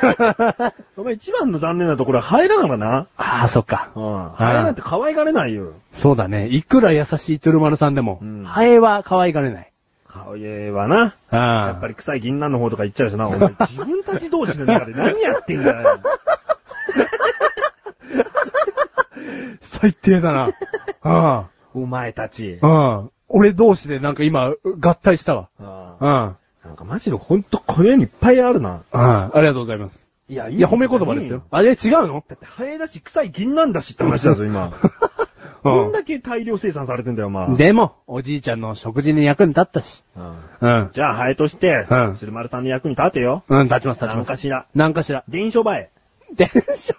[0.96, 3.06] お前一番の残念なところはハエだからな。
[3.16, 3.90] ああ、そっか。
[3.94, 4.28] うん。
[4.34, 5.72] ハエなんて可愛がれないよ。
[5.92, 6.48] そうだね。
[6.48, 9.72] いくら優しいトゥルマルさんでも、うんハエは可愛がれない。
[10.06, 11.14] ハエはな。
[11.30, 13.28] あやっぱり臭い銀杏の方とか言っちゃうしな。
[13.28, 16.00] お前自分たち同士の中で何やってんだよ。
[19.62, 20.50] 最低だな。
[21.02, 22.58] あお前たち。
[22.60, 23.10] あ、うん。
[23.30, 25.48] 俺同士でなんか今、合体したわ。
[25.58, 26.10] あうん。
[26.10, 26.36] うん。
[26.64, 28.82] なんかマジでほんとこの世にいっぱいあるな。
[28.92, 30.06] ありがとうございます。
[30.28, 31.42] いや、いいや、褒め言葉ですよ。。
[31.50, 31.76] あれ違う
[32.06, 32.22] の？
[32.28, 34.72] だってハエだし臭い銀杏だしって話だぞ、今。
[35.62, 37.54] どんだけ大量生産されてんだよ、お前。
[37.54, 40.02] でも、おじいちゃんの食事に役に立ったし。
[40.16, 40.90] うんうん。
[40.92, 43.42] じゃあ、ハエとしてうん、鶴丸さんの役に立てよ。
[43.48, 44.28] うん、立ちます、立ちます。
[44.28, 44.66] 何かしら。
[44.74, 45.24] 何かしら。
[45.28, 45.90] 電書映え。
[46.34, 46.94] 電車、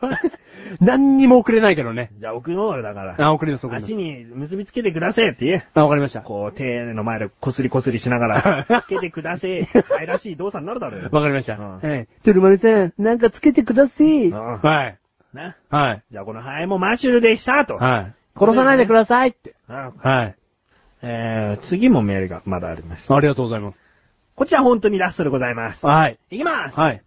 [0.80, 2.12] 何にも送れないけどね。
[2.20, 3.16] じゃあ、奥の方だから。
[3.18, 3.96] あ、送ります、送ります足。
[3.96, 5.68] に結びつけてくださいって言え。
[5.74, 6.22] あ、わかりました。
[6.22, 8.28] こう、手の前でこすりこすりしなが
[8.68, 9.66] ら、 つけてください。
[9.66, 11.10] ハエらしい動作になるだろうよ。
[11.12, 11.56] わかりました。
[11.56, 12.08] うんはい。
[12.24, 14.28] トゥルマルさん、なんかつけてください。
[14.28, 14.98] うんはい。
[15.34, 15.56] な。
[15.70, 16.04] はい。
[16.12, 17.78] じゃあ、このハエもマッシュルでしたと。
[17.78, 18.14] はい。
[18.38, 19.56] 殺さないでくださいって。
[19.70, 20.36] うんはい。
[21.04, 23.14] えー、次もメールがまだあります。
[23.14, 23.82] ありがとうございます。
[24.36, 25.86] こちら本当にラストでございます。
[25.86, 26.20] はい。
[26.30, 26.80] いきます。
[26.80, 27.02] はい。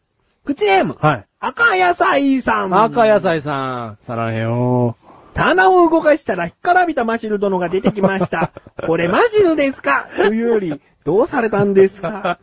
[0.44, 1.26] 口ネーム、はい。
[1.46, 2.74] 赤野菜さん。
[2.74, 3.52] 赤野菜さ
[3.90, 4.96] ん、さらへよ
[5.34, 8.50] 棚を動かしたら干からびたマシル殿が出てきました。
[8.86, 10.08] これマシルですか？
[10.16, 12.38] というより、どうされたんですか？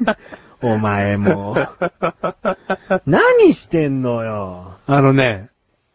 [0.60, 1.68] お前もう。
[3.06, 4.74] 何してんのよ？
[4.86, 5.48] あのね、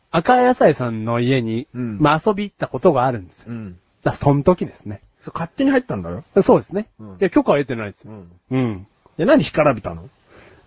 [0.10, 3.45] 赤野菜さんの家に、うんまあ遊び行ったことがあるんですよ。
[3.50, 3.78] うん。
[4.04, 5.02] だその時ですね。
[5.34, 6.24] 勝手に入ったんだろ？
[6.41, 6.88] そうですね。
[7.00, 8.12] うんいや、許可は得てないですよ。
[8.14, 8.32] ん。
[8.50, 8.88] うん。
[9.18, 10.10] で、何干からびたの？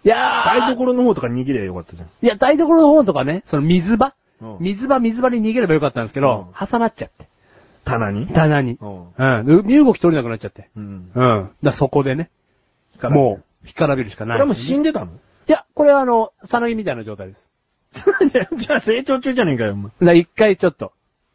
[0.05, 2.09] いやー、台所の方とか逃げりゃよかったじゃん。
[2.09, 7.29] いや、台所の方とかね、その水場、うん水場、水場に逃げればよかったんですけど、挟まっちゃって。
[7.85, 8.27] 棚に？
[8.27, 8.79] 棚に。
[8.81, 9.47] うん。
[9.47, 9.67] うん。
[9.67, 10.69] 身動き取れなくなっちゃって。
[10.77, 11.11] うん。
[11.15, 11.51] うん。
[11.63, 12.31] だそこでね、
[13.03, 14.27] もう、干からびるしかう。
[14.29, 14.39] ない。
[14.39, 15.13] これはもう死んでたの？
[15.13, 17.49] いや、これはあの、さなぎみたいな状態です。
[18.57, 20.19] じゃあ成長中じゃねえかよ、お前。
[20.19, 20.93] 一回ちょっと、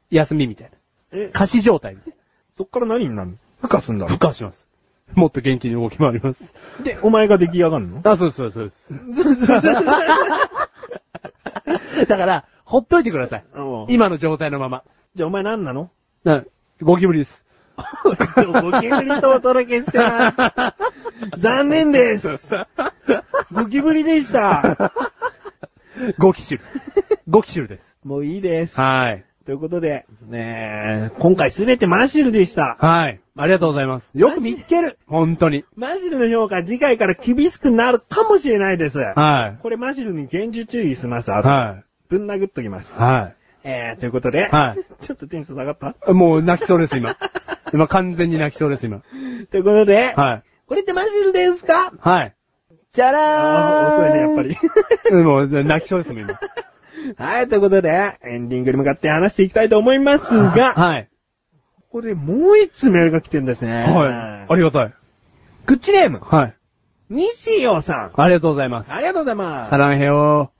[0.10, 0.78] 休みみたいな。
[1.12, 2.14] え、仮死状態みたい
[2.58, 3.36] そっから何になるの？
[3.62, 4.14] 孵化すんだな。
[4.14, 4.67] 孵化します。
[5.16, 6.54] もっと元気に動き回ります。
[6.84, 8.02] で、お前が出来上がるの？
[8.04, 8.90] あ、そうです、そうそうです。
[12.08, 13.46] だから、ほっといてください。
[13.56, 14.84] うん今の状態のまま。
[15.16, 15.90] じゃあお前何なの？
[16.26, 16.48] うん。
[16.82, 17.44] ゴキブリです。
[18.04, 18.16] ゴ
[18.82, 20.34] キブリとお届けしてま
[21.36, 21.38] す。
[21.40, 22.38] 残念です。
[23.52, 24.92] ゴキブリでした。
[26.20, 26.64] ゴキシュル。
[27.28, 27.96] ゴキシュルです。
[28.04, 28.80] もういいです。
[28.80, 29.26] はい。
[29.48, 32.76] ということで、ねえ、今回すべてマシルでした。
[32.82, 33.22] はい。
[33.38, 34.10] ありがとうございます。
[34.14, 35.00] よく見っける。
[35.08, 35.64] 本当に。
[35.78, 38.98] マシルの評価次回から厳しくなるかもしれないです。
[39.00, 41.32] はこれマシルに厳重注意します。
[41.32, 41.78] は
[42.10, 43.02] ぶん殴っときますい。。
[43.02, 43.32] は
[43.64, 45.96] えー、ということで、はい ちょっとテンション下がった？
[46.12, 46.14] い。
[46.14, 47.16] もう泣きそうです、今。
[47.74, 49.02] 今完全に泣きそうです、今。
[49.50, 50.44] ということで、はい。
[50.68, 51.94] これってマシルですか？
[52.02, 52.34] はい。
[52.92, 54.58] じゃらーあー遅いね、やっぱり。
[55.12, 56.38] うんもう泣きそうですもん、今。
[57.16, 61.10] はい、ということで、エンディングに向かって話していきたいと思いますが、 はい。
[61.76, 63.84] ここでもう一つメールが来てるんですね。
[63.84, 64.54] はい。
[64.54, 64.94] ありがたい。
[65.66, 66.54] グッチネーム、はい。
[67.10, 68.22] 西尾さん。
[68.22, 68.92] ありがとうございます。
[68.92, 69.78] ありがとうございますサ。
[69.78, 70.52] ランヘヨ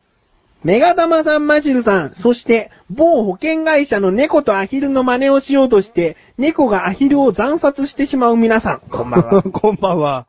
[0.64, 8.80] メガタマさんマジルさん、そして、某保険会社の猫とアヒルの真似をしようとして、猫がアヒルを惨殺してしまう皆さん。
[8.80, 9.44] こんばんは。
[9.44, 9.52] ー。
[9.52, 10.26] こんばんは。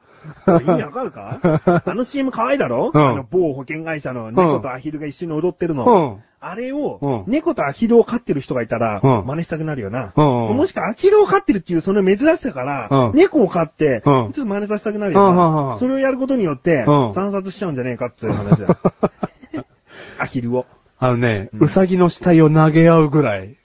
[0.47, 1.83] 意味わかるか？
[1.85, 3.09] あの CM 可愛いだろ、うん。
[3.09, 5.85] あの某保険会社の猫とアヒルが一緒に踊ってるの。
[5.85, 6.23] うん。
[6.41, 7.33] あれを、うん。
[7.33, 10.13] 猫とアヒルを飼ってる人がいたら、うん真似したくなるよな。
[10.17, 10.57] うん。
[10.57, 13.13] もしくはアヒルを飼ってるっていうその珍しさから、うん。
[13.15, 14.15] 猫を飼って、ちうん。
[14.27, 15.77] ょっと真似させたくなるよな。
[15.79, 17.15] それをやることによって、うん。
[17.15, 18.79] 惨殺しちゃうんじゃねえかっていう話だ。
[20.21, 20.67] アヒルを。
[21.01, 21.63] あのね、うん。
[21.65, 23.57] うさぎの死体を投げ合うぐらい、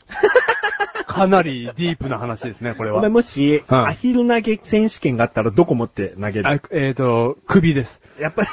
[1.14, 3.10] かなりディープな話ですね、 これはお前。
[3.10, 8.02] もし、うんアヒル投げ選手権があったらどこ持って投げあるえっ、と、首です。
[8.20, 8.48] やっぱり、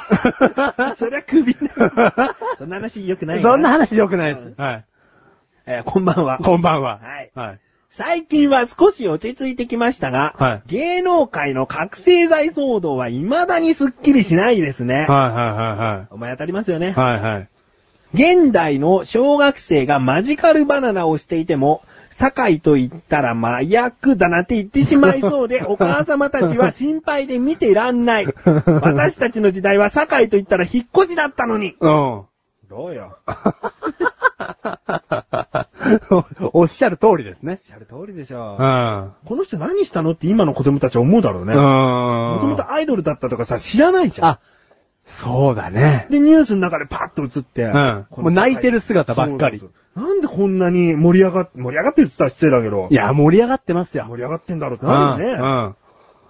[0.95, 1.71] そりゃ首ね。
[2.59, 4.53] そんな話良くないそんな話良くないです。
[4.57, 4.85] はい。
[5.65, 6.37] えーこんばんは。
[6.37, 6.99] こんばんは。
[7.01, 7.59] はいはい。
[7.89, 14.93] 最近は少し落ち着いてきましたが、はい芸能界の覚醒剤騒動は未だにすっきりしないですね。
[14.95, 16.89] はいはいはお前当たりますよね。
[16.89, 17.21] いはい。
[17.21, 17.47] はいはい。
[18.13, 21.81] 現代の小学生がマジカルバナナをしていても、
[22.21, 28.27] 堺と言ったら麻薬だなって言ってしまいそうで、お母様たちは心配で見てらんない。
[28.45, 31.75] 私たちの時代は堺と言ったら引っ越しだったのに。
[31.79, 32.21] うん。
[32.69, 33.17] どうよ。
[36.53, 37.59] おっしゃる通りですねおっ。
[37.59, 38.63] しゃる通りでしょう。
[38.63, 39.11] ん。
[39.25, 41.55] この人何したのって今の子供たちは思うだろうね。
[41.55, 42.57] もともうん。
[42.57, 44.29] とアイドルだったとかさ、知らないじゃん。
[44.29, 44.39] あ、
[45.05, 46.07] そうだね。
[46.09, 47.63] で、ニュースの中でパッと映って。
[47.63, 49.61] うんもう泣いてる姿ばっかり
[49.95, 52.87] なんでこんなに盛り上がっ、盛り上がってるって言ったら失礼だけど。
[52.89, 54.05] いや、盛り上がってますよ。
[54.07, 54.91] 盛り上がってんだろうってうん。
[54.91, 55.41] なるよね。
[55.41, 55.75] うん。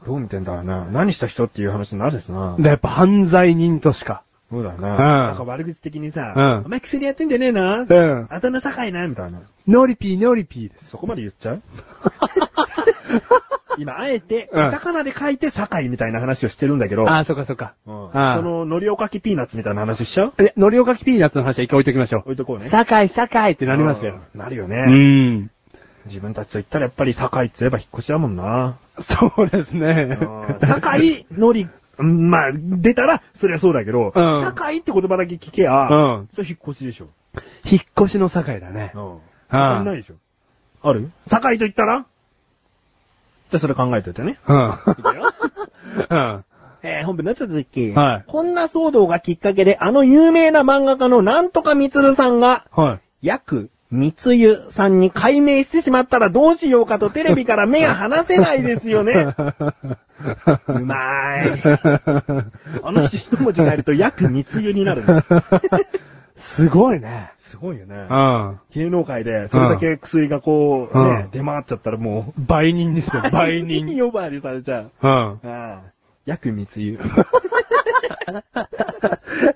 [0.05, 0.85] どう見てんだろうな。
[0.85, 2.55] 何した人っていう話になるですな。
[2.57, 4.23] でやっぱ犯罪人としか。
[4.49, 4.95] そうだよな。
[4.95, 7.77] んなんか悪口的にさ、うんお前薬やってんじゃねえな。
[7.77, 8.27] うん。
[8.29, 9.41] あだ名高いな、みたいな。
[9.67, 10.89] ノリピーノリピーです。
[10.89, 11.61] そこまで言っちゃう？
[13.77, 17.73] 今、あえて、うんカタカナで書いて堺みたいな話をしてるんだけど、ああ、そっかそっか。
[17.85, 22.21] うんああその、のりおかきピーナッツみたいな話しちゃうえ、のりおかきピーナッツの話は一回置いときましょう。
[22.21, 22.67] 置いとこうね。
[22.69, 24.19] 堺堺ってなりますよ。
[24.33, 24.85] うんなるようね。
[24.85, 25.49] ん。
[26.05, 28.77] 自分たちと言ったらやっぱり堺って言えば引っ越しだもんな。
[28.99, 30.17] そうですね。
[30.59, 31.67] 堺のり、
[31.99, 37.07] うんまあ、出たら、そりゃそうだけど、うん堺って言葉だけ聞けや、うんそれ引っ越しでしょ。
[37.63, 38.91] 引っ越しの堺だね。
[38.95, 39.17] うん。
[39.49, 40.15] ああないでしょ。
[40.83, 41.11] ある？
[41.27, 42.05] 堺と言ったら？
[43.51, 44.39] じゃあそれ考えておいてね。
[44.47, 44.79] うん。
[44.97, 45.33] いくよ
[46.09, 46.45] うん。
[46.83, 47.91] えー、本部の続き。
[47.91, 52.99] はいこんな騒動がきっかけで、あの有名な漫画家のなんとかみつるさんが、はい。
[53.21, 59.35] 約、みつゆさんに改名してしまったらどうしようかとテレビから目が離せないですよね。
[59.35, 62.81] うまーい。
[62.83, 65.03] あの人一文字変えると約みつゆになる。
[66.41, 67.31] すごいね。
[67.39, 68.13] すごいよねう。
[68.15, 68.59] ん。
[68.73, 73.97] 芸能界で、それだけ薬がこう、ねう、ん出回っちゃったらもう、売人ですよ、売人。
[73.99, 74.91] 呼ばわりされちゃう。
[75.01, 75.09] うん。
[75.11, 75.81] ああ。
[76.25, 76.99] 約みつゆ。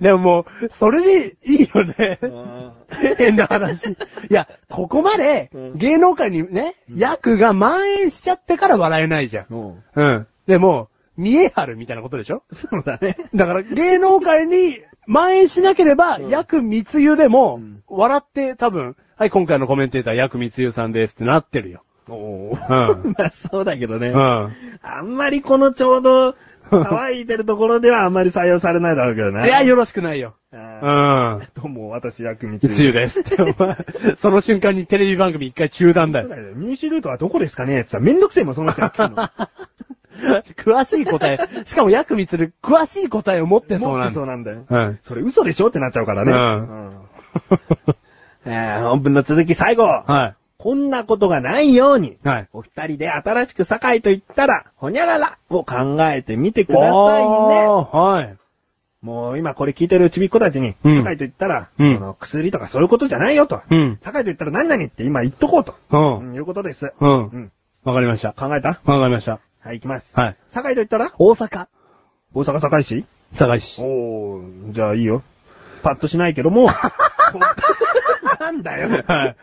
[0.01, 2.19] でももう、それでいいよね。
[2.23, 2.73] あ
[3.17, 3.89] 変な話。
[3.91, 3.95] い
[4.29, 9.45] や、ここまでうん芸能界にね、役が蔓延しちゃってから笑えないじゃん。
[9.49, 10.27] うんうん。
[10.47, 12.43] でも、見え張るみたいなことでしょ？
[12.51, 13.17] そうだね。
[13.35, 21.84] だから芸能界に蔓延しなければ、うん薬密輸でもうん、笑って多分、はい、今回のコメンテーター薬密輸さんですってなってるよ。
[22.07, 22.56] おうん
[23.18, 24.10] まあそうだけどね。
[24.10, 24.52] うん。
[24.84, 26.36] あんまりこのちょうど、
[26.71, 29.45] 騒いでるところではあんまり採用されないだろうけどね。
[29.45, 30.35] いや、よろしくないよ。
[30.51, 31.39] うあん。
[31.39, 33.23] ーどうも、私、薬味密輸です
[34.17, 36.27] その瞬間にテレビ番組一回中断だよ。
[36.55, 39.29] 入手ルートはどこですかねってさ、めんどくせえもん、その人やってんの。
[40.57, 41.37] 詳しい答え。
[41.65, 44.11] しかも薬密る詳しい答えを持ってそうなんだ。
[44.13, 44.65] そうなんだよ。
[44.69, 44.99] うん。
[45.01, 46.31] それ嘘でしょってなっちゃうからね。
[46.31, 46.91] うんうん
[48.47, 49.83] えー本文の続き最後。
[49.85, 50.35] はい。
[50.65, 52.49] こんなことがないように、はい。
[52.51, 56.89] お二人で新しく堺と言ったら、ほにゃららを考えてみてくださいね。
[57.67, 58.35] はい。
[59.05, 63.61] もう今これ聞いてるちびっ子たちに、うん堺と言ったら、うんその薬とかそういうことじゃないよと。
[63.69, 63.99] うん。
[64.01, 65.75] 堺と言ったら何々って今言っとこうと。
[65.91, 65.97] う。
[65.97, 66.87] うんん、いうことです。
[66.87, 66.93] う。
[66.99, 67.51] うんん。
[67.83, 68.33] わかりました。
[68.33, 68.69] 考えた？
[68.85, 69.39] わかりました。
[69.59, 70.19] はい、行きます。
[70.19, 70.37] はい。
[70.49, 71.11] 堺と言ったら？
[71.19, 71.67] 大阪。
[72.33, 73.05] 大阪堺市？
[73.35, 73.83] 堺市。
[73.83, 75.21] おー、じゃあいいよ。
[75.83, 76.73] パッとしないけども、こ
[78.39, 79.03] なんだよ。
[79.07, 79.35] はい。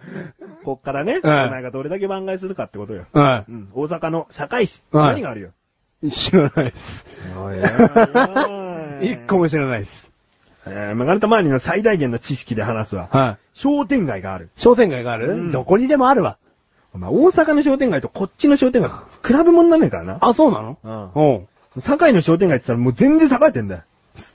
[0.65, 3.07] こっからね、おはい前がどれだけ番外するかってことよ。
[3.13, 4.83] はうん、大阪の堺市。
[4.93, 5.51] はい何があるよ？
[6.03, 6.11] い。
[6.11, 7.07] 知らないです。
[7.37, 7.63] おいおい
[9.01, 10.11] おい一個も知らないです。
[10.67, 13.09] えー、メガネタマーニの最大限の知識で話すわ。
[13.11, 13.39] はい。
[13.55, 14.51] 商店街がある。
[14.57, 16.39] 商店街がある、うんどこにでもあるわ。
[16.95, 18.91] お前、大阪の商店街とこっちの商店街、
[19.27, 20.19] 比べ物になんねえからな。
[20.21, 20.79] あ、そうなの？
[20.85, 21.11] うん。
[21.15, 21.81] おう。
[21.81, 23.83] 堺の商店街って言ったらもう全然栄えてんだよ。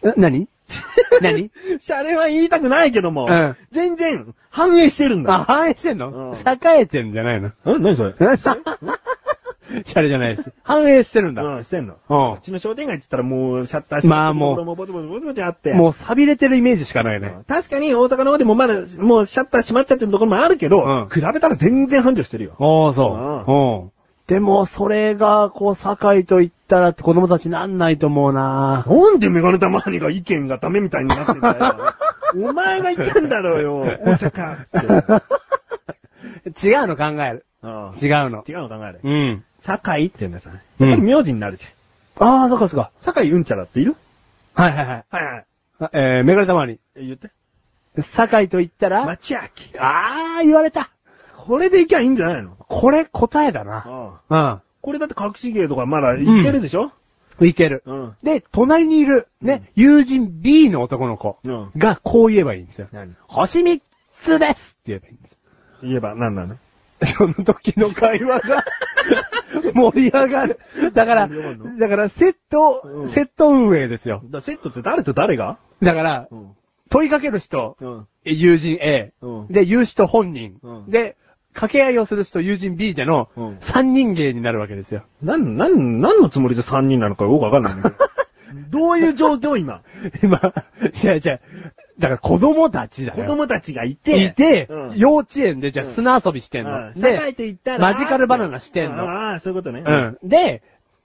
[0.03, 0.48] え、何？
[1.22, 1.52] 何？
[1.80, 5.34] シャレは言いたくないけども、うん全然反映してるんだ。
[5.35, 7.48] あ、反映してんの、うん栄えてんじゃないの？
[7.49, 8.14] ん何それ？
[9.85, 10.53] シャレじゃないです。
[10.64, 11.44] 反映してるんだ。
[11.44, 11.95] うん、してんの。
[11.95, 15.73] うんこっちの商店街って言ったらもうシャッターしてまあもうもうボツボツボツボツあって。
[15.73, 17.34] もう錆びれてるイメージしかないね。
[17.38, 22.56] うん確かに大阪の方でもまだ、もうシャッター閉まっちゃってるところもあるけど、うん比べたら全然繁盛してるよ。
[22.60, 23.52] おー、そう。
[23.52, 23.91] うん。
[24.28, 31.94] でも、それが、こう、堺と言ったらって子供たちなんないと思うななんでメガネたまにが意見がダメみたいになってんだよ。
[32.49, 35.22] お前が言ったんだろうよ、大阪。
[36.62, 37.45] 違うの考える。
[37.64, 37.70] うん
[38.02, 38.44] 違うの。
[38.48, 38.99] 違うの考える。
[39.04, 39.44] うん。
[39.62, 40.52] 堺って言うんださ。
[40.80, 42.28] うんやっぱり名字になるじゃん。
[42.28, 42.91] ああ、そっかそっか。
[43.02, 43.95] 堺うんちゃらっている？
[44.56, 45.06] はいはいはい。
[45.10, 45.45] はいはい。
[45.80, 46.80] あえー、メガネたまに。
[46.95, 47.30] え言って。
[48.02, 49.40] 堺と言ったら、町明。
[49.80, 50.90] ああ、言われた。
[51.48, 52.56] これでいきゃいいんじゃないの？
[52.57, 54.22] これ答えだな。
[54.30, 54.61] うん。
[54.82, 56.91] これだって隠し芸とかまだいけるでしょ？
[57.41, 57.84] いける。
[57.86, 58.15] うん。
[58.24, 61.72] で、隣にいる、ね、友人 B の男の子うん。
[61.78, 62.88] がこう言えばいいんですよ。
[62.91, 63.15] 何？
[63.28, 63.82] 星三
[64.19, 65.38] つですって言えばいいんですよ。
[65.84, 66.56] 言えば何なの？
[67.06, 68.64] その時の会話が
[69.76, 70.60] 盛り上がる。
[70.94, 71.30] だから
[71.80, 74.22] だからセット、うんセット運営ですよ。
[74.26, 75.60] だセットって誰と誰が？
[75.84, 76.52] だから、うん。
[76.90, 78.07] 問いかける人、うん。
[78.24, 81.15] 友人 A、うんで、言う人本人、うんで、
[81.57, 85.03] 掛け合いをする人友人 B でのうん三人芸になるわけですよ。
[85.23, 88.09] なん、なん、何のつもりで3人なのかよくわかんないんだけど。
[88.69, 89.81] どういう状況今？
[90.23, 90.39] 今、
[91.03, 91.41] 違う違う。
[91.99, 93.17] だから子供たちだよ。
[93.17, 94.23] 子供たちがいて。
[94.23, 96.71] いて、うん幼稚園でじゃあうん砂遊びしてんの。
[96.71, 97.35] うんで、
[97.79, 99.09] マジカルバナナしてんの。
[99.09, 99.84] ああ、そういうことね。
[99.85, 99.91] う。
[99.91, 100.29] ん。
[100.29, 100.61] で、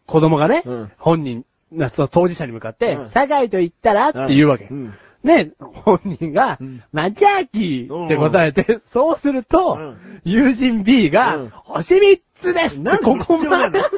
[0.06, 4.66] 子供がね、うん本人、なその当事者に向かって、うん堺と言ったらって言うわけ。
[4.70, 4.94] うん。
[5.24, 13.86] ね、本人が、うんマチャーキーって答えて、そうすると、うん友人 B が、うん星3つですなんでここまでの。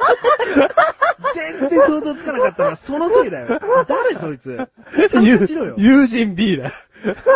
[1.33, 3.59] 全然想像つかなかったのはそのせいだよ。
[3.87, 4.57] 誰そいつ？
[5.77, 6.71] 友人 B だよ。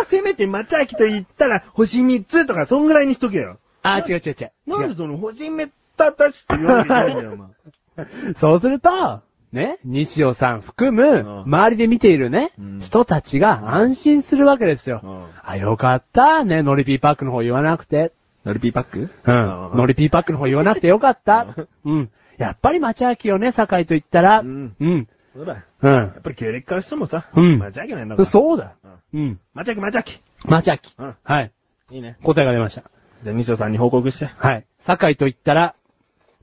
[0.06, 3.60] せめてマチャーキと言ったら星3つとかそんぐらいにしとけよ。
[3.82, 4.20] あ、違う違う。
[4.20, 8.34] 違うなんでその星めったたしって言わなきゃいけないんだよ、お前。
[8.36, 15.02] そうすると、ね、西尾さん含む、うん周りで見ているね、うん人たちが安心するわけですよ。
[15.04, 18.14] うんあ、よかった、ね、ノリピーパックの方言わなくて。
[18.46, 19.00] ノリピーパック？
[19.26, 19.78] うん。
[19.78, 21.56] ノリピーパックの方言わなくてよかった。
[21.84, 22.10] うん。
[22.38, 24.40] やっぱり町秋よね、堺と言ったら。
[24.40, 25.08] うんうん。
[25.34, 25.64] そうだよ。
[25.82, 28.26] うんやっぱり経歴からしてもさ、うんマチャーキなんだから。
[28.28, 28.76] そうだ。
[29.14, 29.20] うん。
[29.20, 29.40] うん。
[29.54, 30.22] マチャーキマチャーキ。
[30.46, 30.94] 町秋。
[30.98, 31.52] うんはい。
[31.92, 32.18] いいね。
[32.24, 32.84] 答えが出ました。
[33.24, 34.26] じゃあ、西尾さんに報告して。
[34.26, 34.66] はい。
[34.86, 35.76] 堺と言ったら、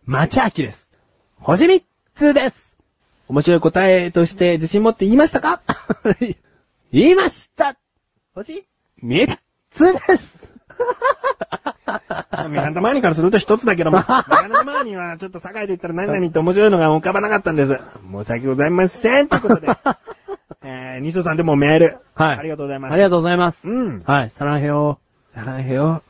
[0.05, 0.89] 町秋です。
[1.39, 1.83] 星3
[2.15, 2.76] つです。
[3.29, 5.61] 面白い答えとして自信持って言いましたか？
[6.93, 7.77] 言いました。
[8.35, 8.67] 星
[9.03, 9.39] !3
[9.71, 10.47] つです。
[12.49, 13.23] ミランダマーニからす。
[13.23, 17.81] ると一つだけども、ミランダマーニはちょっと堺で言ったら何々って面白いのが浮かばなかったんです。
[18.11, 19.29] 申し訳ございません。
[19.29, 19.69] ということで、
[20.63, 21.99] えー、西尾さんでもメール。
[22.15, 22.93] はいありがとうございます。
[22.93, 23.69] ありがとうございます。
[23.69, 24.03] うん。
[24.07, 24.99] はい、サランヘヨ
[25.35, 26.03] さらへよ。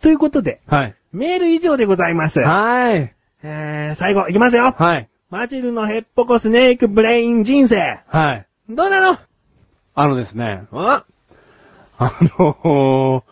[0.00, 0.94] ということで、はい。
[1.12, 2.40] メール以上でございます。
[2.40, 3.12] はい。
[3.42, 4.56] えー、最後、いきます。
[4.56, 4.74] よ。
[4.76, 5.08] はい。
[5.32, 8.02] マチルのヘッポコスネークブレイン人生。
[8.06, 8.46] はい。
[8.68, 9.18] どうなの？
[9.94, 11.06] あのですね、あ
[11.96, 13.24] あの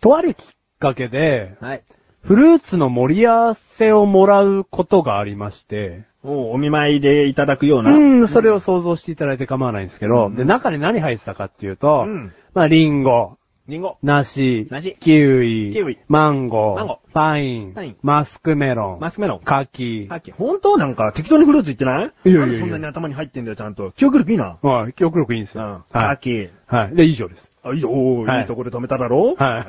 [0.00, 0.46] とあるきっ
[0.78, 1.82] かけで、はい。
[2.22, 7.90] フルーツの盛り合わせをもらうことがありまして、おお見舞いでいただくような。
[7.90, 10.36] うん、それを想像していただいて構わないんですけど、うん。
[10.36, 12.32] で、中に何入ってたかっていうと、うん。
[12.54, 13.36] まあ、リンゴ、
[13.68, 13.98] リンゴ。
[14.00, 19.40] 梨、梨キウイ、キウイマンゴー、マンゴパイン、パインマスクメロン、マスクメロン。
[19.40, 22.30] 柿、さっき、本当なんか適当にフルーツ言ってない？
[22.30, 23.90] いやいやそんなに頭に入ってんだよ、ちゃんと。
[23.90, 24.58] 記憶力いいな。
[24.62, 25.64] はい、記憶力いいんですよ。
[25.64, 25.70] うん。
[25.72, 26.18] はカい。
[26.18, 26.48] キ。
[26.68, 26.94] はい。
[26.94, 27.52] で、以上です。
[27.64, 29.34] あ、いいよ、おー、はいいいとこで止めただろ？
[29.36, 29.66] は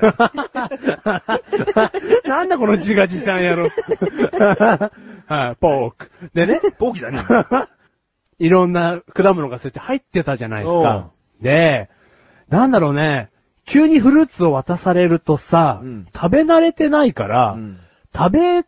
[2.26, 2.28] い。
[2.30, 3.68] なんだこの自画自賛やろ。
[5.26, 6.11] はい、ポーク。
[6.36, 7.48] でね、ポーキじゃねえよ。
[8.40, 11.10] いろんな果物がそうやって入ってたじゃないですおか。
[11.41, 11.90] で、
[12.49, 13.32] なんだろうね、
[13.68, 17.80] 急にフルーツを渡されるとさ、うん食べ慣れてないから、うん。
[18.15, 18.65] 食べ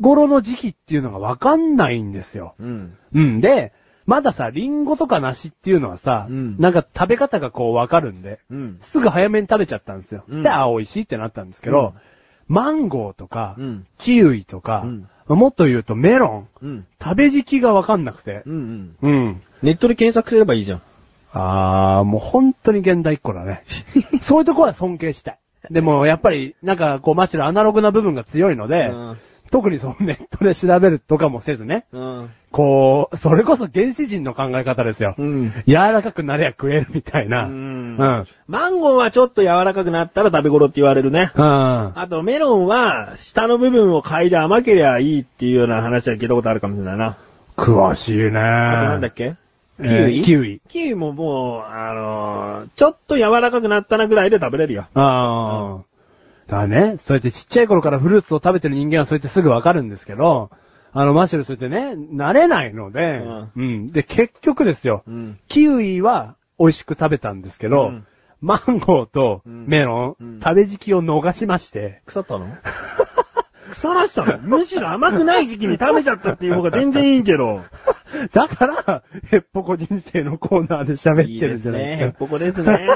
[0.00, 2.54] 頃の時期っていうのがわかんないんですよ。
[2.58, 2.96] うん。
[3.14, 3.40] うん。
[3.40, 3.72] で、
[4.06, 8.78] まださ、リンゴとか梨っていうのはさ、うんなんか食べ方がこうわかるんで、うん。
[8.80, 10.24] すぐ早めに食べちゃったんですよ。
[10.26, 11.94] うんで、あ、美味しいってなったんですけど、
[12.48, 13.86] マンゴーとか、うん。
[13.98, 16.86] キウイとか、うんもっと言うとメロン、うん。
[17.00, 18.52] 食べ時期がわかんなくてう。
[18.52, 18.96] ん。
[19.00, 19.42] うん。
[19.62, 20.82] ネットで検索すればいいじゃん。
[21.32, 23.62] あー、もう本当に現代っ子だね。
[24.22, 25.38] そういうとこは尊敬したい。
[25.70, 29.16] でも、やっぱり、なんか、こう、マシロアナログな部分が強いので、うん
[29.50, 32.30] 特にそのネットで調べるとかもせずね、うん。
[32.52, 35.16] こう、それこそ原始人の考え方ですよ。
[35.18, 35.52] うん。
[35.66, 37.46] 柔らかくなりゃ食えるみたいな。
[37.46, 37.96] ううん。
[37.96, 38.26] んうん。
[38.46, 41.32] マンゴーはちょっと柔らかくなったら食べ頃って言われるね。
[41.34, 47.16] あとメロンは下の部分を嗅いで甘けりゃいいっていうような話は聞いたことあるかもしれないな。
[47.56, 48.28] 詳しいね。
[48.28, 48.38] あと
[48.84, 49.34] なんだっけ？
[49.82, 50.22] キウイ？
[50.22, 50.62] キウイ。
[50.68, 54.86] キウイももう、あのーちょっと柔らかくなったなぐらいで食べれるよ。
[54.94, 55.84] ああ。
[56.48, 56.96] だね。
[57.00, 60.50] そうやってちっちゃい頃からフルーツを食べてる人間はそうやってすぐわかるんですけど、
[60.92, 63.22] あの、マッシュルそうやってね、慣れないので、
[63.56, 63.86] うん。
[63.86, 65.04] で、結局ですよ。
[65.06, 65.38] うん。
[65.48, 68.06] キウイは美味しく食べたんですけど、うん
[68.42, 72.46] マンゴーとうんメロン、うん食べ時期を逃しまして、腐ったの？
[73.70, 77.62] 腐らしたのむしろ甘くない時期に食べちゃったっていう方が全然いいけど。
[78.32, 81.78] だから、ヘッポコ人生のコーナーで喋いいってるですね。
[81.78, 82.04] じゃないですか。
[82.04, 82.88] へっぽこですね。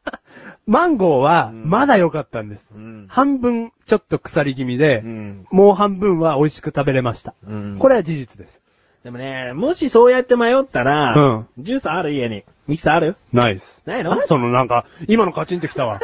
[0.66, 2.70] マンゴーは、うんまだ良かったんです。
[2.74, 3.06] うん。
[3.08, 5.46] 半分、ちょっと腐り気味で、うん。
[5.50, 7.34] もう半分は美味しく食べれました。
[7.46, 8.60] うんこれは事実です。
[9.04, 12.44] でもね、もしそうやって迷ったら、うんジュースある家に。
[12.66, 13.16] ミキサーある？
[13.34, 13.82] ないです。
[13.84, 14.26] ないの？
[14.26, 16.00] そのなんか、今のカチンってきたわ。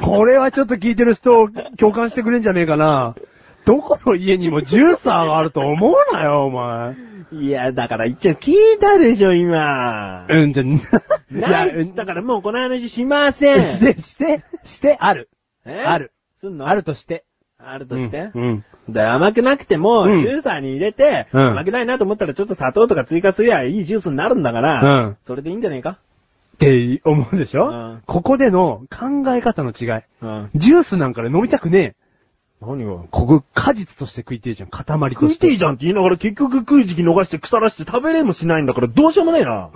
[0.00, 3.14] これはちょっと聞いてる人、共感してくれんじゃねえかな。
[3.68, 6.96] どこの家にもジューサーがあると思うなよ、お前。
[7.32, 10.24] いや、だから一応聞いたでしょ、今。
[10.26, 10.66] うん、じゃ、 い
[11.30, 13.62] ないっつったからもうこの話しません。
[13.62, 15.28] して、して、して、ある。
[15.66, 15.82] え？
[15.86, 16.12] ある。
[16.40, 16.66] すんの？
[16.68, 17.24] あるとして。
[17.58, 18.30] あるとして？
[18.34, 18.64] うん。
[18.88, 25.98] で、甘くなくても、うんジューサーに入れて、うん甘くないなと思ったらちょっと砂糖とか追加すりゃいいジュースになるんだから、うんそれでいいんじゃねえか？
[26.54, 30.02] って思うでしょ、うんここでの考え方の違い。
[30.22, 30.50] うん。
[30.54, 32.07] ジュースなんかで飲みたくねえ。
[32.60, 34.68] 何がここ、果実として食いてえじゃん。
[34.68, 35.52] 塊と食いしてて。
[35.52, 39.70] いいじゃんって言いながら結局食う時期逃して腐らして食べれもしないんだからどうしようもないな。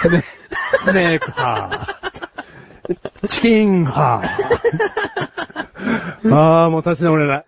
[0.00, 0.24] スネ、
[0.76, 2.00] スネーク派。
[3.28, 4.22] チキン派。
[6.30, 7.44] ああ、もう立ち直れない。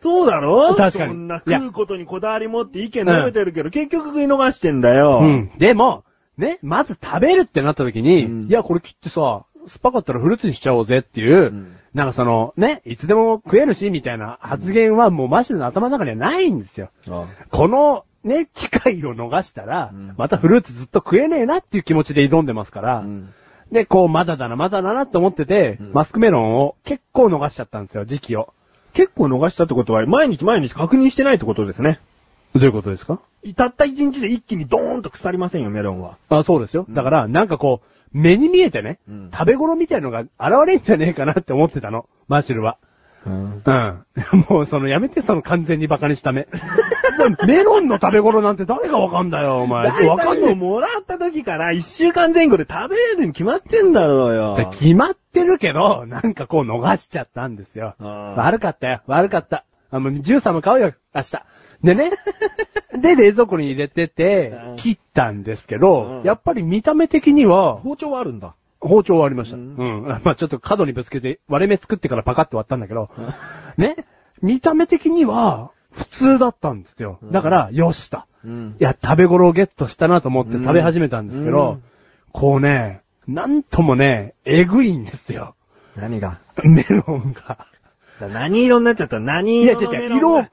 [0.00, 5.20] そうだろ確かにそんな食うことにこだわり持って意見述べてるけど、結局食い逃してんだよ。
[5.20, 5.52] うん。
[5.56, 6.04] でも、
[6.36, 16.90] ね、まず食べるってなった時に、うんいや、これ切ってさ、酸っぱかったらフルーツにしちゃおうぜっていう、んなんかその、ね、いつでも食えるし、みたいな発言はもうマシュルの頭の中にはないんですよ。
[17.08, 23.32] あこの、ね、機会を逃したら、うんまたフルーツずっと食えねえなっていう気持ちで挑んでますから、うん
[23.72, 28.52] で、こう、まだだな、まだだなって思ってて、うんマスクメロンを結構逃しちゃったんですよ、時期を。
[28.92, 31.98] 結構逃したってことは、毎日毎日確認してないってことですね。
[32.54, 33.18] どういうことですか？
[33.56, 36.18] たった一日で一気にドーンと腐りませんよ、メロンは。
[36.28, 36.86] あ、そうですよ。
[36.90, 40.30] だから、なんかこう、目に見えてね、うん食べ頃みたいのが現
[40.66, 42.78] れんじゃねえかなって思ってたの、マシュルは。
[43.26, 43.62] うん。
[43.64, 44.04] うん。
[44.48, 46.46] もうそのやめてその完全にバカにした目。
[47.46, 49.86] メロンの食べ頃なんて誰がわかんだよ、お前。
[50.06, 54.66] わかんねもらった時から一週間前後で食べれるに決まってんだろうよえ。。
[54.66, 57.94] 決まってるけど、なんかこう逃しちゃったんですよ。
[58.36, 59.64] 悪かったよ、悪かった。
[59.90, 61.42] あ、もうジューサーも買うよ、明日。
[61.84, 62.10] でね。
[63.00, 68.54] で、冷蔵庫に入れててうん、切ったんですけど、うんやっぱり見た目的には、包丁はあるんだ。
[68.80, 69.56] 包丁はありました。
[69.56, 70.06] ううんん。
[70.24, 73.10] まあちょっと角にぶつけて、割れ目作ってからパカって割ったんだけど、
[73.76, 73.96] ね。
[74.42, 77.18] 見た目的には、普通だったんですよ。
[77.24, 78.22] だから、よしと。
[78.44, 81.82] うんいや、食べ頃をゲットしたなと思って食べ始めたんですけど、うん
[82.32, 85.54] こうね、なんともね、えぐいんですよ。
[85.94, 86.40] 何が？
[86.64, 87.68] メロンが。
[88.20, 89.20] 何色になっちゃった？
[89.20, 90.50] 何いや、色違う違う、のメロンが？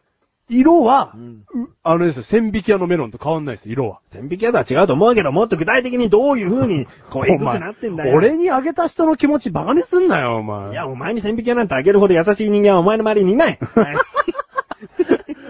[0.52, 4.00] 色、色は、うんうあのですよ、千匹屋のメロンと変わんないですよ、色は。
[4.12, 8.16] 千匹屋とは違うと思うけど、もっと具体的にどういう風に、 こう、えぐくなってんだよ。
[8.16, 10.72] 俺にあげた人の気持ちバカにすんなよ、お前。
[10.72, 13.60] いや、お前に千匹屋なんてあげるほど優しい人間はお前の周りにいない。
[13.76, 13.96] はい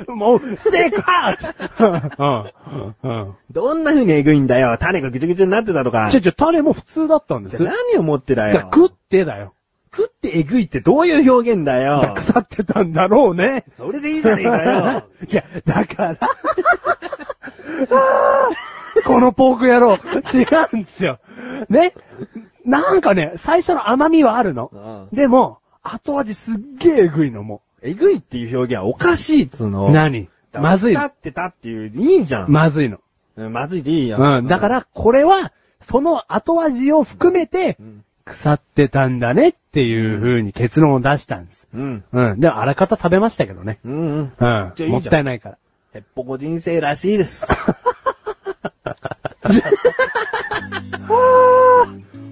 [0.08, 3.34] もう、ステークハート。
[3.52, 4.78] どんな風にえぐいんだよ。
[4.78, 6.10] 種がぐちゅぐちゅになってたとか。
[6.12, 8.60] ちょ、ちょ、種も普通だったんです何を持ってだよ。
[8.60, 9.54] 食ってだよ。
[9.94, 12.14] 食ってえぐいってどういう表現だよ。
[12.16, 13.66] 腐ってたんだろうね。
[13.78, 15.04] それでいいじゃねえかよ。
[15.28, 16.18] じゃ、だから、
[19.06, 21.20] このポーク野郎、違うんですよ。
[21.70, 21.94] ね？
[22.64, 25.10] なんかね、最初の甘みはあるの。
[25.12, 29.88] うでも、後味すっげええぐいのもえぐいっていう表現はおかしいっつうの。
[29.88, 29.92] う。
[29.92, 31.02] 何まずいの。
[31.02, 32.52] 腐ってたっていう、いいじゃん。
[32.52, 33.00] まずいの。
[33.38, 34.18] うんまずいでいいよ。
[34.20, 34.48] うん。
[34.48, 35.52] だか、ら、これは、
[35.82, 38.04] その後味を含めてう、ん。
[38.26, 41.68] 腐ってたんだねっていう風に結論を出したんです。
[41.74, 42.04] うん。
[42.12, 42.40] うん。
[42.40, 43.80] でも、あらかた食べましたけどね。
[43.86, 44.34] うんうん。
[44.40, 44.74] うん。
[44.78, 45.58] いいもったいないから。
[45.94, 47.46] へっぽこ人生らしいです。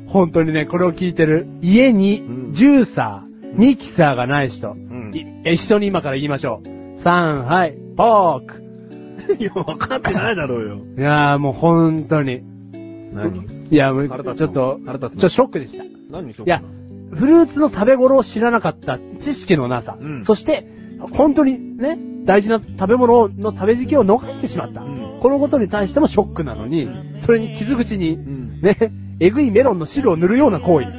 [0.07, 6.67] 本当にね、これを聞いてる、家にうんジューサー、ミキサーがない人、んい一緒に今から言いましょう。
[6.99, 8.59] 3、はい、ポーク。
[9.39, 10.77] いや、分かってないだろうよ。
[10.97, 12.41] いやーもう本当に。
[13.13, 13.45] 何？
[13.71, 15.83] いや、もうちょっと、ちょっとショックでした。
[15.83, 16.61] い何しよや、
[17.11, 20.67] フルーツの食べ頃を知らなかった知識のなさ、うんそして、
[21.11, 24.81] 本当にね、大事な食べ物の食べ時期を逃してしまった。
[24.81, 26.87] うんこのことに対してもショックなのに、
[27.17, 28.77] それに傷口に、んね、
[29.19, 30.87] えぐいメロンの汁を塗るような行為。
[30.87, 30.93] うん。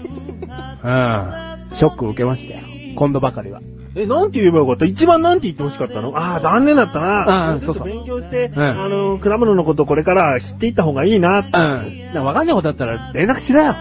[1.74, 2.66] ショックを受けましたよ。
[2.96, 3.62] 今度ばかりは。
[3.96, 4.84] え、なんて言えばよかった？
[4.84, 6.16] 一番なんて言ってほしかったの？
[6.16, 7.52] ああ、残念だったな。
[7.52, 11.38] あーそうそう勉強して、うんあの、果物のことこれから知っていった方がいいな。
[11.40, 11.42] う
[12.20, 12.24] ん。
[12.24, 13.74] わかんないことだったら連絡しろよ。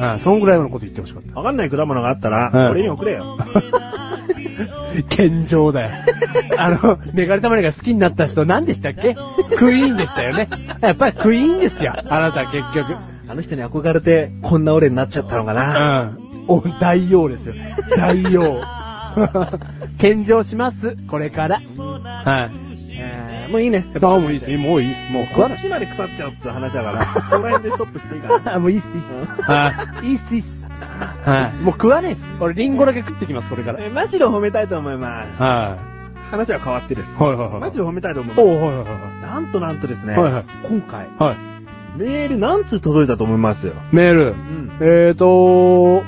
[0.00, 0.20] うん。
[0.20, 1.36] そんぐらいのこと言ってほしかったあ。
[1.38, 3.36] わかんない果物があったら、うん俺に送れよ。
[5.10, 5.90] 健常だよ。
[6.58, 9.14] あの、メガネたまりが好きになった人何でしたっけ？
[9.56, 10.48] クイーンでしたよね。
[10.80, 11.92] やっぱりクイーンですよ。
[11.96, 12.94] あなた結局。
[13.28, 16.02] あの人に憧れて、こんな俺になっちゃったのかうな。
[16.04, 16.18] ん。
[16.48, 17.54] お、大王ですよ。
[17.96, 18.60] 大王。
[19.98, 20.96] 献上します。
[21.08, 21.56] これから。
[21.56, 22.50] はい。
[22.94, 23.84] えーもういいね。
[23.96, 24.52] あもういいです。
[24.58, 25.12] もういいです。
[25.12, 25.26] もう。
[25.34, 28.54] こっちまで腐っちゃうって話だから、この辺でストップしていいかな。
[28.54, 29.42] あ、もういいっす、いいっす。
[29.42, 29.72] は
[30.02, 30.06] い。
[30.06, 30.70] いいっす、いいっす。
[31.24, 31.62] はい。
[31.62, 32.24] もう食わないっす。
[32.40, 33.78] 俺リンゴだけ食ってきます、これから。
[33.80, 35.42] えーマシロを褒めたいと思います。
[35.42, 35.76] は
[36.30, 37.16] 話は変わってです。
[37.20, 37.22] い。
[37.22, 37.60] はいはいはい。
[37.60, 38.58] マシロを褒めたいと思いおます。
[38.58, 38.84] うはいはいは
[39.34, 41.08] なんとなんとですね、はいはい今回、い。
[41.18, 41.36] はい。
[41.98, 43.74] メール何通届いたと思いますよ。
[43.92, 44.30] メール。
[44.34, 44.70] ん。
[44.80, 46.02] えーと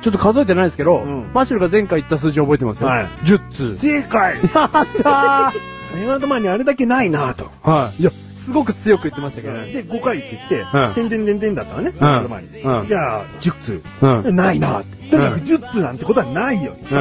[0.00, 2.88] ちょっと数えてないですけど、うんマシュルが前回言った数字覚えてますよ。
[2.88, 3.76] はい10通。
[3.78, 5.52] 正解やった
[5.94, 7.50] メガネ玉にあれだけないなぁと。
[7.62, 8.02] ーはい。
[8.02, 8.10] いや、
[8.44, 9.72] すごく強く言ってましたけどね。
[9.72, 11.90] で、5回って言ってうん、てんてんてんてんだったわね。
[11.90, 13.82] んその前にうんじゃあ、10通。
[14.26, 14.36] うん。
[14.36, 15.10] ないなって。
[15.10, 16.72] とにかく10通なんてことはないよ。
[16.90, 16.98] うん。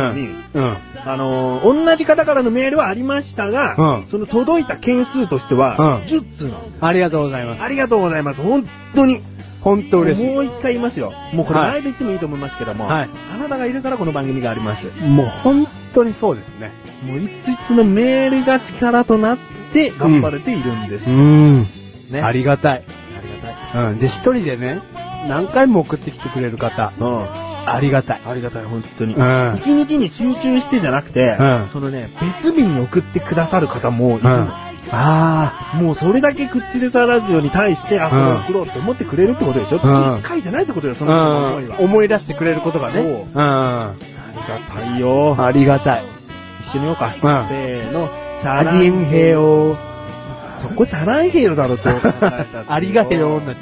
[0.55, 0.77] うん。
[1.05, 6.57] あのー、同じ方からのメールはありましたが、うんその届いた件数としては、うん10通なの。
[6.81, 7.63] ありがとうございます。
[7.63, 8.41] ありがとうございます。
[8.41, 9.21] 本当に。
[9.67, 10.33] 本当嬉しい。
[10.33, 11.11] もう一回言いますよ。
[11.33, 14.85] もうこれはい前で言ってもいいと思いますけども、はいあなたがいるからこの番組があります。
[15.01, 16.71] もう本当にそうですね。
[17.03, 19.37] もういついつのメールが力となっ
[19.73, 21.09] て頑張れているんです。
[21.09, 21.63] ん。
[22.09, 22.21] ね。
[22.21, 22.83] ありがたい。
[23.17, 23.91] ありがたい。
[23.91, 23.99] うん。
[23.99, 24.79] で、一人でね、
[25.27, 27.25] 何回も送ってきてくれる方、うん。
[27.65, 28.21] ありがたい。
[28.25, 29.15] ありがたい、本当に。
[29.15, 29.55] うん。
[29.57, 34.66] 一日に集中してじゃなくて、うんそのね、別日に送ってくださる方もいるの。
[34.91, 41.07] あもうそれだけクッチレサラジオに対して、あ、これ送ろうって思ってくれるってことでしょ、月1回じゃないってことよ、そあ。
[41.07, 41.77] の思いは。
[41.77, 41.85] うん。
[41.85, 42.93] 思い出してくれることがね。
[42.93, 43.03] そう
[43.33, 43.41] うん。
[43.41, 43.93] あ
[44.33, 45.35] りがたいよ。
[45.45, 46.03] ありがたい。
[46.61, 47.09] 一緒に言おうか。
[47.09, 48.09] んせーの。
[48.41, 49.75] サありんへよ。
[50.61, 53.57] そこサランヘヨだろ、そう考えたって ありがへよになっち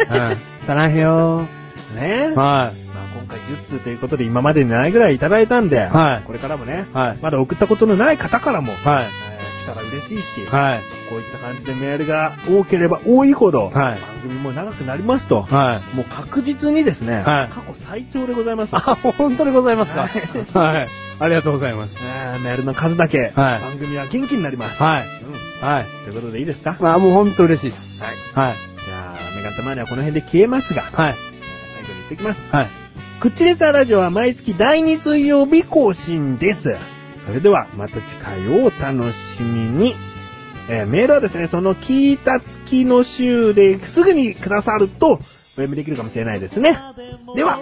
[0.00, 0.14] ゃった。
[0.30, 0.36] うん。
[0.66, 1.46] さらへよ。
[1.94, 2.32] ね。
[2.34, 2.70] まはあ
[3.18, 6.96] 今回10通ということで今までにないぐらいいただいたんで、はいこれからもね、い。
[6.96, 7.18] はい。
[7.22, 9.27] まだ送ったことのない方からも、はい。
[9.74, 10.80] たら嬉しいし、はい。
[11.08, 15.96] こういった感じでメールが多ければ多いほど、はい番組も長くなりますと、はい。
[15.96, 18.76] もう確実にですね、はい過去最長でございます。
[18.76, 20.02] あ、本当にございますか？
[20.02, 20.88] はいはい。
[21.20, 21.98] ありがとうございます。
[22.02, 24.82] えーメールの数だけ、はい番組は元気になります。
[24.82, 25.02] はい。
[25.02, 25.86] うんはい。
[26.04, 26.76] ということでいいですか？
[26.80, 28.02] まあもう本当嬉しいです。
[28.02, 28.48] はい。
[28.48, 28.56] はい。
[28.84, 31.14] じゃあ、メガネたまにはこの辺で消えますが、はい。
[31.74, 32.48] 最後に言ってきます。
[32.52, 32.68] はい。
[33.18, 36.76] クッチレサーラジオは毎月第2水曜日更新です。
[37.28, 39.94] それでは、また次回をお楽しみに。
[40.70, 45.18] えーメールはですね、その聞いた月の週ですぐにくださると、お
[45.56, 46.78] 読みできるかもしれないですね。
[47.36, 47.58] では、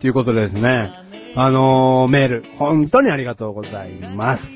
[0.00, 0.90] ということでですね、
[1.34, 4.54] あのー、メール、本当にありがとうございます。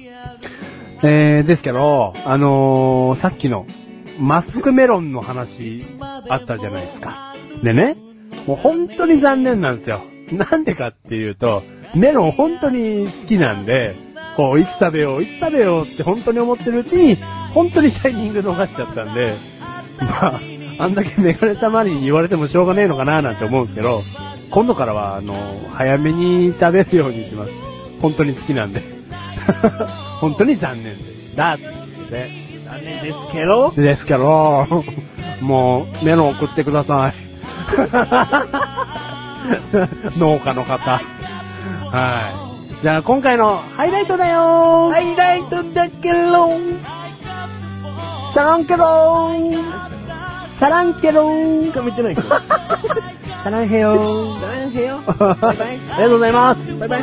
[1.02, 3.66] えー、ですけど、あのー、さっきの、
[4.20, 7.34] マスクメロンの話、あったじゃないですか。
[7.62, 7.96] でね、
[8.46, 10.02] もう本当に残念なんですよ。
[10.32, 11.62] なんでかっていうと、
[11.94, 13.94] メロン本当に好きなんで、
[14.39, 17.16] こう、いつ食べよう、いつ食べようって本当に思ってるうちに、
[17.52, 19.35] 本当にタイミング逃しちゃったんで、
[19.98, 20.40] まあ、
[20.78, 24.01] あんだけメガネたまりに言われてもしょうがねえのかななんて思うんですけど、
[24.52, 25.35] 今度からは、あの、
[25.74, 27.51] 早めに食べるようにします。
[28.01, 28.81] 本当に好きなんで。
[30.23, 31.55] 本当に残念でした。
[31.55, 31.73] ってこ
[32.05, 32.31] とで
[32.65, 34.85] 残念ですけど、ですけど、
[35.40, 37.15] もう、メロン送ってください。
[40.16, 40.93] 農家の方。
[40.93, 42.47] はい。
[42.82, 46.50] じゃあ今回のハイライトだよハイライトだけろ
[48.32, 49.88] サランケロー
[50.59, 52.28] サランケローかめてないけど。
[53.44, 54.98] サランヘヨー大変よ。
[55.06, 55.56] バイバイ。
[55.59, 56.78] ありがとうございます。
[56.78, 57.02] バイバイ。